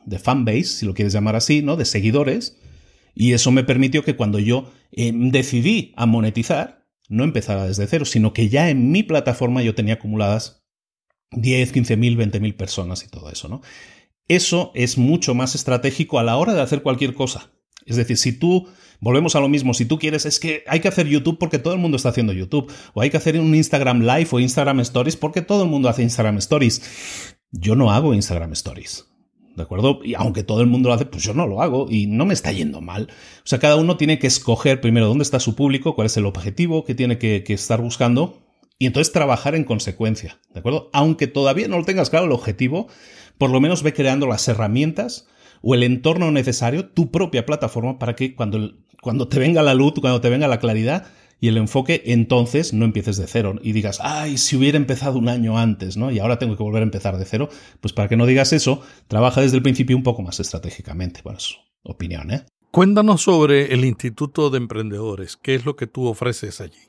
de, 0.04 0.18
fanbase, 0.18 0.64
si 0.64 0.86
lo 0.86 0.92
quieres 0.94 1.14
llamar 1.14 1.36
así, 1.36 1.62
¿no? 1.62 1.76
De 1.76 1.84
seguidores. 1.84 2.58
Y 3.14 3.32
eso 3.32 3.50
me 3.52 3.64
permitió 3.64 4.04
que 4.04 4.16
cuando 4.16 4.38
yo 4.38 4.70
eh, 4.92 5.12
decidí 5.14 5.92
a 5.96 6.04
monetizar, 6.04 6.84
no 7.08 7.24
empezara 7.24 7.66
desde 7.66 7.86
cero, 7.86 8.04
sino 8.04 8.32
que 8.32 8.48
ya 8.48 8.70
en 8.70 8.90
mi 8.90 9.02
plataforma 9.02 9.62
yo 9.62 9.74
tenía 9.74 9.94
acumuladas 9.94 10.63
10, 11.36 11.72
15 11.72 11.96
mil, 11.96 12.16
20 12.16 12.40
mil 12.40 12.54
personas 12.54 13.04
y 13.04 13.08
todo 13.08 13.30
eso, 13.30 13.48
¿no? 13.48 13.62
Eso 14.28 14.72
es 14.74 14.96
mucho 14.96 15.34
más 15.34 15.54
estratégico 15.54 16.18
a 16.18 16.22
la 16.22 16.36
hora 16.36 16.54
de 16.54 16.62
hacer 16.62 16.82
cualquier 16.82 17.14
cosa. 17.14 17.50
Es 17.84 17.96
decir, 17.96 18.16
si 18.16 18.32
tú, 18.32 18.68
volvemos 19.00 19.36
a 19.36 19.40
lo 19.40 19.48
mismo, 19.48 19.74
si 19.74 19.84
tú 19.84 19.98
quieres, 19.98 20.24
es 20.24 20.40
que 20.40 20.64
hay 20.66 20.80
que 20.80 20.88
hacer 20.88 21.06
YouTube 21.06 21.38
porque 21.38 21.58
todo 21.58 21.74
el 21.74 21.80
mundo 21.80 21.96
está 21.96 22.08
haciendo 22.08 22.32
YouTube, 22.32 22.72
o 22.94 23.02
hay 23.02 23.10
que 23.10 23.18
hacer 23.18 23.38
un 23.38 23.54
Instagram 23.54 24.00
Live 24.00 24.28
o 24.30 24.40
Instagram 24.40 24.80
Stories 24.80 25.16
porque 25.16 25.42
todo 25.42 25.64
el 25.64 25.68
mundo 25.68 25.88
hace 25.88 26.02
Instagram 26.02 26.38
Stories. 26.38 27.36
Yo 27.50 27.76
no 27.76 27.90
hago 27.90 28.14
Instagram 28.14 28.52
Stories. 28.52 29.06
¿De 29.56 29.62
acuerdo? 29.62 30.00
Y 30.02 30.14
aunque 30.14 30.42
todo 30.42 30.62
el 30.62 30.66
mundo 30.66 30.88
lo 30.88 30.94
hace, 30.94 31.06
pues 31.06 31.22
yo 31.22 31.32
no 31.32 31.46
lo 31.46 31.62
hago 31.62 31.86
y 31.88 32.06
no 32.06 32.26
me 32.26 32.34
está 32.34 32.50
yendo 32.50 32.80
mal. 32.80 33.08
O 33.38 33.46
sea, 33.46 33.60
cada 33.60 33.76
uno 33.76 33.96
tiene 33.96 34.18
que 34.18 34.26
escoger 34.26 34.80
primero 34.80 35.06
dónde 35.06 35.22
está 35.22 35.38
su 35.38 35.54
público, 35.54 35.94
cuál 35.94 36.06
es 36.06 36.16
el 36.16 36.26
objetivo 36.26 36.84
que 36.84 36.96
tiene 36.96 37.18
que, 37.18 37.44
que 37.44 37.52
estar 37.52 37.80
buscando 37.80 38.43
y 38.78 38.86
entonces 38.86 39.12
trabajar 39.12 39.54
en 39.54 39.64
consecuencia, 39.64 40.40
¿de 40.52 40.60
acuerdo? 40.60 40.90
Aunque 40.92 41.26
todavía 41.26 41.68
no 41.68 41.78
lo 41.78 41.84
tengas 41.84 42.10
claro 42.10 42.26
el 42.26 42.32
objetivo, 42.32 42.88
por 43.38 43.50
lo 43.50 43.60
menos 43.60 43.82
ve 43.82 43.92
creando 43.92 44.26
las 44.26 44.46
herramientas 44.48 45.26
o 45.62 45.74
el 45.74 45.82
entorno 45.82 46.30
necesario, 46.30 46.86
tu 46.86 47.10
propia 47.10 47.46
plataforma, 47.46 47.98
para 47.98 48.14
que 48.14 48.34
cuando, 48.34 48.74
cuando 49.00 49.28
te 49.28 49.38
venga 49.38 49.62
la 49.62 49.74
luz, 49.74 49.94
cuando 50.00 50.20
te 50.20 50.28
venga 50.28 50.48
la 50.48 50.58
claridad, 50.58 51.06
Y 51.40 51.48
el 51.48 51.58
enfoque, 51.58 52.02
entonces, 52.06 52.72
no 52.72 52.86
empieces 52.86 53.18
de 53.18 53.26
cero 53.26 53.56
y 53.62 53.72
digas, 53.72 53.98
ay, 54.02 54.38
si 54.38 54.56
hubiera 54.56 54.78
empezado 54.78 55.18
un 55.18 55.28
año 55.28 55.58
antes, 55.58 55.96
¿no? 55.96 56.10
Y 56.10 56.18
ahora 56.18 56.38
tengo 56.38 56.56
que 56.56 56.62
volver 56.62 56.80
a 56.80 56.84
empezar 56.84 57.18
de 57.18 57.24
cero. 57.26 57.48
Pues 57.82 57.92
para 57.92 58.08
que 58.08 58.16
no 58.16 58.24
digas 58.24 58.54
eso, 58.54 58.80
trabaja 59.08 59.42
desde 59.42 59.56
el 59.56 59.62
principio 59.62 59.94
un 59.94 60.02
poco 60.02 60.22
más 60.22 60.40
estratégicamente. 60.40 61.20
Bueno, 61.22 61.38
es 61.38 61.56
opinión, 61.82 62.30
¿eh? 62.30 62.46
Cuéntanos 62.70 63.20
sobre 63.20 63.74
el 63.74 63.84
Instituto 63.84 64.48
de 64.50 64.56
Emprendedores. 64.56 65.36
¿Qué 65.36 65.54
es 65.54 65.66
lo 65.66 65.76
que 65.76 65.86
tú 65.86 66.06
ofreces 66.06 66.62
allí? 66.62 66.80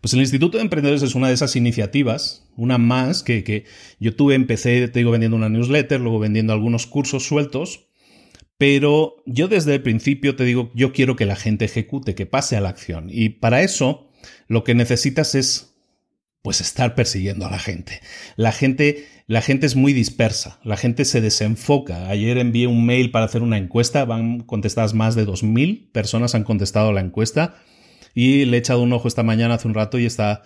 Pues 0.00 0.14
el 0.14 0.20
Instituto 0.20 0.58
de 0.58 0.64
Emprendedores 0.64 1.02
es 1.02 1.14
una 1.14 1.28
de 1.28 1.34
esas 1.34 1.56
iniciativas, 1.56 2.48
una 2.56 2.78
más 2.78 3.22
que, 3.22 3.44
que 3.44 3.64
yo 4.00 4.14
tuve, 4.14 4.34
empecé, 4.34 4.88
te 4.88 4.98
digo, 5.00 5.10
vendiendo 5.10 5.36
una 5.36 5.48
newsletter, 5.48 6.00
luego 6.00 6.18
vendiendo 6.18 6.52
algunos 6.52 6.86
cursos 6.86 7.24
sueltos, 7.24 7.88
pero 8.58 9.22
yo 9.24 9.48
desde 9.48 9.74
el 9.74 9.82
principio 9.82 10.34
te 10.34 10.44
digo, 10.44 10.70
yo 10.74 10.92
quiero 10.92 11.14
que 11.14 11.26
la 11.26 11.36
gente 11.36 11.64
ejecute, 11.64 12.14
que 12.14 12.26
pase 12.26 12.56
a 12.56 12.60
la 12.60 12.68
acción. 12.68 13.06
Y 13.08 13.30
para 13.30 13.62
eso 13.62 14.10
lo 14.48 14.64
que 14.64 14.74
necesitas 14.74 15.34
es 15.36 15.76
pues 16.42 16.60
estar 16.60 16.94
persiguiendo 16.94 17.46
a 17.46 17.50
la 17.50 17.58
gente. 17.58 18.00
La 18.36 18.52
gente, 18.52 19.06
la 19.26 19.42
gente 19.42 19.66
es 19.66 19.76
muy 19.76 19.92
dispersa, 19.92 20.58
la 20.64 20.76
gente 20.76 21.04
se 21.04 21.20
desenfoca. 21.20 22.08
Ayer 22.08 22.38
envié 22.38 22.66
un 22.66 22.84
mail 22.84 23.10
para 23.10 23.26
hacer 23.26 23.42
una 23.42 23.58
encuesta, 23.58 24.04
van 24.04 24.40
contestadas 24.40 24.94
más 24.94 25.14
de 25.14 25.26
2.000 25.26 25.92
personas 25.92 26.34
han 26.34 26.44
contestado 26.44 26.92
la 26.92 27.00
encuesta 27.00 27.62
y 28.18 28.46
le 28.46 28.56
he 28.56 28.58
echado 28.58 28.82
un 28.82 28.92
ojo 28.92 29.06
esta 29.06 29.22
mañana 29.22 29.54
hace 29.54 29.68
un 29.68 29.74
rato 29.74 29.96
y 29.96 30.04
está, 30.04 30.42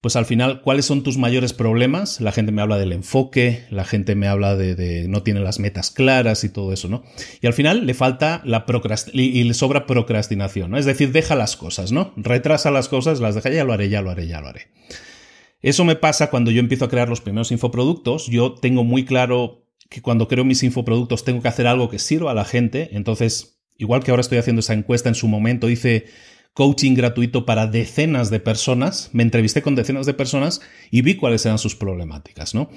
pues 0.00 0.14
al 0.14 0.26
final, 0.26 0.60
¿cuáles 0.60 0.84
son 0.84 1.02
tus 1.02 1.18
mayores 1.18 1.52
problemas? 1.52 2.20
La 2.20 2.30
gente 2.30 2.52
me 2.52 2.62
habla 2.62 2.78
del 2.78 2.92
enfoque, 2.92 3.64
la 3.68 3.84
gente 3.84 4.14
me 4.14 4.28
habla 4.28 4.54
de, 4.54 5.08
no 5.08 5.24
tiene 5.24 5.40
las 5.40 5.58
metas 5.58 5.90
claras 5.90 6.44
y 6.44 6.50
todo 6.50 6.72
eso, 6.72 6.86
¿no? 6.86 7.02
Y 7.40 7.48
al 7.48 7.52
final 7.52 7.84
le 7.84 7.94
falta 7.94 8.42
la 8.44 8.64
procrastinación 8.64 9.34
y 9.34 9.42
le 9.42 9.54
sobra 9.54 9.86
procrastinación, 9.86 10.70
¿no? 10.70 10.78
Es 10.78 10.84
decir, 10.84 11.10
deja 11.10 11.34
las 11.34 11.56
cosas, 11.56 11.90
¿no? 11.90 12.12
Retrasa 12.16 12.70
las 12.70 12.88
cosas, 12.88 13.18
las 13.18 13.34
deja, 13.34 13.50
ya 13.50 13.64
lo 13.64 13.72
haré, 13.72 13.88
ya 13.88 14.02
lo 14.02 14.10
haré, 14.12 14.28
ya 14.28 14.40
lo 14.40 14.46
haré. 14.46 14.68
Eso 15.62 15.84
me 15.84 15.96
pasa 15.96 16.30
cuando 16.30 16.52
yo 16.52 16.60
empiezo 16.60 16.84
a 16.84 16.90
crear 16.90 17.08
los 17.08 17.20
primeros 17.20 17.50
infoproductos. 17.50 18.28
Yo 18.28 18.54
tengo 18.54 18.84
muy 18.84 19.04
claro 19.04 19.66
que 19.88 20.00
cuando 20.00 20.28
creo 20.28 20.44
mis 20.44 20.62
infoproductos 20.62 21.24
tengo 21.24 21.42
que 21.42 21.48
hacer 21.48 21.66
algo 21.66 21.90
que 21.90 21.98
sirva 21.98 22.30
a 22.30 22.34
la 22.34 22.44
gente. 22.44 22.90
Entonces, 22.92 23.58
igual 23.78 24.04
que 24.04 24.12
ahora 24.12 24.20
estoy 24.20 24.38
haciendo 24.38 24.60
esa 24.60 24.74
encuesta 24.74 25.08
en 25.08 25.16
su 25.16 25.26
momento, 25.26 25.68
hice 25.68 26.06
coaching 26.54 26.94
gratuito 26.94 27.46
para 27.46 27.66
decenas 27.66 28.30
de 28.30 28.40
personas, 28.40 29.10
me 29.12 29.22
entrevisté 29.22 29.62
con 29.62 29.74
decenas 29.74 30.06
de 30.06 30.14
personas 30.14 30.60
y 30.90 31.02
vi 31.02 31.14
cuáles 31.14 31.46
eran 31.46 31.58
sus 31.58 31.76
problemáticas, 31.76 32.54
¿no? 32.54 32.70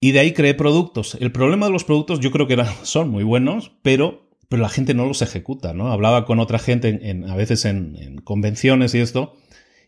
Y 0.00 0.10
de 0.10 0.18
ahí 0.18 0.32
creé 0.32 0.54
productos. 0.54 1.16
El 1.20 1.30
problema 1.30 1.66
de 1.66 1.72
los 1.72 1.84
productos 1.84 2.20
yo 2.20 2.32
creo 2.32 2.46
que 2.48 2.62
son 2.82 3.10
muy 3.10 3.24
buenos, 3.24 3.72
pero, 3.82 4.28
pero 4.48 4.60
la 4.60 4.68
gente 4.68 4.94
no 4.94 5.06
los 5.06 5.22
ejecuta, 5.22 5.72
¿no? 5.74 5.92
Hablaba 5.92 6.24
con 6.24 6.40
otra 6.40 6.58
gente 6.58 6.98
en, 7.02 7.28
a 7.30 7.36
veces 7.36 7.64
en, 7.64 7.96
en, 7.96 8.18
convenciones 8.18 8.94
y 8.94 8.98
esto, 8.98 9.36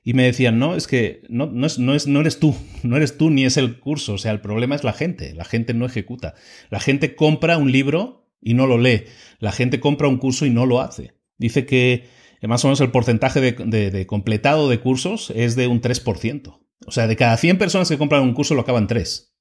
y 0.05 0.15
me 0.15 0.25
decían, 0.25 0.59
no, 0.59 0.77
es 0.77 0.87
que 0.87 1.23
no, 1.29 1.47
no, 1.47 1.67
es, 1.67 1.79
no, 1.79 1.95
es, 1.95 2.07
no 2.07 2.21
eres 2.21 2.39
tú, 2.39 2.55
no 2.85 2.97
eres 2.97 3.19
tú 3.19 3.31
ni 3.31 3.45
es 3.45 3.57
el 3.57 3.81
curso, 3.81 4.15
o 4.15 4.19
sea, 4.19 4.31
el 4.31 4.41
problema 4.41 4.77
es 4.77 4.85
la 4.85 4.93
gente, 4.93 5.35
la 5.35 5.45
gente 5.45 5.75
no 5.75 5.85
ejecuta. 5.85 6.35
La 6.71 6.79
gente 6.79 7.17
compra 7.17 7.59
un 7.59 7.73
libro 7.73 8.29
y 8.41 8.55
no 8.55 8.67
lo 8.67 8.79
lee, 8.79 9.05
la 9.41 9.51
gente 9.51 9.81
compra 9.81 10.09
un 10.09 10.19
curso 10.19 10.47
y 10.47 10.51
no 10.51 10.65
lo 10.65 10.81
hace. 10.81 11.13
Dice 11.39 11.67
que 11.67 12.05
más 12.49 12.65
o 12.65 12.69
menos 12.69 12.81
el 12.81 12.91
porcentaje 12.91 13.41
de, 13.41 14.07
completado 14.07 14.69
de 14.69 14.81
cursos 14.81 15.33
es 15.35 15.57
de 15.57 15.67
un 15.67 15.81
3%. 15.81 16.61
O 16.87 16.91
sea, 16.91 17.07
de 17.07 17.17
cada 17.17 17.37
100 17.37 17.59
personas 17.59 17.89
que 17.89 17.99
compran 17.99 18.23
un 18.23 18.35
curso 18.35 18.55
lo 18.55 18.63
acaban 18.63 18.87
3. 18.87 19.35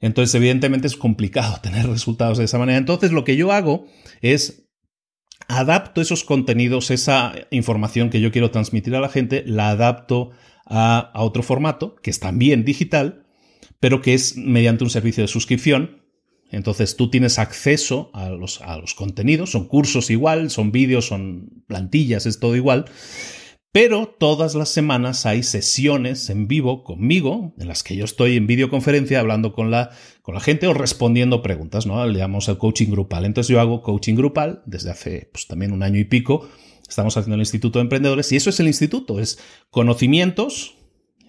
Entonces, 0.00 0.34
evidentemente 0.34 0.86
es 0.86 0.96
complicado 0.96 1.60
tener 1.62 1.86
resultados 1.86 2.38
de 2.38 2.44
esa 2.44 2.58
manera. 2.58 2.78
Entonces, 2.78 3.12
lo 3.12 3.24
que 3.24 3.36
yo 3.36 3.52
hago 3.52 3.86
es 4.22 4.68
adapto 5.48 6.00
esos 6.00 6.24
contenidos, 6.24 6.90
esa 6.90 7.34
información 7.50 8.10
que 8.10 8.20
yo 8.20 8.30
quiero 8.30 8.50
transmitir 8.50 8.94
a 8.94 9.00
la 9.00 9.08
gente, 9.08 9.42
la 9.46 9.70
adapto 9.70 10.30
a 10.72 11.10
otro 11.14 11.42
formato, 11.42 11.96
que 11.96 12.10
es 12.10 12.20
también 12.20 12.64
digital, 12.64 13.26
pero 13.80 14.02
que 14.02 14.14
es 14.14 14.36
mediante 14.36 14.84
un 14.84 14.90
servicio 14.90 15.24
de 15.24 15.28
suscripción 15.28 15.99
entonces 16.50 16.96
tú 16.96 17.10
tienes 17.10 17.38
acceso 17.38 18.10
a 18.12 18.30
los, 18.30 18.60
a 18.60 18.76
los 18.78 18.94
contenidos, 18.94 19.50
son 19.50 19.66
cursos 19.66 20.10
igual, 20.10 20.50
son 20.50 20.72
vídeos, 20.72 21.06
son 21.06 21.64
plantillas, 21.66 22.26
es 22.26 22.40
todo 22.40 22.56
igual. 22.56 22.86
Pero 23.72 24.08
todas 24.18 24.56
las 24.56 24.68
semanas 24.68 25.26
hay 25.26 25.44
sesiones 25.44 26.28
en 26.28 26.48
vivo 26.48 26.82
conmigo, 26.82 27.54
en 27.56 27.68
las 27.68 27.84
que 27.84 27.94
yo 27.94 28.04
estoy 28.04 28.36
en 28.36 28.48
videoconferencia 28.48 29.20
hablando 29.20 29.52
con 29.52 29.70
la, 29.70 29.90
con 30.22 30.34
la 30.34 30.40
gente 30.40 30.66
o 30.66 30.74
respondiendo 30.74 31.40
preguntas, 31.40 31.86
¿no? 31.86 32.04
Le 32.04 32.18
llamamos 32.18 32.48
el 32.48 32.58
coaching 32.58 32.90
grupal. 32.90 33.24
Entonces 33.24 33.48
yo 33.48 33.60
hago 33.60 33.82
coaching 33.82 34.16
grupal 34.16 34.62
desde 34.66 34.90
hace 34.90 35.30
pues, 35.32 35.46
también 35.46 35.70
un 35.70 35.84
año 35.84 36.00
y 36.00 36.04
pico. 36.04 36.48
Estamos 36.88 37.16
haciendo 37.16 37.36
el 37.36 37.42
Instituto 37.42 37.78
de 37.78 37.84
Emprendedores 37.84 38.32
y 38.32 38.36
eso 38.36 38.50
es 38.50 38.58
el 38.58 38.66
instituto, 38.66 39.20
es 39.20 39.38
conocimientos, 39.70 40.74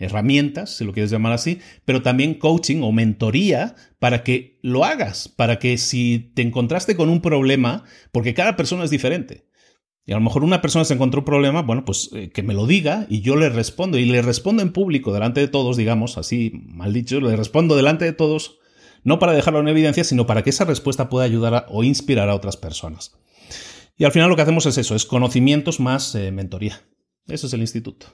herramientas, 0.01 0.77
si 0.77 0.85
lo 0.85 0.93
quieres 0.93 1.11
llamar 1.11 1.33
así, 1.33 1.59
pero 1.85 2.01
también 2.01 2.35
coaching 2.35 2.81
o 2.81 2.91
mentoría 2.91 3.75
para 3.99 4.23
que 4.23 4.59
lo 4.61 4.83
hagas, 4.83 5.27
para 5.27 5.59
que 5.59 5.77
si 5.77 6.31
te 6.33 6.41
encontraste 6.41 6.95
con 6.95 7.09
un 7.09 7.21
problema, 7.21 7.83
porque 8.11 8.33
cada 8.33 8.55
persona 8.55 8.83
es 8.83 8.89
diferente. 8.89 9.45
Y 10.05 10.13
a 10.13 10.15
lo 10.15 10.21
mejor 10.21 10.43
una 10.43 10.61
persona 10.61 10.83
se 10.83 10.95
encontró 10.95 11.21
un 11.21 11.25
problema, 11.25 11.61
bueno, 11.61 11.85
pues 11.85 12.09
eh, 12.13 12.31
que 12.31 12.43
me 12.43 12.53
lo 12.53 12.65
diga 12.65 13.05
y 13.09 13.21
yo 13.21 13.35
le 13.35 13.49
respondo. 13.49 13.97
Y 13.97 14.05
le 14.05 14.21
respondo 14.21 14.63
en 14.63 14.73
público, 14.73 15.13
delante 15.13 15.39
de 15.39 15.47
todos, 15.47 15.77
digamos, 15.77 16.17
así 16.17 16.51
mal 16.65 16.91
dicho, 16.91 17.21
le 17.21 17.35
respondo 17.35 17.75
delante 17.75 18.05
de 18.05 18.13
todos, 18.13 18.57
no 19.03 19.19
para 19.19 19.33
dejarlo 19.33 19.59
en 19.59 19.67
evidencia, 19.67 20.03
sino 20.03 20.25
para 20.25 20.43
que 20.43 20.49
esa 20.49 20.65
respuesta 20.65 21.07
pueda 21.07 21.25
ayudar 21.25 21.67
o 21.69 21.83
inspirar 21.83 22.29
a 22.29 22.35
otras 22.35 22.57
personas. 22.57 23.15
Y 23.97 24.03
al 24.03 24.11
final 24.11 24.29
lo 24.29 24.35
que 24.35 24.41
hacemos 24.41 24.65
es 24.65 24.79
eso, 24.79 24.95
es 24.95 25.05
conocimientos 25.05 25.79
más 25.79 26.15
eh, 26.15 26.31
mentoría. 26.31 26.81
Eso 27.27 27.45
es 27.45 27.53
el 27.53 27.61
instituto. 27.61 28.07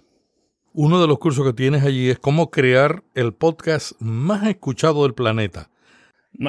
Uno 0.80 1.02
de 1.02 1.08
los 1.08 1.18
cursos 1.18 1.44
que 1.44 1.54
tienes 1.54 1.84
allí 1.84 2.12
es 2.12 2.20
cómo 2.20 2.52
crear 2.52 3.04
el 3.16 3.34
podcast 3.34 3.94
más 4.00 4.48
escuchado 4.48 5.02
del 5.02 5.16
planeta. 5.16 5.72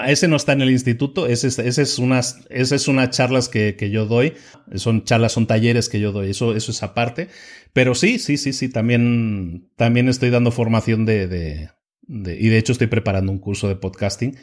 ese 0.07 0.29
no 0.29 0.37
está 0.37 0.53
en 0.53 0.61
el 0.61 0.71
instituto, 0.71 1.27
ese, 1.27 1.49
es, 1.49 1.99
unas, 1.99 2.47
es 2.51 2.89
unas 2.89 3.09
charlas 3.09 3.49
que, 3.49 3.75
yo 3.91 4.05
doy, 4.05 4.35
son 4.75 5.05
charlas, 5.05 5.33
son 5.33 5.47
talleres 5.47 5.89
que 5.89 5.99
yo 5.99 6.13
doy, 6.13 6.33
eso, 6.33 6.55
eso 6.55 6.73
es 6.73 6.83
aparte. 6.83 7.29
Pero 7.73 7.95
sí, 7.95 8.19
sí, 8.19 8.37
sí, 8.37 8.53
sí, 8.53 8.69
también, 8.69 9.71
también 9.77 10.11
estoy 10.11 10.29
dando 10.29 10.51
formación 10.51 11.07
de, 11.07 11.27
de, 11.27 11.71
y 12.07 12.49
de 12.49 12.59
hecho 12.59 12.73
estoy 12.73 12.89
preparando 12.89 13.33
un 13.33 13.39
curso 13.39 13.67
de 13.67 13.77
podcasting 13.77 14.37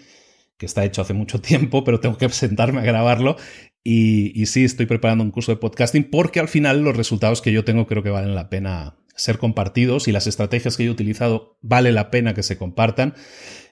que 0.58 0.66
está 0.66 0.84
hecho 0.84 1.04
hace 1.04 1.14
mucho 1.14 1.42
tiempo, 1.42 1.84
pero 1.84 2.00
tengo 2.00 2.18
que 2.18 2.28
sentarme 2.30 2.80
a 2.80 2.86
grabarlo. 2.86 3.36
Y, 3.84 4.32
y 4.42 4.48
sí, 4.48 4.64
estoy 4.64 4.88
preparando 4.88 5.24
un 5.24 5.30
curso 5.30 5.52
de 5.52 5.58
podcasting 5.58 6.06
porque 6.10 6.40
al 6.40 6.48
final 6.48 6.82
los 6.82 6.98
resultados 6.98 7.44
que 7.44 7.52
yo 7.52 7.64
tengo 7.64 7.86
creo 7.86 8.02
que 8.02 8.10
valen 8.10 8.34
la 8.34 8.50
pena 8.50 8.96
ser 9.16 9.38
compartidos 9.38 10.08
y 10.08 10.12
las 10.12 10.28
estrategias 10.28 10.78
que 10.78 10.84
yo 10.84 10.92
he 10.92 10.94
utilizado 10.94 11.58
vale 11.62 11.92
la 11.92 12.12
pena 12.12 12.34
que 12.34 12.44
se 12.44 12.58
compartan 12.58 13.16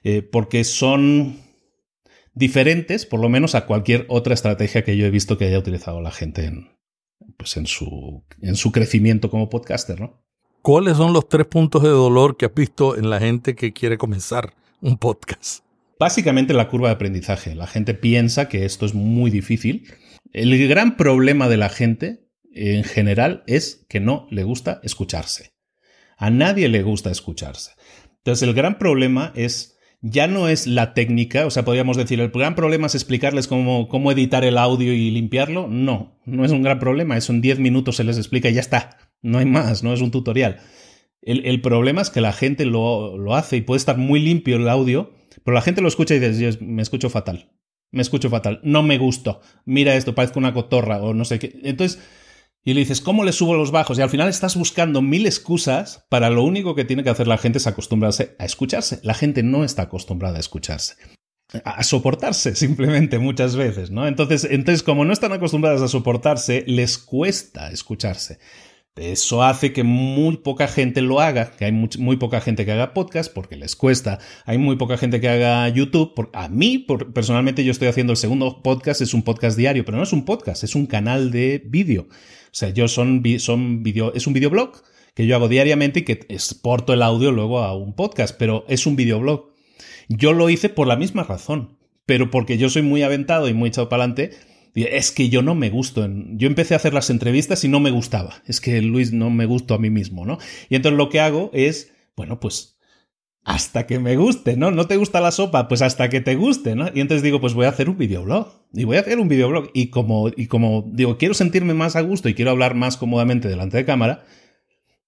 eh, 0.02 0.22
porque 0.22 0.64
son 0.64 1.38
diferentes, 2.34 3.06
por 3.06 3.20
lo 3.20 3.28
menos 3.28 3.54
a 3.54 3.66
cualquier 3.66 4.06
otra 4.08 4.34
estrategia 4.34 4.84
que 4.84 4.96
yo 4.96 5.06
he 5.06 5.10
visto 5.10 5.38
que 5.38 5.46
haya 5.46 5.58
utilizado 5.58 6.00
la 6.00 6.10
gente 6.10 6.46
en, 6.46 6.68
pues 7.36 7.56
en, 7.56 7.66
su, 7.66 8.24
en 8.40 8.56
su 8.56 8.72
crecimiento 8.72 9.30
como 9.30 9.48
podcaster, 9.48 10.00
¿no? 10.00 10.24
¿Cuáles 10.62 10.96
son 10.96 11.12
los 11.12 11.28
tres 11.28 11.46
puntos 11.46 11.82
de 11.82 11.90
dolor 11.90 12.38
que 12.38 12.46
has 12.46 12.54
visto 12.54 12.96
en 12.96 13.10
la 13.10 13.20
gente 13.20 13.54
que 13.54 13.74
quiere 13.74 13.98
comenzar 13.98 14.54
un 14.80 14.96
podcast? 14.96 15.62
Básicamente 16.00 16.54
la 16.54 16.68
curva 16.68 16.88
de 16.88 16.94
aprendizaje. 16.94 17.54
La 17.54 17.66
gente 17.66 17.92
piensa 17.92 18.48
que 18.48 18.64
esto 18.64 18.86
es 18.86 18.94
muy 18.94 19.30
difícil. 19.30 19.92
El 20.32 20.66
gran 20.66 20.96
problema 20.96 21.50
de 21.50 21.58
la 21.58 21.68
gente 21.68 22.23
en 22.54 22.84
general 22.84 23.42
es 23.46 23.84
que 23.88 24.00
no 24.00 24.26
le 24.30 24.44
gusta 24.44 24.80
escucharse. 24.82 25.52
A 26.16 26.30
nadie 26.30 26.68
le 26.68 26.82
gusta 26.82 27.10
escucharse. 27.10 27.72
Entonces 28.18 28.46
el 28.46 28.54
gran 28.54 28.78
problema 28.78 29.32
es, 29.34 29.76
ya 30.00 30.26
no 30.26 30.48
es 30.48 30.66
la 30.66 30.94
técnica, 30.94 31.46
o 31.46 31.50
sea, 31.50 31.64
podríamos 31.64 31.96
decir, 31.96 32.20
el 32.20 32.30
gran 32.30 32.54
problema 32.54 32.86
es 32.86 32.94
explicarles 32.94 33.48
cómo, 33.48 33.88
cómo 33.88 34.12
editar 34.12 34.44
el 34.44 34.58
audio 34.58 34.92
y 34.92 35.10
limpiarlo. 35.10 35.66
No, 35.68 36.18
no 36.24 36.44
es 36.44 36.52
un 36.52 36.62
gran 36.62 36.78
problema, 36.78 37.16
eso 37.16 37.32
en 37.32 37.40
10 37.40 37.58
minutos 37.58 37.96
se 37.96 38.04
les 38.04 38.16
explica 38.16 38.48
y 38.48 38.54
ya 38.54 38.60
está. 38.60 38.96
No 39.20 39.38
hay 39.38 39.46
más, 39.46 39.82
no 39.82 39.92
es 39.92 40.00
un 40.00 40.10
tutorial. 40.10 40.60
El, 41.22 41.62
problema 41.62 42.02
es 42.02 42.10
que 42.10 42.20
la 42.20 42.34
gente 42.34 42.66
lo, 42.66 43.16
lo, 43.16 43.34
hace 43.34 43.56
y 43.56 43.62
puede 43.62 43.78
estar 43.78 43.96
muy 43.96 44.20
limpio 44.20 44.56
el 44.56 44.68
audio, 44.68 45.14
pero 45.42 45.54
la 45.54 45.62
gente 45.62 45.80
lo 45.80 45.88
escucha 45.88 46.14
y 46.14 46.18
dice, 46.18 46.58
me 46.62 46.82
escucho 46.82 47.08
fatal. 47.08 47.50
Me 47.90 48.02
escucho 48.02 48.28
fatal. 48.28 48.60
No 48.62 48.82
me 48.82 48.98
gustó. 48.98 49.40
Mira 49.64 49.94
esto, 49.94 50.14
parezco 50.14 50.38
una 50.38 50.52
cotorra 50.52 51.00
o 51.00 51.14
no 51.14 51.24
sé 51.24 51.38
qué. 51.38 51.58
Entonces, 51.62 52.02
y 52.64 52.72
le 52.72 52.80
dices, 52.80 53.02
¿cómo 53.02 53.24
le 53.24 53.32
subo 53.32 53.54
los 53.54 53.70
bajos? 53.70 53.98
Y 53.98 54.02
al 54.02 54.08
final 54.08 54.28
estás 54.28 54.56
buscando 54.56 55.02
mil 55.02 55.26
excusas 55.26 56.06
para 56.08 56.30
lo 56.30 56.42
único 56.42 56.74
que 56.74 56.86
tiene 56.86 57.04
que 57.04 57.10
hacer 57.10 57.28
la 57.28 57.36
gente 57.36 57.58
es 57.58 57.66
acostumbrarse 57.66 58.36
a 58.38 58.46
escucharse. 58.46 59.00
La 59.02 59.12
gente 59.12 59.42
no 59.42 59.64
está 59.64 59.82
acostumbrada 59.82 60.38
a 60.38 60.40
escucharse. 60.40 60.94
A 61.64 61.82
soportarse 61.82 62.54
simplemente 62.56 63.18
muchas 63.18 63.54
veces, 63.54 63.90
¿no? 63.90 64.08
Entonces, 64.08 64.48
entonces, 64.50 64.82
como 64.82 65.04
no 65.04 65.12
están 65.12 65.32
acostumbradas 65.32 65.82
a 65.82 65.88
soportarse, 65.88 66.64
les 66.66 66.96
cuesta 66.96 67.70
escucharse. 67.70 68.38
Eso 68.96 69.42
hace 69.42 69.72
que 69.72 69.82
muy 69.82 70.36
poca 70.36 70.68
gente 70.68 71.02
lo 71.02 71.20
haga, 71.20 71.50
que 71.50 71.64
hay 71.64 71.72
muy, 71.72 72.16
poca 72.16 72.40
gente 72.40 72.64
que 72.64 72.70
haga 72.70 72.94
podcast 72.94 73.32
porque 73.32 73.56
les 73.56 73.74
cuesta, 73.74 74.20
hay 74.46 74.56
muy 74.56 74.76
poca 74.76 74.96
gente 74.96 75.20
que 75.20 75.28
haga 75.28 75.68
YouTube. 75.68 76.30
a 76.32 76.48
mí, 76.48 76.86
personalmente, 77.12 77.64
yo 77.64 77.72
estoy 77.72 77.88
haciendo 77.88 78.12
el 78.12 78.16
segundo 78.16 78.62
podcast, 78.62 79.00
es 79.00 79.12
un 79.12 79.22
podcast 79.22 79.58
diario, 79.58 79.84
pero 79.84 79.96
no 79.96 80.04
es 80.04 80.12
un 80.12 80.24
podcast, 80.24 80.62
es 80.62 80.76
un 80.76 80.86
canal 80.86 81.32
de 81.32 81.60
vídeo. 81.66 82.06
O 82.54 82.56
sea, 82.56 82.70
yo 82.70 82.86
son, 82.86 83.20
son 83.38 83.82
video, 83.82 84.14
es 84.14 84.28
un 84.28 84.32
videoblog 84.32 84.80
que 85.14 85.26
yo 85.26 85.34
hago 85.34 85.48
diariamente 85.48 86.00
y 86.00 86.02
que 86.04 86.20
exporto 86.28 86.92
el 86.92 87.02
audio 87.02 87.32
luego 87.32 87.58
a 87.58 87.76
un 87.76 87.96
podcast, 87.96 88.36
pero 88.38 88.64
es 88.68 88.86
un 88.86 88.94
videoblog. 88.94 89.50
Yo 90.08 90.32
lo 90.32 90.48
hice 90.48 90.68
por 90.68 90.86
la 90.86 90.94
misma 90.94 91.24
razón, 91.24 91.78
pero 92.06 92.30
porque 92.30 92.56
yo 92.56 92.70
soy 92.70 92.82
muy 92.82 93.02
aventado 93.02 93.48
y 93.48 93.54
muy 93.54 93.70
echado 93.70 93.88
para 93.88 94.04
adelante. 94.04 94.36
Es 94.76 95.10
que 95.10 95.28
yo 95.30 95.42
no 95.42 95.56
me 95.56 95.68
gusto. 95.68 96.08
Yo 96.08 96.46
empecé 96.46 96.74
a 96.74 96.76
hacer 96.76 96.94
las 96.94 97.10
entrevistas 97.10 97.64
y 97.64 97.68
no 97.68 97.80
me 97.80 97.90
gustaba. 97.90 98.40
Es 98.46 98.60
que 98.60 98.80
Luis 98.82 99.12
no 99.12 99.30
me 99.30 99.46
gusto 99.46 99.74
a 99.74 99.80
mí 99.80 99.90
mismo, 99.90 100.24
¿no? 100.24 100.38
Y 100.68 100.76
entonces 100.76 100.96
lo 100.96 101.08
que 101.08 101.18
hago 101.18 101.50
es, 101.54 101.92
bueno, 102.14 102.38
pues 102.38 102.73
hasta 103.44 103.86
que 103.86 103.98
me 103.98 104.16
guste, 104.16 104.56
¿no? 104.56 104.70
¿No 104.70 104.86
te 104.86 104.96
gusta 104.96 105.20
la 105.20 105.30
sopa? 105.30 105.68
Pues 105.68 105.82
hasta 105.82 106.08
que 106.08 106.22
te 106.22 106.34
guste, 106.34 106.74
¿no? 106.74 106.86
Y 106.94 107.00
entonces 107.00 107.22
digo, 107.22 107.42
pues 107.42 107.52
voy 107.52 107.66
a 107.66 107.68
hacer 107.68 107.90
un 107.90 107.98
videoblog. 107.98 108.48
Y 108.72 108.84
voy 108.84 108.96
a 108.96 109.00
hacer 109.00 109.18
un 109.18 109.28
videoblog. 109.28 109.70
Y 109.74 109.88
como, 109.88 110.30
y 110.34 110.46
como 110.46 110.90
digo, 110.90 111.18
quiero 111.18 111.34
sentirme 111.34 111.74
más 111.74 111.94
a 111.94 112.00
gusto 112.00 112.30
y 112.30 112.34
quiero 112.34 112.50
hablar 112.50 112.74
más 112.74 112.96
cómodamente 112.96 113.48
delante 113.48 113.76
de 113.76 113.84
cámara, 113.84 114.24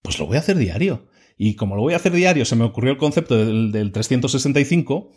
pues 0.03 0.19
lo 0.19 0.27
voy 0.27 0.37
a 0.37 0.41
hacer 0.41 0.59
diario. 0.59 1.09
Y 1.39 1.55
como 1.55 1.77
lo 1.77 1.83
voy 1.83 1.95
a 1.95 1.97
hacer 1.97 2.13
diario, 2.13 2.45
se 2.45 2.57
me 2.57 2.65
ocurrió 2.65 2.93
el 2.93 2.99
concepto 2.99 3.37
del, 3.37 3.93
365, 3.93 5.13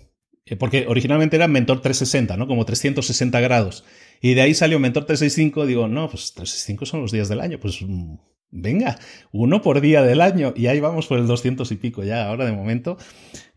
eh, 0.46 0.56
porque 0.56 0.86
originalmente 0.88 1.36
era 1.36 1.48
Mentor 1.50 1.82
360, 1.82 2.38
¿no? 2.38 2.48
Como 2.48 2.66
360 2.66 3.40
grados. 3.42 3.84
Y 4.22 4.34
de 4.34 4.42
ahí 4.42 4.54
salió 4.54 4.80
Mentor 4.80 5.06
365, 5.06 5.66
digo, 5.66 5.88
no, 5.90 6.10
pues 6.10 6.34
365 6.34 6.86
son 6.86 7.02
los 7.02 7.12
días 7.12 7.28
del 7.28 7.42
año, 7.42 7.60
pues 7.60 7.82
mm, 7.82 8.16
Venga, 8.52 8.98
uno 9.32 9.62
por 9.62 9.80
día 9.80 10.02
del 10.02 10.22
año 10.22 10.54
y 10.56 10.68
ahí 10.68 10.80
vamos 10.80 11.08
por 11.08 11.20
el 11.20 11.28
200 11.28 11.72
y 11.72 11.76
pico 11.76 12.04
ya 12.04 12.28
ahora 12.28 12.46
de 12.46 12.52
momento. 12.52 12.98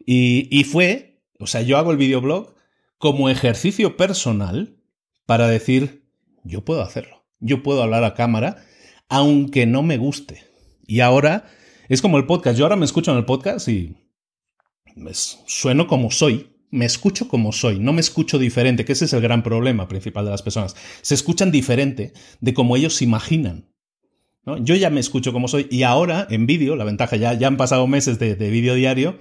Y, 0.05 0.65
fue, 0.65 1.23
o 1.39 1.47
sea, 1.47 1.63
yo 1.63 1.79
hago 1.79 1.93
el 1.93 1.97
videoblog 1.97 2.55
como 2.99 3.29
ejercicio 3.29 3.97
personal 3.97 4.77
para 5.27 5.49
decir, 5.49 6.05
yo 6.45 6.65
puedo 6.65 6.83
hacerlo, 6.83 7.25
yo 7.41 7.63
puedo 7.63 7.83
hablar 7.83 8.05
a 8.05 8.15
cámara, 8.15 8.65
aunque 9.09 9.67
no 9.67 9.83
me 9.83 9.97
guste. 9.97 10.45
Y 10.87 11.01
ahora 11.01 11.45
es 11.89 12.03
como 12.03 12.19
el 12.19 12.27
podcast, 12.27 12.59
yo 12.59 12.65
ahora 12.65 12.77
me 12.77 12.85
escucho 12.85 13.13
en 13.13 13.19
el 13.19 13.25
podcast 13.25 13.69
y 13.69 13.97
sueno 15.47 15.87
como 15.87 16.11
soy, 16.11 16.53
me 16.71 16.85
escucho 16.85 17.29
como 17.29 17.53
soy, 17.53 17.79
no 17.79 17.93
me 17.93 18.01
escucho 18.01 18.39
diferente, 18.39 18.85
que 18.85 18.93
ese 18.93 19.05
es 19.05 19.13
el 19.13 19.21
gran 19.21 19.43
problema 19.43 19.89
principal 19.89 20.25
de 20.25 20.33
las 20.33 20.43
personas. 20.43 20.77
Se 21.01 21.15
escuchan 21.15 21.51
diferente 21.51 22.13
de 22.41 22.55
como 22.55 22.77
ellos 22.77 22.97
se 22.97 23.05
imaginan. 23.05 23.72
Yo 24.45 24.75
ya 24.75 24.91
me 24.91 25.01
escucho 25.01 25.33
como 25.33 25.47
soy 25.47 25.69
y 25.71 25.85
ahora 25.85 26.27
en 26.29 26.47
vídeo, 26.47 26.75
la 26.75 26.85
ventaja 26.85 27.17
ya, 27.17 27.35
ya 27.35 27.47
han 27.47 27.57
pasado 27.57 27.87
meses 27.87 28.19
de, 28.19 28.35
vídeo 28.35 28.75
diario, 28.75 29.19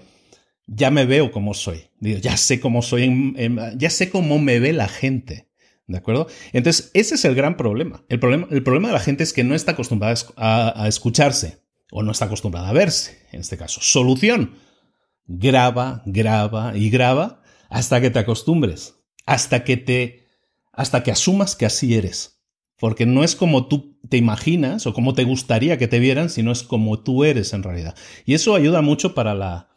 ya 0.66 0.90
me 0.90 1.06
veo 1.06 1.32
como 1.32 1.54
soy. 1.54 1.90
Ya 2.00 2.38
sé 2.38 2.60
cómo 2.60 2.82
soy, 2.82 3.36
ya 3.78 3.90
sé 3.90 4.10
cómo 4.10 4.40
me 4.40 4.60
ve 4.60 4.74
la 4.74 4.88
gente. 4.88 5.48
¿De 5.88 5.98
acuerdo? 5.98 6.28
Entonces, 6.54 6.90
ese 6.94 7.16
es 7.16 7.26
el 7.26 7.36
gran 7.36 7.58
problema. 7.58 8.06
El 8.08 8.20
problema, 8.20 8.48
el 8.50 8.64
problema 8.64 8.88
de 8.88 8.94
la 8.94 9.00
gente 9.00 9.24
es 9.24 9.34
que 9.34 9.44
no 9.44 9.56
está 9.56 9.74
acostumbrada 9.74 10.16
a, 10.38 10.84
a 10.84 10.88
escucharse 10.88 11.64
o 11.92 12.02
no 12.02 12.12
está 12.12 12.26
acostumbrada 12.26 12.70
a 12.70 12.74
verse, 12.74 13.18
en 13.32 13.42
este 13.42 13.58
caso. 13.58 13.82
Solución. 13.82 14.56
Graba, 15.28 16.02
graba 16.06 16.76
y 16.76 16.90
graba 16.90 17.44
hasta 17.70 18.02
que 18.02 18.10
te 18.10 18.20
acostumbres, 18.20 18.96
hasta 19.26 19.64
que 19.64 19.78
te, 19.78 20.28
hasta 20.72 21.04
que 21.04 21.12
asumas 21.12 21.56
que 21.56 21.66
así 21.66 21.94
eres 21.96 22.42
porque 22.82 23.06
no 23.06 23.24
es 23.24 23.36
como 23.36 23.68
tú 23.68 23.91
te 24.12 24.18
imaginas 24.18 24.86
o 24.88 24.94
como 24.94 25.14
te 25.14 25.24
gustaría 25.24 25.78
que 25.78 25.88
te 25.88 26.00
vieran, 26.00 26.30
sino 26.30 26.52
es 26.52 26.64
como 26.64 27.00
tú 27.00 27.24
eres 27.24 27.54
en 27.54 27.64
realidad. 27.64 27.96
Y 28.26 28.34
eso 28.34 28.56
ayuda 28.56 28.82
mucho 28.82 29.16
para 29.16 29.34
la, 29.34 29.70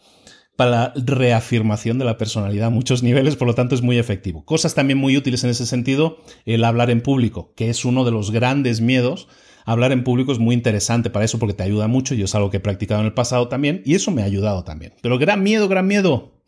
para 0.56 0.70
la 0.70 0.92
reafirmación 0.96 2.00
de 2.00 2.04
la 2.04 2.18
personalidad 2.18 2.66
a 2.66 2.70
muchos 2.70 3.04
niveles, 3.04 3.36
por 3.36 3.46
lo 3.46 3.54
tanto 3.54 3.76
es 3.76 3.82
muy 3.82 3.96
efectivo. 3.96 4.44
Cosas 4.44 4.74
también 4.74 4.98
muy 4.98 5.16
útiles 5.16 5.44
en 5.44 5.50
ese 5.50 5.66
sentido, 5.66 6.18
el 6.46 6.64
hablar 6.64 6.90
en 6.90 7.00
público, 7.00 7.52
que 7.54 7.70
es 7.70 7.84
uno 7.84 8.04
de 8.04 8.10
los 8.10 8.32
grandes 8.32 8.80
miedos. 8.80 9.28
Hablar 9.66 9.92
en 9.92 10.02
público 10.02 10.32
es 10.32 10.40
muy 10.40 10.56
interesante 10.56 11.10
para 11.10 11.24
eso 11.24 11.38
porque 11.38 11.54
te 11.54 11.62
ayuda 11.62 11.86
mucho, 11.86 12.16
yo 12.16 12.24
es 12.24 12.34
algo 12.34 12.50
que 12.50 12.56
he 12.56 12.60
practicado 12.60 13.02
en 13.02 13.06
el 13.06 13.14
pasado 13.14 13.46
también 13.46 13.82
y 13.84 13.94
eso 13.94 14.10
me 14.10 14.22
ha 14.22 14.26
ayudado 14.26 14.64
también. 14.64 14.94
Pero 15.00 15.16
gran 15.16 15.44
miedo, 15.44 15.68
gran 15.68 15.86
miedo, 15.86 16.42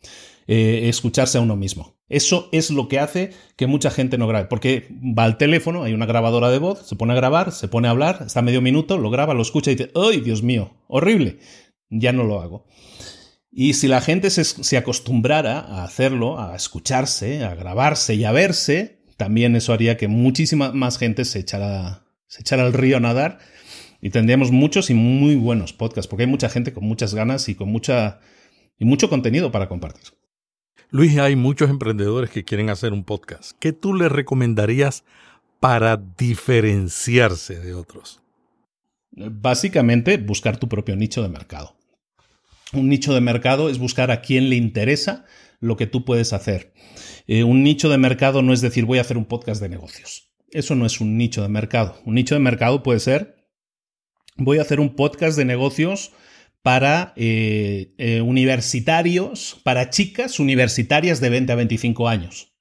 eh, 0.47 0.87
escucharse 0.89 1.37
a 1.37 1.41
uno 1.41 1.55
mismo. 1.55 1.97
Eso 2.09 2.47
es 2.53 2.71
lo 2.71 2.87
que 2.87 2.99
hace 2.99 3.31
que 3.57 3.67
mucha 3.67 3.91
gente 3.91 4.17
no 4.17 4.27
grabe, 4.27 4.47
porque 4.47 4.87
va 4.91 5.25
al 5.25 5.37
teléfono, 5.37 5.83
hay 5.83 5.93
una 5.93 6.05
grabadora 6.05 6.49
de 6.49 6.59
voz, 6.59 6.87
se 6.87 6.95
pone 6.95 7.11
a 7.11 7.17
grabar, 7.17 7.51
se 7.51 7.67
pone 7.67 7.89
a 7.89 7.91
hablar, 7.91 8.23
está 8.25 8.41
medio 8.41 8.61
minuto, 8.61 8.97
lo 8.97 9.09
graba, 9.09 9.33
lo 9.33 9.41
escucha 9.41 9.71
y 9.71 9.75
dice, 9.75 9.91
¡ay, 9.93 10.21
Dios 10.21 10.41
mío! 10.41 10.73
Horrible. 10.87 11.39
Ya 11.89 12.13
no 12.13 12.23
lo 12.23 12.39
hago. 12.39 12.65
Y 13.51 13.73
si 13.73 13.87
la 13.87 14.01
gente 14.01 14.29
se, 14.29 14.77
acostumbrara 14.77 15.59
a 15.59 15.83
hacerlo, 15.83 16.39
a 16.39 16.55
escucharse, 16.55 17.43
a 17.43 17.55
grabarse 17.55 18.15
y 18.15 18.23
a 18.23 18.31
verse, 18.31 19.01
también 19.17 19.55
eso 19.55 19.73
haría 19.73 19.97
que 19.97 20.07
muchísima 20.07 20.71
más 20.71 20.97
gente 20.97 21.25
se 21.25 21.39
echara, 21.39 22.05
se 22.27 22.41
echara 22.41 22.63
al 22.63 22.73
río 22.73 22.97
a 22.97 22.99
nadar 22.99 23.39
y 23.99 24.11
tendríamos 24.11 24.51
muchos 24.51 24.89
y 24.89 24.93
muy 24.93 25.35
buenos 25.35 25.73
podcasts, 25.73 26.07
porque 26.07 26.23
hay 26.23 26.29
mucha 26.29 26.49
gente 26.49 26.71
con 26.71 26.85
muchas 26.85 27.15
ganas 27.15 27.49
y 27.49 27.55
con 27.55 27.69
mucha 27.69 28.19
y 28.77 28.85
mucho 28.85 29.09
contenido 29.09 29.51
para 29.51 29.67
compartir. 29.67 30.13
Luis, 30.89 31.17
hay 31.17 31.35
muchos 31.35 31.69
emprendedores 31.69 32.29
que 32.29 32.45
quieren 32.45 32.69
hacer 32.69 32.93
un 32.93 33.03
podcast. 33.03 33.51
¿Qué 33.59 33.73
tú 33.73 33.93
les 33.93 34.09
recomendarías 34.09 35.03
para 35.59 35.97
diferenciarse 35.97 37.59
de 37.59 37.73
otros? 37.73 38.21
Básicamente, 39.11 40.17
buscar 40.17 40.57
tu 40.57 40.69
propio 40.69 40.95
nicho 40.95 41.21
de 41.21 41.27
mercado. 41.27 41.75
Un 42.71 42.87
nicho 42.87 43.13
de 43.13 43.19
mercado 43.19 43.69
es 43.69 43.79
buscar 43.79 44.11
a 44.11 44.21
quién 44.21 44.49
le 44.49 44.55
interesa 44.55 45.25
lo 45.59 45.75
que 45.75 45.87
tú 45.87 46.05
puedes 46.05 46.31
hacer. 46.31 46.73
Eh, 47.27 47.43
un 47.43 47.63
nicho 47.63 47.89
de 47.89 47.97
mercado 47.97 48.41
no 48.41 48.53
es 48.53 48.61
decir 48.61 48.85
voy 48.85 48.99
a 48.99 49.01
hacer 49.01 49.17
un 49.17 49.25
podcast 49.25 49.61
de 49.61 49.67
negocios. 49.67 50.31
Eso 50.51 50.75
no 50.75 50.85
es 50.85 51.01
un 51.01 51.17
nicho 51.17 51.41
de 51.41 51.49
mercado. 51.49 51.99
Un 52.05 52.15
nicho 52.15 52.35
de 52.35 52.39
mercado 52.39 52.81
puede 52.81 53.01
ser 53.01 53.37
voy 54.37 54.59
a 54.59 54.61
hacer 54.61 54.79
un 54.79 54.95
podcast 54.95 55.37
de 55.37 55.45
negocios 55.45 56.11
para 56.61 57.13
eh, 57.15 57.93
eh, 57.97 58.21
universitarios, 58.21 59.59
para 59.63 59.89
chicas 59.89 60.39
universitarias 60.39 61.21
de 61.21 61.29
20 61.29 61.51
a 61.51 61.55
25 61.55 62.07
años. 62.09 62.53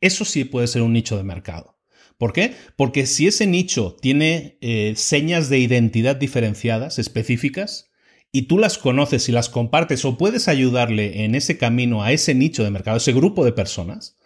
Eso 0.00 0.24
sí 0.24 0.44
puede 0.44 0.66
ser 0.66 0.82
un 0.82 0.92
nicho 0.92 1.16
de 1.16 1.24
mercado. 1.24 1.78
¿Por 2.18 2.32
qué? 2.32 2.54
Porque 2.76 3.06
si 3.06 3.26
ese 3.26 3.46
nicho 3.46 3.96
tiene 4.00 4.58
eh, 4.60 4.94
señas 4.96 5.48
de 5.48 5.58
identidad 5.58 6.16
diferenciadas, 6.16 6.98
específicas, 6.98 7.90
y 8.32 8.42
tú 8.42 8.58
las 8.58 8.78
conoces 8.78 9.28
y 9.28 9.32
las 9.32 9.48
compartes 9.48 10.04
o 10.04 10.18
puedes 10.18 10.48
ayudarle 10.48 11.24
en 11.24 11.34
ese 11.34 11.58
camino 11.58 12.02
a 12.02 12.12
ese 12.12 12.34
nicho 12.34 12.64
de 12.64 12.70
mercado, 12.70 12.96
a 12.96 12.98
ese 12.98 13.12
grupo 13.12 13.44
de 13.44 13.52
personas, 13.52 14.18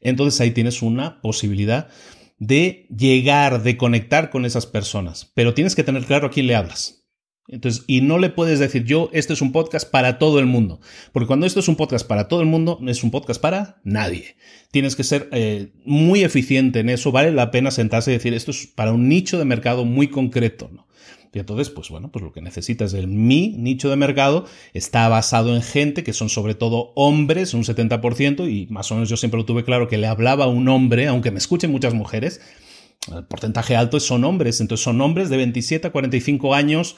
entonces 0.00 0.40
ahí 0.40 0.50
tienes 0.52 0.82
una 0.82 1.20
posibilidad 1.20 1.88
de 2.38 2.86
llegar, 2.96 3.62
de 3.62 3.76
conectar 3.76 4.30
con 4.30 4.44
esas 4.44 4.66
personas. 4.66 5.32
Pero 5.34 5.54
tienes 5.54 5.74
que 5.74 5.82
tener 5.82 6.04
claro 6.04 6.28
a 6.28 6.30
quién 6.30 6.46
le 6.46 6.54
hablas. 6.54 7.05
Entonces, 7.48 7.84
y 7.86 8.00
no 8.00 8.18
le 8.18 8.30
puedes 8.30 8.58
decir 8.58 8.84
yo, 8.84 9.08
este 9.12 9.32
es 9.32 9.40
un 9.40 9.52
podcast 9.52 9.88
para 9.88 10.18
todo 10.18 10.40
el 10.40 10.46
mundo. 10.46 10.80
Porque 11.12 11.26
cuando 11.26 11.46
esto 11.46 11.60
es 11.60 11.68
un 11.68 11.76
podcast 11.76 12.06
para 12.06 12.26
todo 12.28 12.40
el 12.40 12.46
mundo, 12.46 12.78
no 12.80 12.90
es 12.90 13.04
un 13.04 13.10
podcast 13.10 13.40
para 13.40 13.80
nadie. 13.84 14.36
Tienes 14.72 14.96
que 14.96 15.04
ser 15.04 15.28
eh, 15.32 15.72
muy 15.84 16.24
eficiente 16.24 16.80
en 16.80 16.88
eso. 16.88 17.12
Vale 17.12 17.30
la 17.30 17.50
pena 17.50 17.70
sentarse 17.70 18.10
y 18.10 18.14
decir, 18.14 18.34
esto 18.34 18.50
es 18.50 18.66
para 18.66 18.92
un 18.92 19.08
nicho 19.08 19.38
de 19.38 19.44
mercado 19.44 19.84
muy 19.84 20.08
concreto. 20.08 20.68
¿no? 20.72 20.86
Y 21.36 21.38
entonces, 21.38 21.68
pues 21.68 21.90
bueno, 21.90 22.10
pues 22.10 22.24
lo 22.24 22.32
que 22.32 22.40
necesitas 22.40 22.94
es 22.94 23.06
mi 23.06 23.54
nicho 23.58 23.90
de 23.90 23.96
mercado. 23.96 24.46
Está 24.72 25.06
basado 25.08 25.54
en 25.54 25.60
gente 25.60 26.02
que 26.02 26.14
son 26.14 26.30
sobre 26.30 26.54
todo 26.54 26.92
hombres, 26.96 27.52
un 27.52 27.62
70%, 27.62 28.50
y 28.50 28.66
más 28.72 28.90
o 28.90 28.94
menos 28.94 29.10
yo 29.10 29.18
siempre 29.18 29.38
lo 29.38 29.44
tuve 29.44 29.62
claro 29.62 29.86
que 29.86 29.98
le 29.98 30.06
hablaba 30.06 30.46
a 30.46 30.48
un 30.48 30.66
hombre, 30.68 31.08
aunque 31.08 31.30
me 31.30 31.36
escuchen 31.36 31.70
muchas 31.70 31.92
mujeres. 31.92 32.40
El 33.14 33.24
porcentaje 33.26 33.76
alto 33.76 34.00
son 34.00 34.24
hombres, 34.24 34.62
entonces 34.62 34.82
son 34.82 34.98
hombres 35.02 35.28
de 35.28 35.36
27 35.36 35.88
a 35.88 35.92
45 35.92 36.54
años 36.54 36.96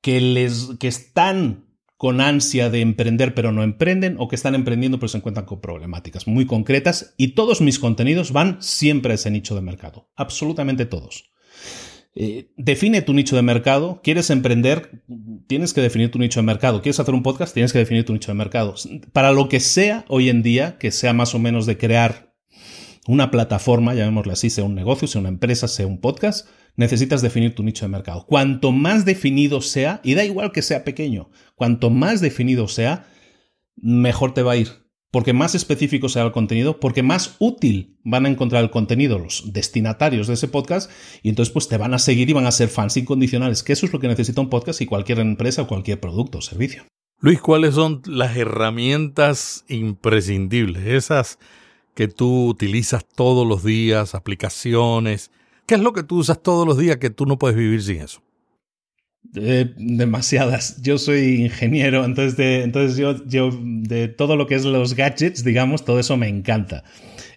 que, 0.00 0.20
les, 0.20 0.70
que 0.78 0.88
están 0.88 1.66
con 1.96 2.20
ansia 2.20 2.70
de 2.70 2.80
emprender 2.80 3.34
pero 3.34 3.52
no 3.52 3.62
emprenden 3.62 4.16
o 4.18 4.28
que 4.28 4.36
están 4.36 4.54
emprendiendo 4.54 4.98
pero 4.98 5.08
se 5.08 5.18
encuentran 5.18 5.44
con 5.44 5.60
problemáticas 5.60 6.26
muy 6.26 6.46
concretas 6.46 7.14
y 7.18 7.28
todos 7.34 7.60
mis 7.60 7.78
contenidos 7.78 8.32
van 8.32 8.62
siempre 8.62 9.12
a 9.12 9.14
ese 9.16 9.30
nicho 9.30 9.54
de 9.54 9.60
mercado, 9.60 10.10
absolutamente 10.16 10.86
todos. 10.86 11.30
Eh, 12.14 12.50
define 12.56 13.02
tu 13.02 13.12
nicho 13.14 13.36
de 13.36 13.42
mercado. 13.42 14.00
¿Quieres 14.02 14.30
emprender? 14.30 15.02
Tienes 15.46 15.72
que 15.72 15.80
definir 15.80 16.10
tu 16.10 16.18
nicho 16.18 16.40
de 16.40 16.46
mercado. 16.46 16.82
¿Quieres 16.82 16.98
hacer 16.98 17.14
un 17.14 17.22
podcast? 17.22 17.54
Tienes 17.54 17.72
que 17.72 17.78
definir 17.78 18.04
tu 18.04 18.12
nicho 18.12 18.32
de 18.32 18.36
mercado. 18.36 18.74
Para 19.12 19.32
lo 19.32 19.48
que 19.48 19.60
sea 19.60 20.04
hoy 20.08 20.28
en 20.28 20.42
día, 20.42 20.76
que 20.78 20.90
sea 20.90 21.12
más 21.12 21.34
o 21.34 21.38
menos 21.38 21.66
de 21.66 21.78
crear 21.78 22.34
una 23.06 23.30
plataforma, 23.30 23.94
llamémosle 23.94 24.32
así, 24.32 24.50
sea 24.50 24.64
un 24.64 24.74
negocio, 24.74 25.08
sea 25.08 25.20
una 25.20 25.30
empresa, 25.30 25.68
sea 25.68 25.86
un 25.86 26.00
podcast, 26.00 26.48
necesitas 26.80 27.20
definir 27.20 27.54
tu 27.54 27.62
nicho 27.62 27.84
de 27.84 27.90
mercado. 27.90 28.24
Cuanto 28.26 28.72
más 28.72 29.04
definido 29.04 29.60
sea, 29.60 30.00
y 30.02 30.14
da 30.14 30.24
igual 30.24 30.50
que 30.50 30.62
sea 30.62 30.82
pequeño, 30.82 31.30
cuanto 31.54 31.90
más 31.90 32.22
definido 32.22 32.68
sea, 32.68 33.06
mejor 33.76 34.32
te 34.32 34.42
va 34.42 34.52
a 34.52 34.56
ir. 34.56 34.68
Porque 35.12 35.32
más 35.32 35.54
específico 35.54 36.08
sea 36.08 36.22
el 36.22 36.32
contenido, 36.32 36.80
porque 36.80 37.02
más 37.02 37.36
útil 37.38 37.98
van 38.02 38.24
a 38.24 38.28
encontrar 38.30 38.62
el 38.62 38.70
contenido 38.70 39.18
los 39.18 39.52
destinatarios 39.52 40.26
de 40.26 40.34
ese 40.34 40.48
podcast, 40.48 40.90
y 41.22 41.28
entonces 41.28 41.52
pues 41.52 41.68
te 41.68 41.76
van 41.76 41.92
a 41.92 41.98
seguir 41.98 42.30
y 42.30 42.32
van 42.32 42.46
a 42.46 42.52
ser 42.52 42.68
fans 42.68 42.96
incondicionales, 42.96 43.62
que 43.62 43.74
eso 43.74 43.84
es 43.84 43.92
lo 43.92 44.00
que 44.00 44.08
necesita 44.08 44.40
un 44.40 44.48
podcast 44.48 44.80
y 44.80 44.86
cualquier 44.86 45.18
empresa 45.18 45.62
o 45.62 45.66
cualquier 45.66 46.00
producto 46.00 46.38
o 46.38 46.42
servicio. 46.42 46.84
Luis, 47.20 47.40
¿cuáles 47.40 47.74
son 47.74 48.00
las 48.06 48.36
herramientas 48.38 49.66
imprescindibles? 49.68 50.86
Esas 50.86 51.38
que 51.94 52.08
tú 52.08 52.46
utilizas 52.46 53.04
todos 53.06 53.46
los 53.46 53.62
días, 53.62 54.14
aplicaciones, 54.14 55.30
¿Qué 55.70 55.76
es 55.76 55.82
lo 55.82 55.92
que 55.92 56.02
tú 56.02 56.16
usas 56.18 56.42
todos 56.42 56.66
los 56.66 56.78
días 56.78 56.96
que 56.96 57.10
tú 57.10 57.26
no 57.26 57.38
puedes 57.38 57.56
vivir 57.56 57.80
sin 57.80 58.00
eso? 58.00 58.20
Eh, 59.36 59.72
demasiadas. 59.76 60.82
Yo 60.82 60.98
soy 60.98 61.42
ingeniero, 61.42 62.04
entonces, 62.04 62.36
de, 62.36 62.64
entonces 62.64 62.96
yo, 62.96 63.14
de 63.14 64.08
todo 64.08 64.34
lo 64.34 64.48
que 64.48 64.56
es 64.56 64.64
los 64.64 64.96
gadgets, 64.96 65.44
digamos, 65.44 65.84
todo 65.84 66.00
eso 66.00 66.16
me 66.16 66.26
encanta. 66.26 66.82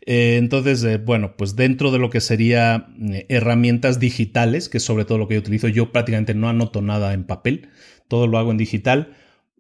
Eh, 0.08 0.38
entonces, 0.40 0.84
eh, 0.84 0.98
bueno, 0.98 1.38
pues 1.38 1.56
dentro 1.56 1.92
de 1.92 2.00
lo 2.00 2.10
que 2.10 2.22
sería 2.22 2.88
herramientas 3.30 4.00
digitales, 4.00 4.68
que 4.68 4.80
sobre 4.80 5.06
todo 5.06 5.20
lo 5.20 5.28
que 5.28 5.36
yo 5.36 5.42
utilizo, 5.42 5.68
yo 5.68 5.92
prácticamente 5.92 6.34
no 6.34 6.50
anoto 6.50 6.82
nada 6.82 7.14
en 7.14 7.26
papel, 7.26 7.70
todo 8.08 8.26
lo 8.26 8.40
hago 8.40 8.50
en 8.50 8.58
digital. 8.58 9.14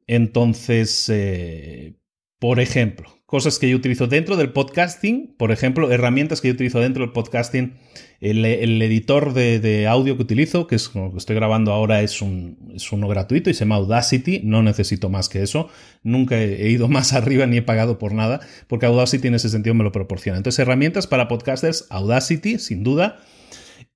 Entonces, 0.07 1.11
por 2.43 2.59
ejemplo, 2.59 3.07
cosas 3.25 3.57
que 3.57 3.69
yo 3.69 3.77
utilizo 3.77 4.07
dentro 4.07 4.35
del 4.35 4.51
podcasting, 4.51 5.33
por 5.37 5.53
ejemplo, 5.53 5.89
herramientas 5.89 6.41
que 6.41 6.49
yo 6.49 6.53
utilizo 6.53 6.81
dentro 6.81 7.01
del 7.01 7.13
podcasting. 7.13 7.75
El, 8.19 8.43
editor 8.43 9.31
de, 9.31 9.87
audio 9.87 10.17
que 10.17 10.23
utilizo, 10.23 10.67
que 10.67 10.75
es 10.75 10.89
como 10.89 11.13
que 11.13 11.19
estoy 11.19 11.37
grabando 11.37 11.71
ahora, 11.71 12.01
es, 12.01 12.21
un, 12.21 12.73
es 12.75 12.91
uno 12.91 13.07
gratuito 13.07 13.49
y 13.49 13.53
se 13.53 13.61
llama 13.61 13.75
Audacity. 13.75 14.41
No 14.43 14.61
necesito 14.61 15.07
más 15.07 15.29
que 15.29 15.41
eso. 15.41 15.69
Nunca 16.03 16.37
he, 16.37 16.69
ido 16.69 16.87
más 16.89 17.13
arriba 17.13 17.45
ni 17.45 17.55
he 17.55 17.61
pagado 17.61 17.97
por 17.97 18.13
nada, 18.13 18.41
porque 18.67 18.87
Audacity 18.87 19.29
en 19.29 19.35
ese 19.35 19.47
sentido 19.47 19.73
me 19.73 19.85
lo 19.85 19.93
proporciona. 19.93 20.35
Entonces, 20.35 20.59
herramientas 20.59 21.07
para 21.07 21.29
podcasters, 21.29 21.87
Audacity, 21.91 22.59
sin 22.59 22.83
duda. 22.83 23.19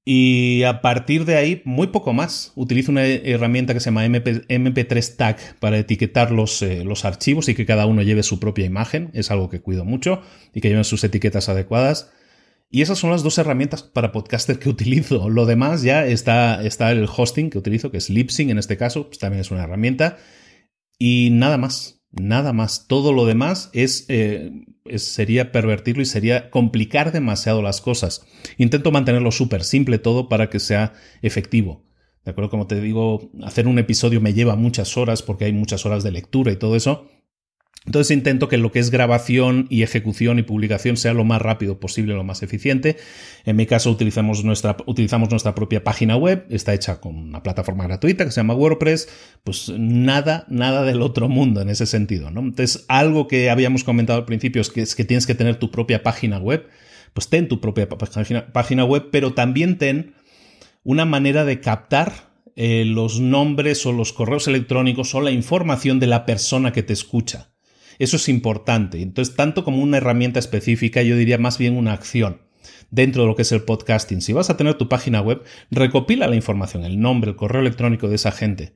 Y 0.09 0.63
a 0.63 0.79
partir 0.79 1.25
de 1.25 1.35
ahí, 1.35 1.61
muy 1.65 1.87
poco 1.87 2.13
más. 2.13 2.53
Utilizo 2.55 2.93
una 2.93 3.05
herramienta 3.05 3.73
que 3.73 3.81
se 3.81 3.87
llama 3.87 4.05
MP, 4.05 4.83
3 4.85 5.17
Tag 5.17 5.37
para 5.59 5.77
etiquetar 5.79 6.31
los, 6.31 6.61
eh, 6.61 6.85
los, 6.85 7.03
archivos 7.03 7.49
y 7.49 7.55
que 7.55 7.65
cada 7.65 7.85
uno 7.87 8.01
lleve 8.03 8.23
su 8.23 8.39
propia 8.39 8.63
imagen. 8.63 9.09
Es 9.11 9.31
algo 9.31 9.49
que 9.49 9.59
cuido 9.59 9.83
mucho 9.83 10.21
y 10.53 10.61
que 10.61 10.69
lleven 10.69 10.85
sus 10.85 11.03
etiquetas 11.03 11.49
adecuadas. 11.49 12.13
Y 12.69 12.83
esas 12.83 12.99
son 12.99 13.11
las 13.11 13.21
dos 13.21 13.37
herramientas 13.37 13.83
para 13.83 14.13
podcaster 14.13 14.59
que 14.59 14.69
utilizo. 14.69 15.27
Lo 15.27 15.45
demás 15.45 15.81
ya 15.81 16.05
está, 16.05 16.63
está 16.63 16.89
el 16.93 17.09
hosting 17.13 17.49
que 17.49 17.57
utilizo, 17.57 17.91
que 17.91 17.97
es 17.97 18.09
Lipsync 18.09 18.49
en 18.49 18.59
este 18.59 18.77
caso, 18.77 19.07
pues 19.07 19.19
también 19.19 19.41
es 19.41 19.51
una 19.51 19.65
herramienta. 19.65 20.19
Y 20.97 21.31
nada 21.33 21.57
más. 21.57 22.01
Nada 22.11 22.53
más. 22.53 22.87
Todo 22.87 23.11
lo 23.11 23.25
demás 23.25 23.71
eh, 23.73 24.51
sería 24.95 25.51
pervertirlo 25.51 26.01
y 26.01 26.05
sería 26.05 26.49
complicar 26.49 27.11
demasiado 27.11 27.61
las 27.61 27.81
cosas. 27.81 28.25
Intento 28.57 28.91
mantenerlo 28.91 29.31
súper 29.31 29.63
simple 29.63 29.99
todo 29.99 30.29
para 30.29 30.49
que 30.49 30.59
sea 30.59 30.93
efectivo. 31.21 31.83
¿De 32.25 32.31
acuerdo? 32.31 32.49
Como 32.49 32.67
te 32.67 32.81
digo, 32.81 33.31
hacer 33.43 33.67
un 33.67 33.79
episodio 33.79 34.19
me 34.19 34.33
lleva 34.33 34.55
muchas 34.55 34.97
horas 34.97 35.21
porque 35.21 35.45
hay 35.45 35.53
muchas 35.53 35.85
horas 35.85 36.03
de 36.03 36.11
lectura 36.11 36.51
y 36.51 36.57
todo 36.57 36.75
eso. 36.75 37.07
Entonces 37.85 38.11
intento 38.11 38.49
que 38.49 38.57
lo 38.57 38.71
que 38.73 38.79
es 38.79 38.91
grabación 38.91 39.65
y 39.69 39.83
ejecución 39.83 40.39
y 40.39 40.43
publicación 40.43 40.97
sea 40.97 41.13
lo 41.13 41.23
más 41.23 41.41
rápido 41.41 41.79
posible, 41.79 42.15
lo 42.15 42.25
más 42.25 42.43
eficiente. 42.43 42.97
En 43.45 43.55
mi 43.55 43.65
caso 43.65 43.89
utilizamos 43.89 44.43
nuestra, 44.43 44.75
utilizamos 44.87 45.29
nuestra 45.29 45.55
propia 45.55 45.85
página 45.85 46.17
web, 46.17 46.45
está 46.49 46.73
hecha 46.73 46.99
con 46.99 47.15
una 47.15 47.43
plataforma 47.43 47.85
gratuita 47.85 48.25
que 48.25 48.31
se 48.31 48.41
llama 48.41 48.55
WordPress, 48.55 49.07
pues 49.45 49.69
nada, 49.77 50.45
nada 50.49 50.83
del 50.83 51.01
otro 51.01 51.29
mundo 51.29 51.61
en 51.61 51.69
ese 51.69 51.85
sentido. 51.85 52.29
¿no? 52.29 52.41
Entonces 52.41 52.83
algo 52.89 53.29
que 53.29 53.49
habíamos 53.49 53.85
comentado 53.85 54.19
al 54.19 54.25
principio 54.25 54.61
es 54.61 54.69
que, 54.69 54.81
es 54.81 54.93
que 54.93 55.05
tienes 55.05 55.25
que 55.25 55.35
tener 55.35 55.55
tu 55.55 55.71
propia 55.71 56.03
página 56.03 56.39
web, 56.39 56.67
pues 57.13 57.29
ten 57.29 57.47
tu 57.47 57.61
propia 57.61 57.87
página, 57.89 58.83
web, 58.83 59.07
pero 59.11 59.33
también 59.33 59.77
ten 59.77 60.13
una 60.83 61.05
manera 61.05 61.45
de 61.45 61.61
captar 61.61 62.33
eh, 62.57 62.83
los 62.85 63.21
nombres 63.21 63.85
o 63.85 63.93
los 63.93 64.11
correos 64.11 64.47
electrónicos 64.49 65.15
o 65.15 65.21
la 65.21 65.31
información 65.31 66.01
de 66.01 66.07
la 66.07 66.25
persona 66.25 66.73
que 66.73 66.83
te 66.83 66.91
escucha. 66.91 67.51
Eso 67.99 68.17
es 68.17 68.29
importante. 68.29 69.01
Entonces, 69.01 69.35
tanto 69.35 69.63
como 69.63 69.81
una 69.81 69.97
herramienta 69.97 70.39
específica, 70.39 71.01
yo 71.01 71.15
diría 71.15 71.37
más 71.37 71.57
bien 71.57 71.77
una 71.77 71.93
acción 71.93 72.41
dentro 72.91 73.23
de 73.23 73.27
lo 73.27 73.35
que 73.35 73.41
es 73.41 73.51
el 73.51 73.63
podcasting. 73.63 74.21
Si 74.21 74.33
vas 74.33 74.49
a 74.49 74.57
tener 74.57 74.75
tu 74.75 74.89
página 74.89 75.21
web, 75.21 75.43
recopila 75.71 76.27
la 76.27 76.35
información, 76.35 76.83
el 76.83 76.99
nombre, 76.99 77.31
el 77.31 77.35
correo 77.35 77.61
electrónico 77.61 78.07
de 78.07 78.15
esa 78.15 78.31
gente 78.31 78.73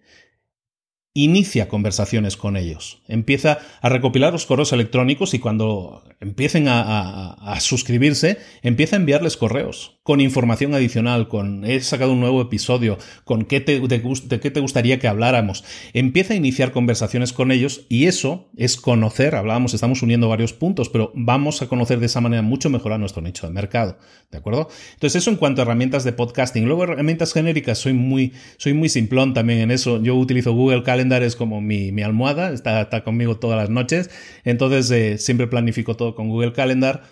inicia 1.13 1.67
conversaciones 1.67 2.37
con 2.37 2.55
ellos. 2.55 3.01
Empieza 3.07 3.59
a 3.81 3.89
recopilar 3.89 4.31
los 4.31 4.45
correos 4.45 4.71
electrónicos 4.71 5.33
y 5.33 5.39
cuando 5.39 6.03
empiecen 6.21 6.67
a, 6.67 7.57
suscribirse, 7.59 8.37
empieza 8.61 8.95
a 8.95 8.99
enviarles 8.99 9.35
correos 9.37 9.99
con 10.03 10.21
información 10.21 10.73
adicional, 10.73 11.27
con 11.27 11.65
he 11.65 11.79
sacado 11.81 12.13
un 12.13 12.21
nuevo 12.21 12.41
episodio, 12.41 12.97
con 13.23 13.45
qué 13.45 13.59
te, 13.59 13.79
de, 13.79 14.39
qué 14.39 14.51
te 14.51 14.59
gustaría 14.59 14.99
que 14.99 15.07
habláramos. 15.07 15.63
Empieza 15.93 16.33
a 16.33 16.37
iniciar 16.37 16.71
conversaciones 16.71 17.33
con 17.33 17.51
ellos 17.51 17.85
y 17.89 18.05
eso 18.05 18.49
es 18.55 18.77
conocer, 18.77 19.35
hablábamos, 19.35 19.73
estamos 19.73 20.01
uniendo 20.01 20.29
varios 20.29 20.53
puntos, 20.53 20.89
pero 20.89 21.11
vamos 21.13 21.61
a 21.61 21.67
conocer 21.67 21.99
de 21.99 22.05
esa 22.05 22.21
manera 22.21 22.41
mucho 22.41 22.69
mejor 22.69 22.93
a 22.93 22.97
nuestro 22.97 23.21
nicho 23.21 23.47
de 23.47 23.53
mercado. 23.53 23.97
¿De 24.31 24.37
acuerdo? 24.37 24.69
Entonces, 24.93 25.21
eso 25.21 25.29
en 25.29 25.35
cuanto 25.35 25.61
a 25.61 25.65
herramientas 25.65 26.03
de 26.03 26.13
podcasting. 26.13 26.65
Luego, 26.65 26.85
herramientas 26.85 27.33
genéricas, 27.33 27.77
soy 27.77 27.93
muy, 27.93 28.31
soy 28.57 28.73
muy 28.73 28.87
simplón 28.87 29.33
también 29.33 29.59
en 29.59 29.71
eso. 29.71 30.01
Yo 30.01 30.15
utilizo 30.15 30.53
Google 30.53 30.83
Calendar 30.83 31.00
es 31.09 31.35
como 31.35 31.61
mi, 31.61 32.01
almohada, 32.01 32.51
está, 32.51 32.81
está, 32.81 33.03
conmigo 33.03 33.37
todas 33.37 33.57
las 33.57 33.69
noches, 33.69 34.09
entonces 34.43 34.89
eh, 34.91 35.17
siempre 35.17 35.47
planifico 35.47 35.95
todo 35.95 36.15
con 36.15 36.29
Google 36.29 36.53
Calendar. 36.53 37.03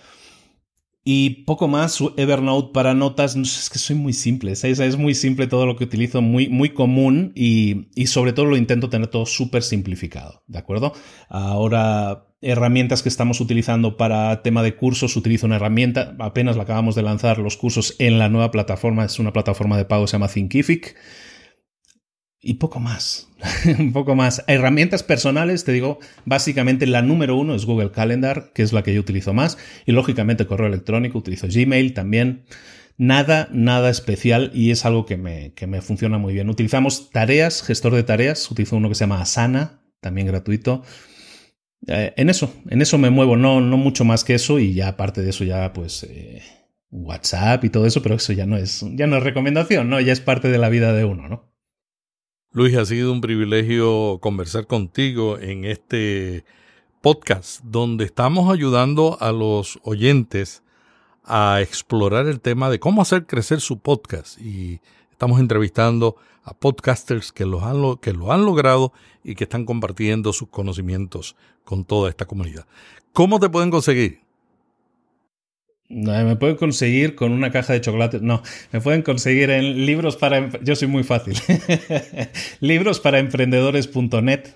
Y 1.06 1.46
poco 1.46 1.68
más, 1.68 1.98
Evernote 2.18 2.72
para 2.74 2.94
notas, 2.94 3.36
es 3.36 3.70
que 3.70 3.80
soy 3.80 3.96
muy 3.96 4.14
simple, 4.14 4.52
es, 4.52 4.64
es 4.64 4.98
muy 4.98 5.16
simple 5.16 5.48
todo 5.48 5.66
lo 5.66 5.76
que 5.76 5.86
utilizo, 5.86 6.22
muy, 6.22 6.50
muy 6.50 6.70
común 6.70 7.32
y, 7.36 7.88
y 7.96 8.08
sobre 8.08 8.34
todo 8.34 8.46
lo 8.46 8.58
intento 8.58 8.90
tener 8.90 9.08
todo 9.08 9.26
súper 9.26 9.64
simplificado, 9.64 10.44
¿de 10.46 10.60
acuerdo? 10.60 10.94
Ahora, 11.30 12.28
herramientas 12.42 13.02
que 13.02 13.10
estamos 13.10 13.42
utilizando 13.42 13.98
para 13.98 14.44
tema 14.44 14.62
de 14.62 14.76
cursos, 14.76 15.16
utilizo 15.16 15.48
una 15.48 15.56
herramienta, 15.56 16.16
apenas 16.20 16.58
la 16.58 16.64
acabamos 16.64 16.96
de 16.96 17.02
lanzar, 17.02 17.40
los 17.40 17.58
cursos 17.58 17.96
en 17.98 18.20
la 18.20 18.30
nueva 18.30 18.52
plataforma, 18.52 19.06
es 19.06 19.20
una 19.20 19.34
plataforma 19.34 19.78
de 19.78 19.86
pago, 19.86 20.06
se 20.06 20.14
llama 20.14 20.28
Thinkific 20.28 20.96
y 22.42 22.56
poco 22.56 22.80
más. 22.80 23.28
un 23.80 23.92
poco 23.92 24.16
más. 24.16 24.44
Herramientas 24.48 25.04
personales, 25.04 25.64
te 25.64 25.72
digo, 25.72 26.00
básicamente 26.26 26.88
la 26.88 27.02
número 27.02 27.36
uno 27.36 27.56
es 27.56 27.66
Google 27.66 27.92
Calendar, 27.92 28.52
que 28.54 28.64
es 28.64 28.74
la 28.74 28.84
que 28.84 28.94
yo 28.94 29.02
utilizo 29.02 29.34
más. 29.34 29.58
Y 29.86 29.92
lógicamente 29.92 30.46
correo 30.46 30.68
electrónico, 30.68 31.18
utilizo 31.18 31.48
Gmail 31.48 31.94
también. 31.94 32.44
Nada, 32.98 33.48
nada 33.54 33.90
especial 33.90 34.52
y 34.54 34.72
es 34.72 34.84
algo 34.86 35.06
que 35.06 35.16
me, 35.16 35.54
que 35.54 35.68
me 35.68 35.82
funciona 35.82 36.18
muy 36.18 36.34
bien. 36.34 36.50
Utilizamos 36.50 37.12
tareas, 37.12 37.64
gestor 37.64 37.96
de 37.96 38.04
tareas, 38.04 38.50
utilizo 38.52 38.76
uno 38.76 38.90
que 38.90 38.96
se 38.96 39.06
llama 39.06 39.22
Asana, 39.22 39.82
también 40.02 40.28
gratuito. 40.28 40.84
Eh, 41.88 42.14
en 42.18 42.30
eso, 42.30 42.54
en 42.70 42.82
eso 42.82 42.98
me 42.98 43.10
muevo, 43.10 43.38
no, 43.38 43.62
no 43.62 43.78
mucho 43.78 44.04
más 44.04 44.26
que 44.26 44.36
eso 44.36 44.60
y 44.60 44.74
ya 44.74 44.90
aparte 44.90 45.22
de 45.22 45.30
eso 45.30 45.46
ya 45.46 45.72
pues 45.72 46.04
eh, 46.04 46.42
WhatsApp 46.92 47.64
y 47.64 47.70
todo 47.70 47.86
eso, 47.86 48.02
pero 48.02 48.16
eso 48.16 48.34
ya 48.34 48.46
no 48.46 48.58
es, 48.58 48.86
ya 48.96 49.08
no 49.08 49.16
es 49.16 49.24
recomendación, 49.24 49.90
¿no? 49.90 50.02
Ya 50.02 50.12
es 50.12 50.20
parte 50.20 50.50
de 50.50 50.58
la 50.58 50.68
vida 50.68 50.92
de 50.92 51.06
uno, 51.06 51.30
¿no? 51.30 51.49
Luis, 52.52 52.76
ha 52.78 52.86
sido 52.86 53.12
un 53.14 53.22
privilegio 53.22 54.18
conversar 54.22 54.66
contigo 54.66 55.38
en 55.38 55.66
este 55.66 56.46
podcast 57.00 57.62
donde 57.64 58.06
estamos 58.06 58.52
ayudando 58.52 59.20
a 59.22 59.32
los 59.32 59.80
oyentes 59.84 60.64
a 61.24 61.62
explorar 61.62 62.26
el 62.26 62.42
tema 62.42 62.72
de 62.72 62.80
cómo 62.80 63.04
hacer 63.04 63.28
crecer 63.28 63.62
su 63.62 63.78
podcast 63.78 64.42
y 64.42 64.82
estamos 65.12 65.40
entrevistando 65.40 66.16
a 66.44 66.56
podcasters 66.56 67.32
que, 67.32 67.44
han, 67.44 67.82
lo 67.82 68.32
han 68.32 68.46
logrado 68.46 68.94
y 69.24 69.36
que 69.36 69.44
están 69.44 69.66
compartiendo 69.66 70.34
sus 70.34 70.50
conocimientos 70.50 71.36
con 71.64 71.86
toda 71.86 72.10
esta 72.10 72.26
comunidad. 72.26 72.66
¿Cómo 73.14 73.40
te 73.40 73.50
pueden 73.50 73.70
conseguir? 73.70 74.22
Me 75.92 76.36
pueden 76.36 76.56
conseguir 76.56 77.16
con 77.16 77.32
una 77.32 77.52
caja 77.52 77.74
de 77.74 77.82
chocolate. 77.82 78.20
No, 78.22 78.44
me 78.72 78.80
pueden 78.80 79.02
conseguir 79.02 79.50
en 79.50 79.88
libros 79.88 80.18
para. 80.18 80.48
Yo 80.62 80.76
soy 80.76 80.88
muy 80.88 81.04
fácil. 81.04 81.36
libros 82.60 83.00
para 83.00 83.18
emprendedores.net. 83.18 84.50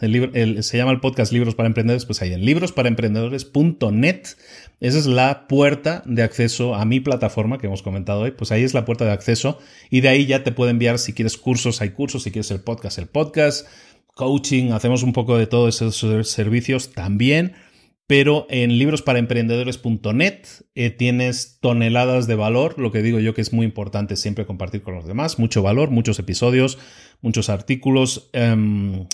se 0.62 0.78
llama 0.78 0.92
el 0.92 1.00
podcast 1.00 1.32
Libros 1.32 1.56
para 1.56 1.66
Emprendedores. 1.66 2.06
Pues 2.06 2.22
ahí 2.22 2.34
en 2.34 2.46
librosparaemprendedores.net. 2.46 4.28
Esa 4.80 5.00
es 5.00 5.08
la 5.08 5.48
puerta 5.48 6.04
de 6.06 6.22
acceso 6.22 6.76
a 6.76 6.86
mi 6.86 7.00
plataforma 7.00 7.58
que 7.58 7.66
hemos 7.66 7.82
comentado 7.82 8.22
hoy. 8.22 8.32
Pues 8.32 8.52
ahí 8.52 8.62
es 8.62 8.76
la 8.76 8.86
puerta 8.86 9.06
de 9.06 9.12
acceso. 9.12 9.58
Y 9.90 10.02
de 10.02 10.10
ahí 10.10 10.28
ya 10.28 10.44
te 10.44 10.52
puedo 10.52 10.70
enviar 10.70 11.00
si 11.00 11.14
quieres 11.14 11.40
cursos, 11.40 11.82
hay 11.82 11.90
cursos. 11.90 12.22
Si 12.22 12.32
quieres 12.32 12.52
el 12.52 12.60
podcast, 12.60 13.00
el 13.00 13.08
podcast. 13.08 13.68
Coaching, 14.14 14.72
hacemos 14.72 15.02
un 15.02 15.14
poco 15.14 15.40
de 15.40 15.48
todos 15.48 15.82
esos 15.82 16.30
servicios 16.30 16.92
también 16.92 17.54
pero 18.14 18.46
en 18.52 18.78
librosparaemprendedores.net 18.78 20.46
eh, 20.76 20.92
tienes 20.92 21.58
toneladas 21.62 22.28
de 22.28 22.36
valor, 22.36 22.78
lo 22.78 22.92
que 22.92 23.02
digo 23.02 23.18
yo 23.18 23.34
que 23.34 23.42
es 23.42 23.54
muy 23.54 23.66
importante 23.66 24.18
siempre 24.18 24.46
compartir 24.46 24.84
con 24.84 24.94
los 24.94 25.08
demás, 25.08 25.40
mucho 25.40 25.64
valor, 25.64 25.90
muchos 25.90 26.20
episodios, 26.20 26.78
muchos 27.22 27.50
artículos 27.50 28.30
em, 28.34 29.08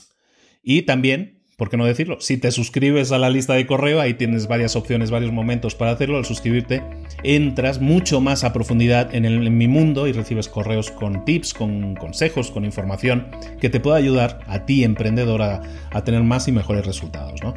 y 0.62 0.82
también, 0.82 1.40
¿por 1.56 1.70
qué 1.70 1.78
no 1.78 1.86
decirlo? 1.86 2.20
Si 2.20 2.36
te 2.36 2.52
suscribes 2.52 3.14
a 3.14 3.20
la 3.20 3.30
lista 3.30 3.54
de 3.54 3.66
correo, 3.66 4.02
ahí 4.02 4.16
tienes 4.16 4.50
varias 4.50 4.76
opciones, 4.76 5.12
varios 5.12 5.32
momentos 5.32 5.76
para 5.76 5.92
hacerlo, 5.92 6.18
al 6.18 6.26
suscribirte 6.26 6.84
entras 7.24 7.80
mucho 7.80 8.20
más 8.20 8.44
a 8.44 8.52
profundidad 8.52 9.16
en, 9.16 9.58
mi 9.58 9.70
mundo 9.70 10.08
y 10.08 10.12
recibes 10.12 10.50
correos 10.50 10.92
con 10.92 11.24
tips, 11.24 11.54
con 11.54 11.96
consejos, 11.96 12.52
con 12.52 12.66
información 12.66 13.28
que 13.62 13.70
te 13.70 13.80
pueda 13.80 13.96
ayudar 13.96 14.42
a 14.48 14.66
ti, 14.66 14.84
emprendedor, 14.84 15.42
a, 15.42 15.62
a 15.90 16.04
tener 16.04 16.24
más 16.24 16.50
y 16.50 16.52
mejores 16.52 16.86
resultados, 16.86 17.42
¿no? 17.42 17.54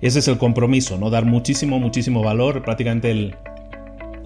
Ese 0.00 0.18
es 0.18 0.28
el 0.28 0.38
compromiso, 0.38 0.98
¿no? 0.98 1.10
Dar 1.10 1.24
muchísimo, 1.24 1.78
muchísimo 1.78 2.22
valor. 2.22 2.62
Prácticamente 2.62 3.10
el, 3.10 3.34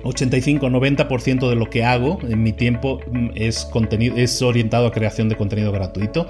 85-90% 0.03 1.49
de 1.49 1.57
lo 1.57 1.69
que 1.69 1.85
hago 1.85 2.19
en 2.23 2.43
mi 2.43 2.53
tiempo 2.53 3.01
mm, 3.11 3.31
es, 3.35 3.65
contenido, 3.65 4.17
es 4.17 4.41
orientado 4.43 4.87
a 4.87 4.93
creación 4.93 5.29
de 5.29 5.37
contenido 5.37 5.73
gratuito 5.73 6.27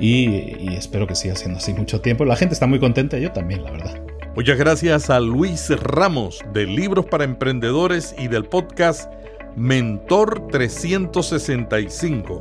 y, 0.00 0.74
espero 0.74 1.06
que 1.06 1.14
siga 1.14 1.36
siendo 1.36 1.58
así 1.58 1.72
mucho 1.72 2.00
tiempo. 2.00 2.24
La 2.24 2.36
gente 2.36 2.54
está 2.54 2.66
muy 2.66 2.80
contenta, 2.80 3.18
yo 3.18 3.30
también, 3.30 3.62
la 3.62 3.70
verdad. 3.70 4.00
Muchas 4.34 4.58
gracias 4.58 5.10
a 5.10 5.20
Luis 5.20 5.70
Ramos 5.70 6.40
de 6.52 6.66
Libros 6.66 7.06
para 7.06 7.22
Emprendedores 7.22 8.14
y 8.18 8.26
del 8.26 8.44
podcast 8.44 9.12
Mentor 9.54 10.48
365. 10.48 12.40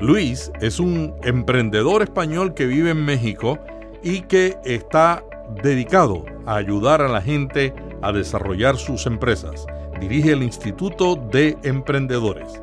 Luis 0.00 0.50
es 0.62 0.80
un 0.80 1.14
emprendedor 1.22 2.02
español 2.02 2.54
que 2.54 2.64
vive 2.66 2.90
en 2.90 3.04
México 3.04 3.58
y 4.02 4.22
que 4.22 4.56
está 4.64 5.22
dedicado 5.62 6.24
a 6.46 6.56
ayudar 6.56 7.02
a 7.02 7.08
la 7.08 7.20
gente 7.20 7.74
a 8.02 8.12
desarrollar 8.12 8.76
sus 8.76 9.06
empresas. 9.06 9.66
Dirige 10.00 10.32
el 10.32 10.42
Instituto 10.42 11.16
de 11.16 11.56
Emprendedores. 11.62 12.60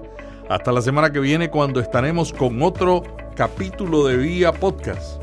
Hasta 0.50 0.72
la 0.72 0.82
semana 0.82 1.12
que 1.12 1.20
viene 1.20 1.50
cuando 1.50 1.80
estaremos 1.80 2.34
con 2.34 2.62
otro 2.62 3.04
capítulo 3.36 4.06
de 4.06 4.18
Vía 4.18 4.52
Podcast. 4.52 5.22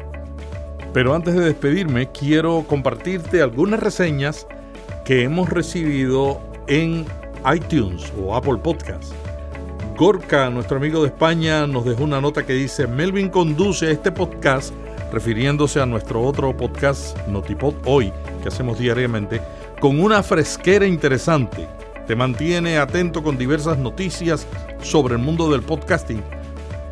Pero 0.92 1.14
antes 1.14 1.34
de 1.34 1.44
despedirme, 1.44 2.10
quiero 2.10 2.64
compartirte 2.66 3.42
algunas 3.42 3.80
reseñas 3.80 4.46
que 5.04 5.24
hemos 5.24 5.50
recibido 5.50 6.40
en 6.68 7.04
iTunes 7.54 8.12
o 8.18 8.34
Apple 8.34 8.58
Podcast. 8.62 9.12
Gorka, 9.96 10.50
nuestro 10.50 10.76
amigo 10.76 11.02
de 11.02 11.08
España, 11.08 11.66
nos 11.66 11.84
dejó 11.84 12.04
una 12.04 12.20
nota 12.20 12.44
que 12.44 12.52
dice, 12.52 12.86
Melvin 12.86 13.28
conduce 13.28 13.90
este 13.90 14.12
podcast, 14.12 14.74
refiriéndose 15.16 15.80
a 15.80 15.86
nuestro 15.86 16.22
otro 16.22 16.54
podcast, 16.54 17.16
Notipod 17.26 17.72
Hoy, 17.86 18.12
que 18.42 18.48
hacemos 18.48 18.78
diariamente, 18.78 19.40
con 19.80 19.98
una 19.98 20.22
fresquera 20.22 20.84
interesante. 20.84 21.66
Te 22.06 22.14
mantiene 22.14 22.76
atento 22.76 23.22
con 23.22 23.38
diversas 23.38 23.78
noticias 23.78 24.46
sobre 24.82 25.14
el 25.14 25.22
mundo 25.22 25.50
del 25.50 25.62
podcasting. 25.62 26.22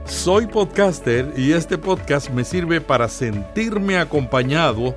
Soy 0.06 0.46
podcaster 0.46 1.34
y 1.36 1.52
este 1.52 1.76
podcast 1.76 2.30
me 2.30 2.44
sirve 2.44 2.80
para 2.80 3.08
sentirme 3.08 3.98
acompañado 3.98 4.94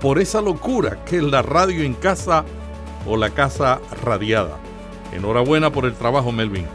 por 0.00 0.18
esa 0.18 0.42
locura 0.42 1.04
que 1.04 1.18
es 1.18 1.22
la 1.22 1.42
radio 1.42 1.84
en 1.84 1.94
casa 1.94 2.44
o 3.06 3.16
la 3.16 3.30
casa 3.30 3.80
radiada. 4.02 4.58
Enhorabuena 5.12 5.70
por 5.70 5.84
el 5.84 5.94
trabajo, 5.94 6.32
Melvin. 6.32 6.66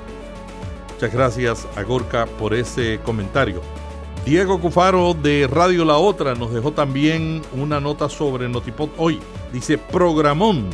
Muchas 0.93 1.13
gracias 1.13 1.67
a 1.75 1.83
Gorka 1.83 2.25
por 2.25 2.53
ese 2.53 3.01
comentario. 3.03 3.61
Diego 4.26 4.59
Cufaro 4.59 5.13
de 5.13 5.47
Radio 5.47 5.86
La 5.86 5.97
Otra 5.97 6.36
nos 6.36 6.53
dejó 6.53 6.72
también 6.72 7.41
una 7.53 7.80
nota 7.80 8.09
sobre 8.09 8.47
Notipod 8.49 8.89
hoy. 8.97 9.20
Dice, 9.51 9.78
programón. 9.78 10.70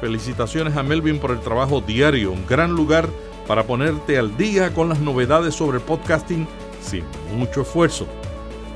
Felicitaciones 0.00 0.76
a 0.76 0.82
Melvin 0.82 1.18
por 1.18 1.30
el 1.30 1.40
trabajo 1.40 1.80
diario. 1.80 2.32
Un 2.32 2.46
gran 2.46 2.72
lugar 2.72 3.08
para 3.46 3.64
ponerte 3.64 4.18
al 4.18 4.36
día 4.36 4.74
con 4.74 4.88
las 4.88 5.00
novedades 5.00 5.54
sobre 5.54 5.80
podcasting 5.80 6.46
sin 6.82 7.04
mucho 7.36 7.62
esfuerzo. 7.62 8.06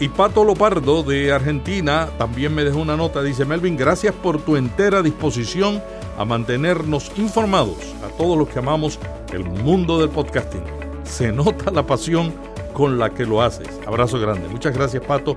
Y 0.00 0.08
Pato 0.08 0.44
Lopardo 0.44 1.02
de 1.02 1.32
Argentina 1.32 2.08
también 2.18 2.54
me 2.54 2.64
dejó 2.64 2.78
una 2.78 2.96
nota. 2.96 3.22
Dice, 3.22 3.44
Melvin, 3.44 3.76
gracias 3.76 4.14
por 4.14 4.40
tu 4.40 4.56
entera 4.56 5.02
disposición 5.02 5.82
a 6.18 6.24
mantenernos 6.24 7.12
informados 7.16 7.76
a 8.04 8.08
todos 8.16 8.36
los 8.36 8.48
que 8.48 8.58
amamos 8.58 8.98
el 9.32 9.44
mundo 9.44 10.00
del 10.00 10.08
podcasting. 10.08 10.64
Se 11.04 11.30
nota 11.30 11.70
la 11.70 11.86
pasión 11.86 12.32
con 12.72 12.98
la 12.98 13.10
que 13.10 13.24
lo 13.24 13.42
haces. 13.42 13.68
Abrazo 13.86 14.18
grande. 14.18 14.48
Muchas 14.48 14.76
gracias, 14.76 15.04
Pato, 15.04 15.36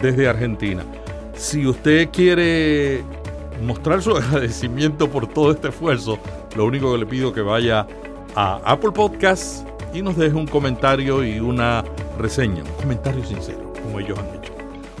desde 0.00 0.28
Argentina. 0.28 0.84
Si 1.34 1.66
usted 1.66 2.08
quiere 2.10 3.02
mostrar 3.62 4.02
su 4.02 4.10
agradecimiento 4.16 5.08
por 5.10 5.26
todo 5.26 5.50
este 5.50 5.68
esfuerzo, 5.68 6.18
lo 6.56 6.64
único 6.64 6.92
que 6.92 6.98
le 6.98 7.06
pido 7.06 7.28
es 7.28 7.34
que 7.34 7.42
vaya 7.42 7.86
a 8.34 8.60
Apple 8.64 8.92
Podcasts 8.92 9.64
y 9.92 10.02
nos 10.02 10.16
deje 10.16 10.34
un 10.34 10.46
comentario 10.46 11.24
y 11.24 11.40
una 11.40 11.84
reseña, 12.18 12.62
un 12.62 12.82
comentario 12.82 13.24
sincero, 13.24 13.72
como 13.82 14.00
ellos 14.00 14.18
han 14.18 14.38
hecho. 14.38 14.52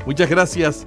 Muchas 0.06 0.28
gracias 0.28 0.86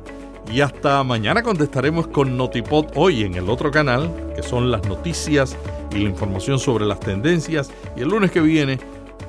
y 0.52 0.62
hasta 0.62 1.04
mañana 1.04 1.43
contestaremos 1.43 2.08
con 2.08 2.36
Notipod 2.36 2.88
hoy 2.95 3.24
en 3.24 3.36
el 3.36 3.50
otro 3.50 3.70
canal, 3.70 4.10
que 4.36 4.41
son 4.41 4.72
las 4.72 4.84
noticias 4.88 5.56
y 5.91 6.00
la 6.00 6.10
información 6.10 6.58
sobre 6.58 6.86
las 6.86 7.00
tendencias. 7.00 7.70
Y 7.95 8.02
el 8.02 8.10
lunes 8.10 8.32
que 8.32 8.41
viene 8.41 8.80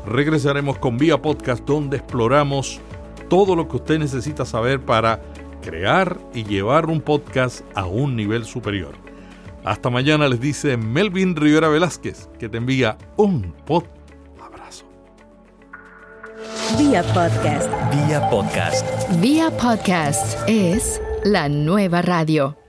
regresaremos 0.07 0.79
con 0.79 0.99
Vía 0.99 1.21
Podcast, 1.21 1.65
donde 1.65 1.99
exploramos 1.99 2.81
todo 3.29 3.55
lo 3.55 3.69
que 3.69 3.77
usted 3.77 3.99
necesita 3.99 4.45
saber 4.45 4.81
para 4.81 5.21
crear 5.63 6.19
y 6.35 6.45
llevar 6.45 6.87
un 6.87 7.01
podcast 7.01 7.63
a 7.75 7.87
un 7.87 8.17
nivel 8.17 8.45
superior. 8.45 8.95
Hasta 9.65 9.91
mañana 9.91 10.29
les 10.29 10.41
dice 10.41 10.77
Melvin 10.77 11.37
Rivera 11.37 11.69
Velázquez, 11.69 12.29
que 12.39 12.49
te 12.49 12.57
envía 12.57 12.97
un 13.17 13.55
pod 13.67 13.85
abrazo. 14.43 14.87
Vía 16.79 17.03
Podcast. 17.03 17.71
Vía 17.93 18.29
Podcast. 18.31 18.87
Vía 19.21 19.51
Podcast 19.51 20.39
es 20.49 21.01
la 21.25 21.49
nueva 21.49 22.01
radio. 22.03 22.61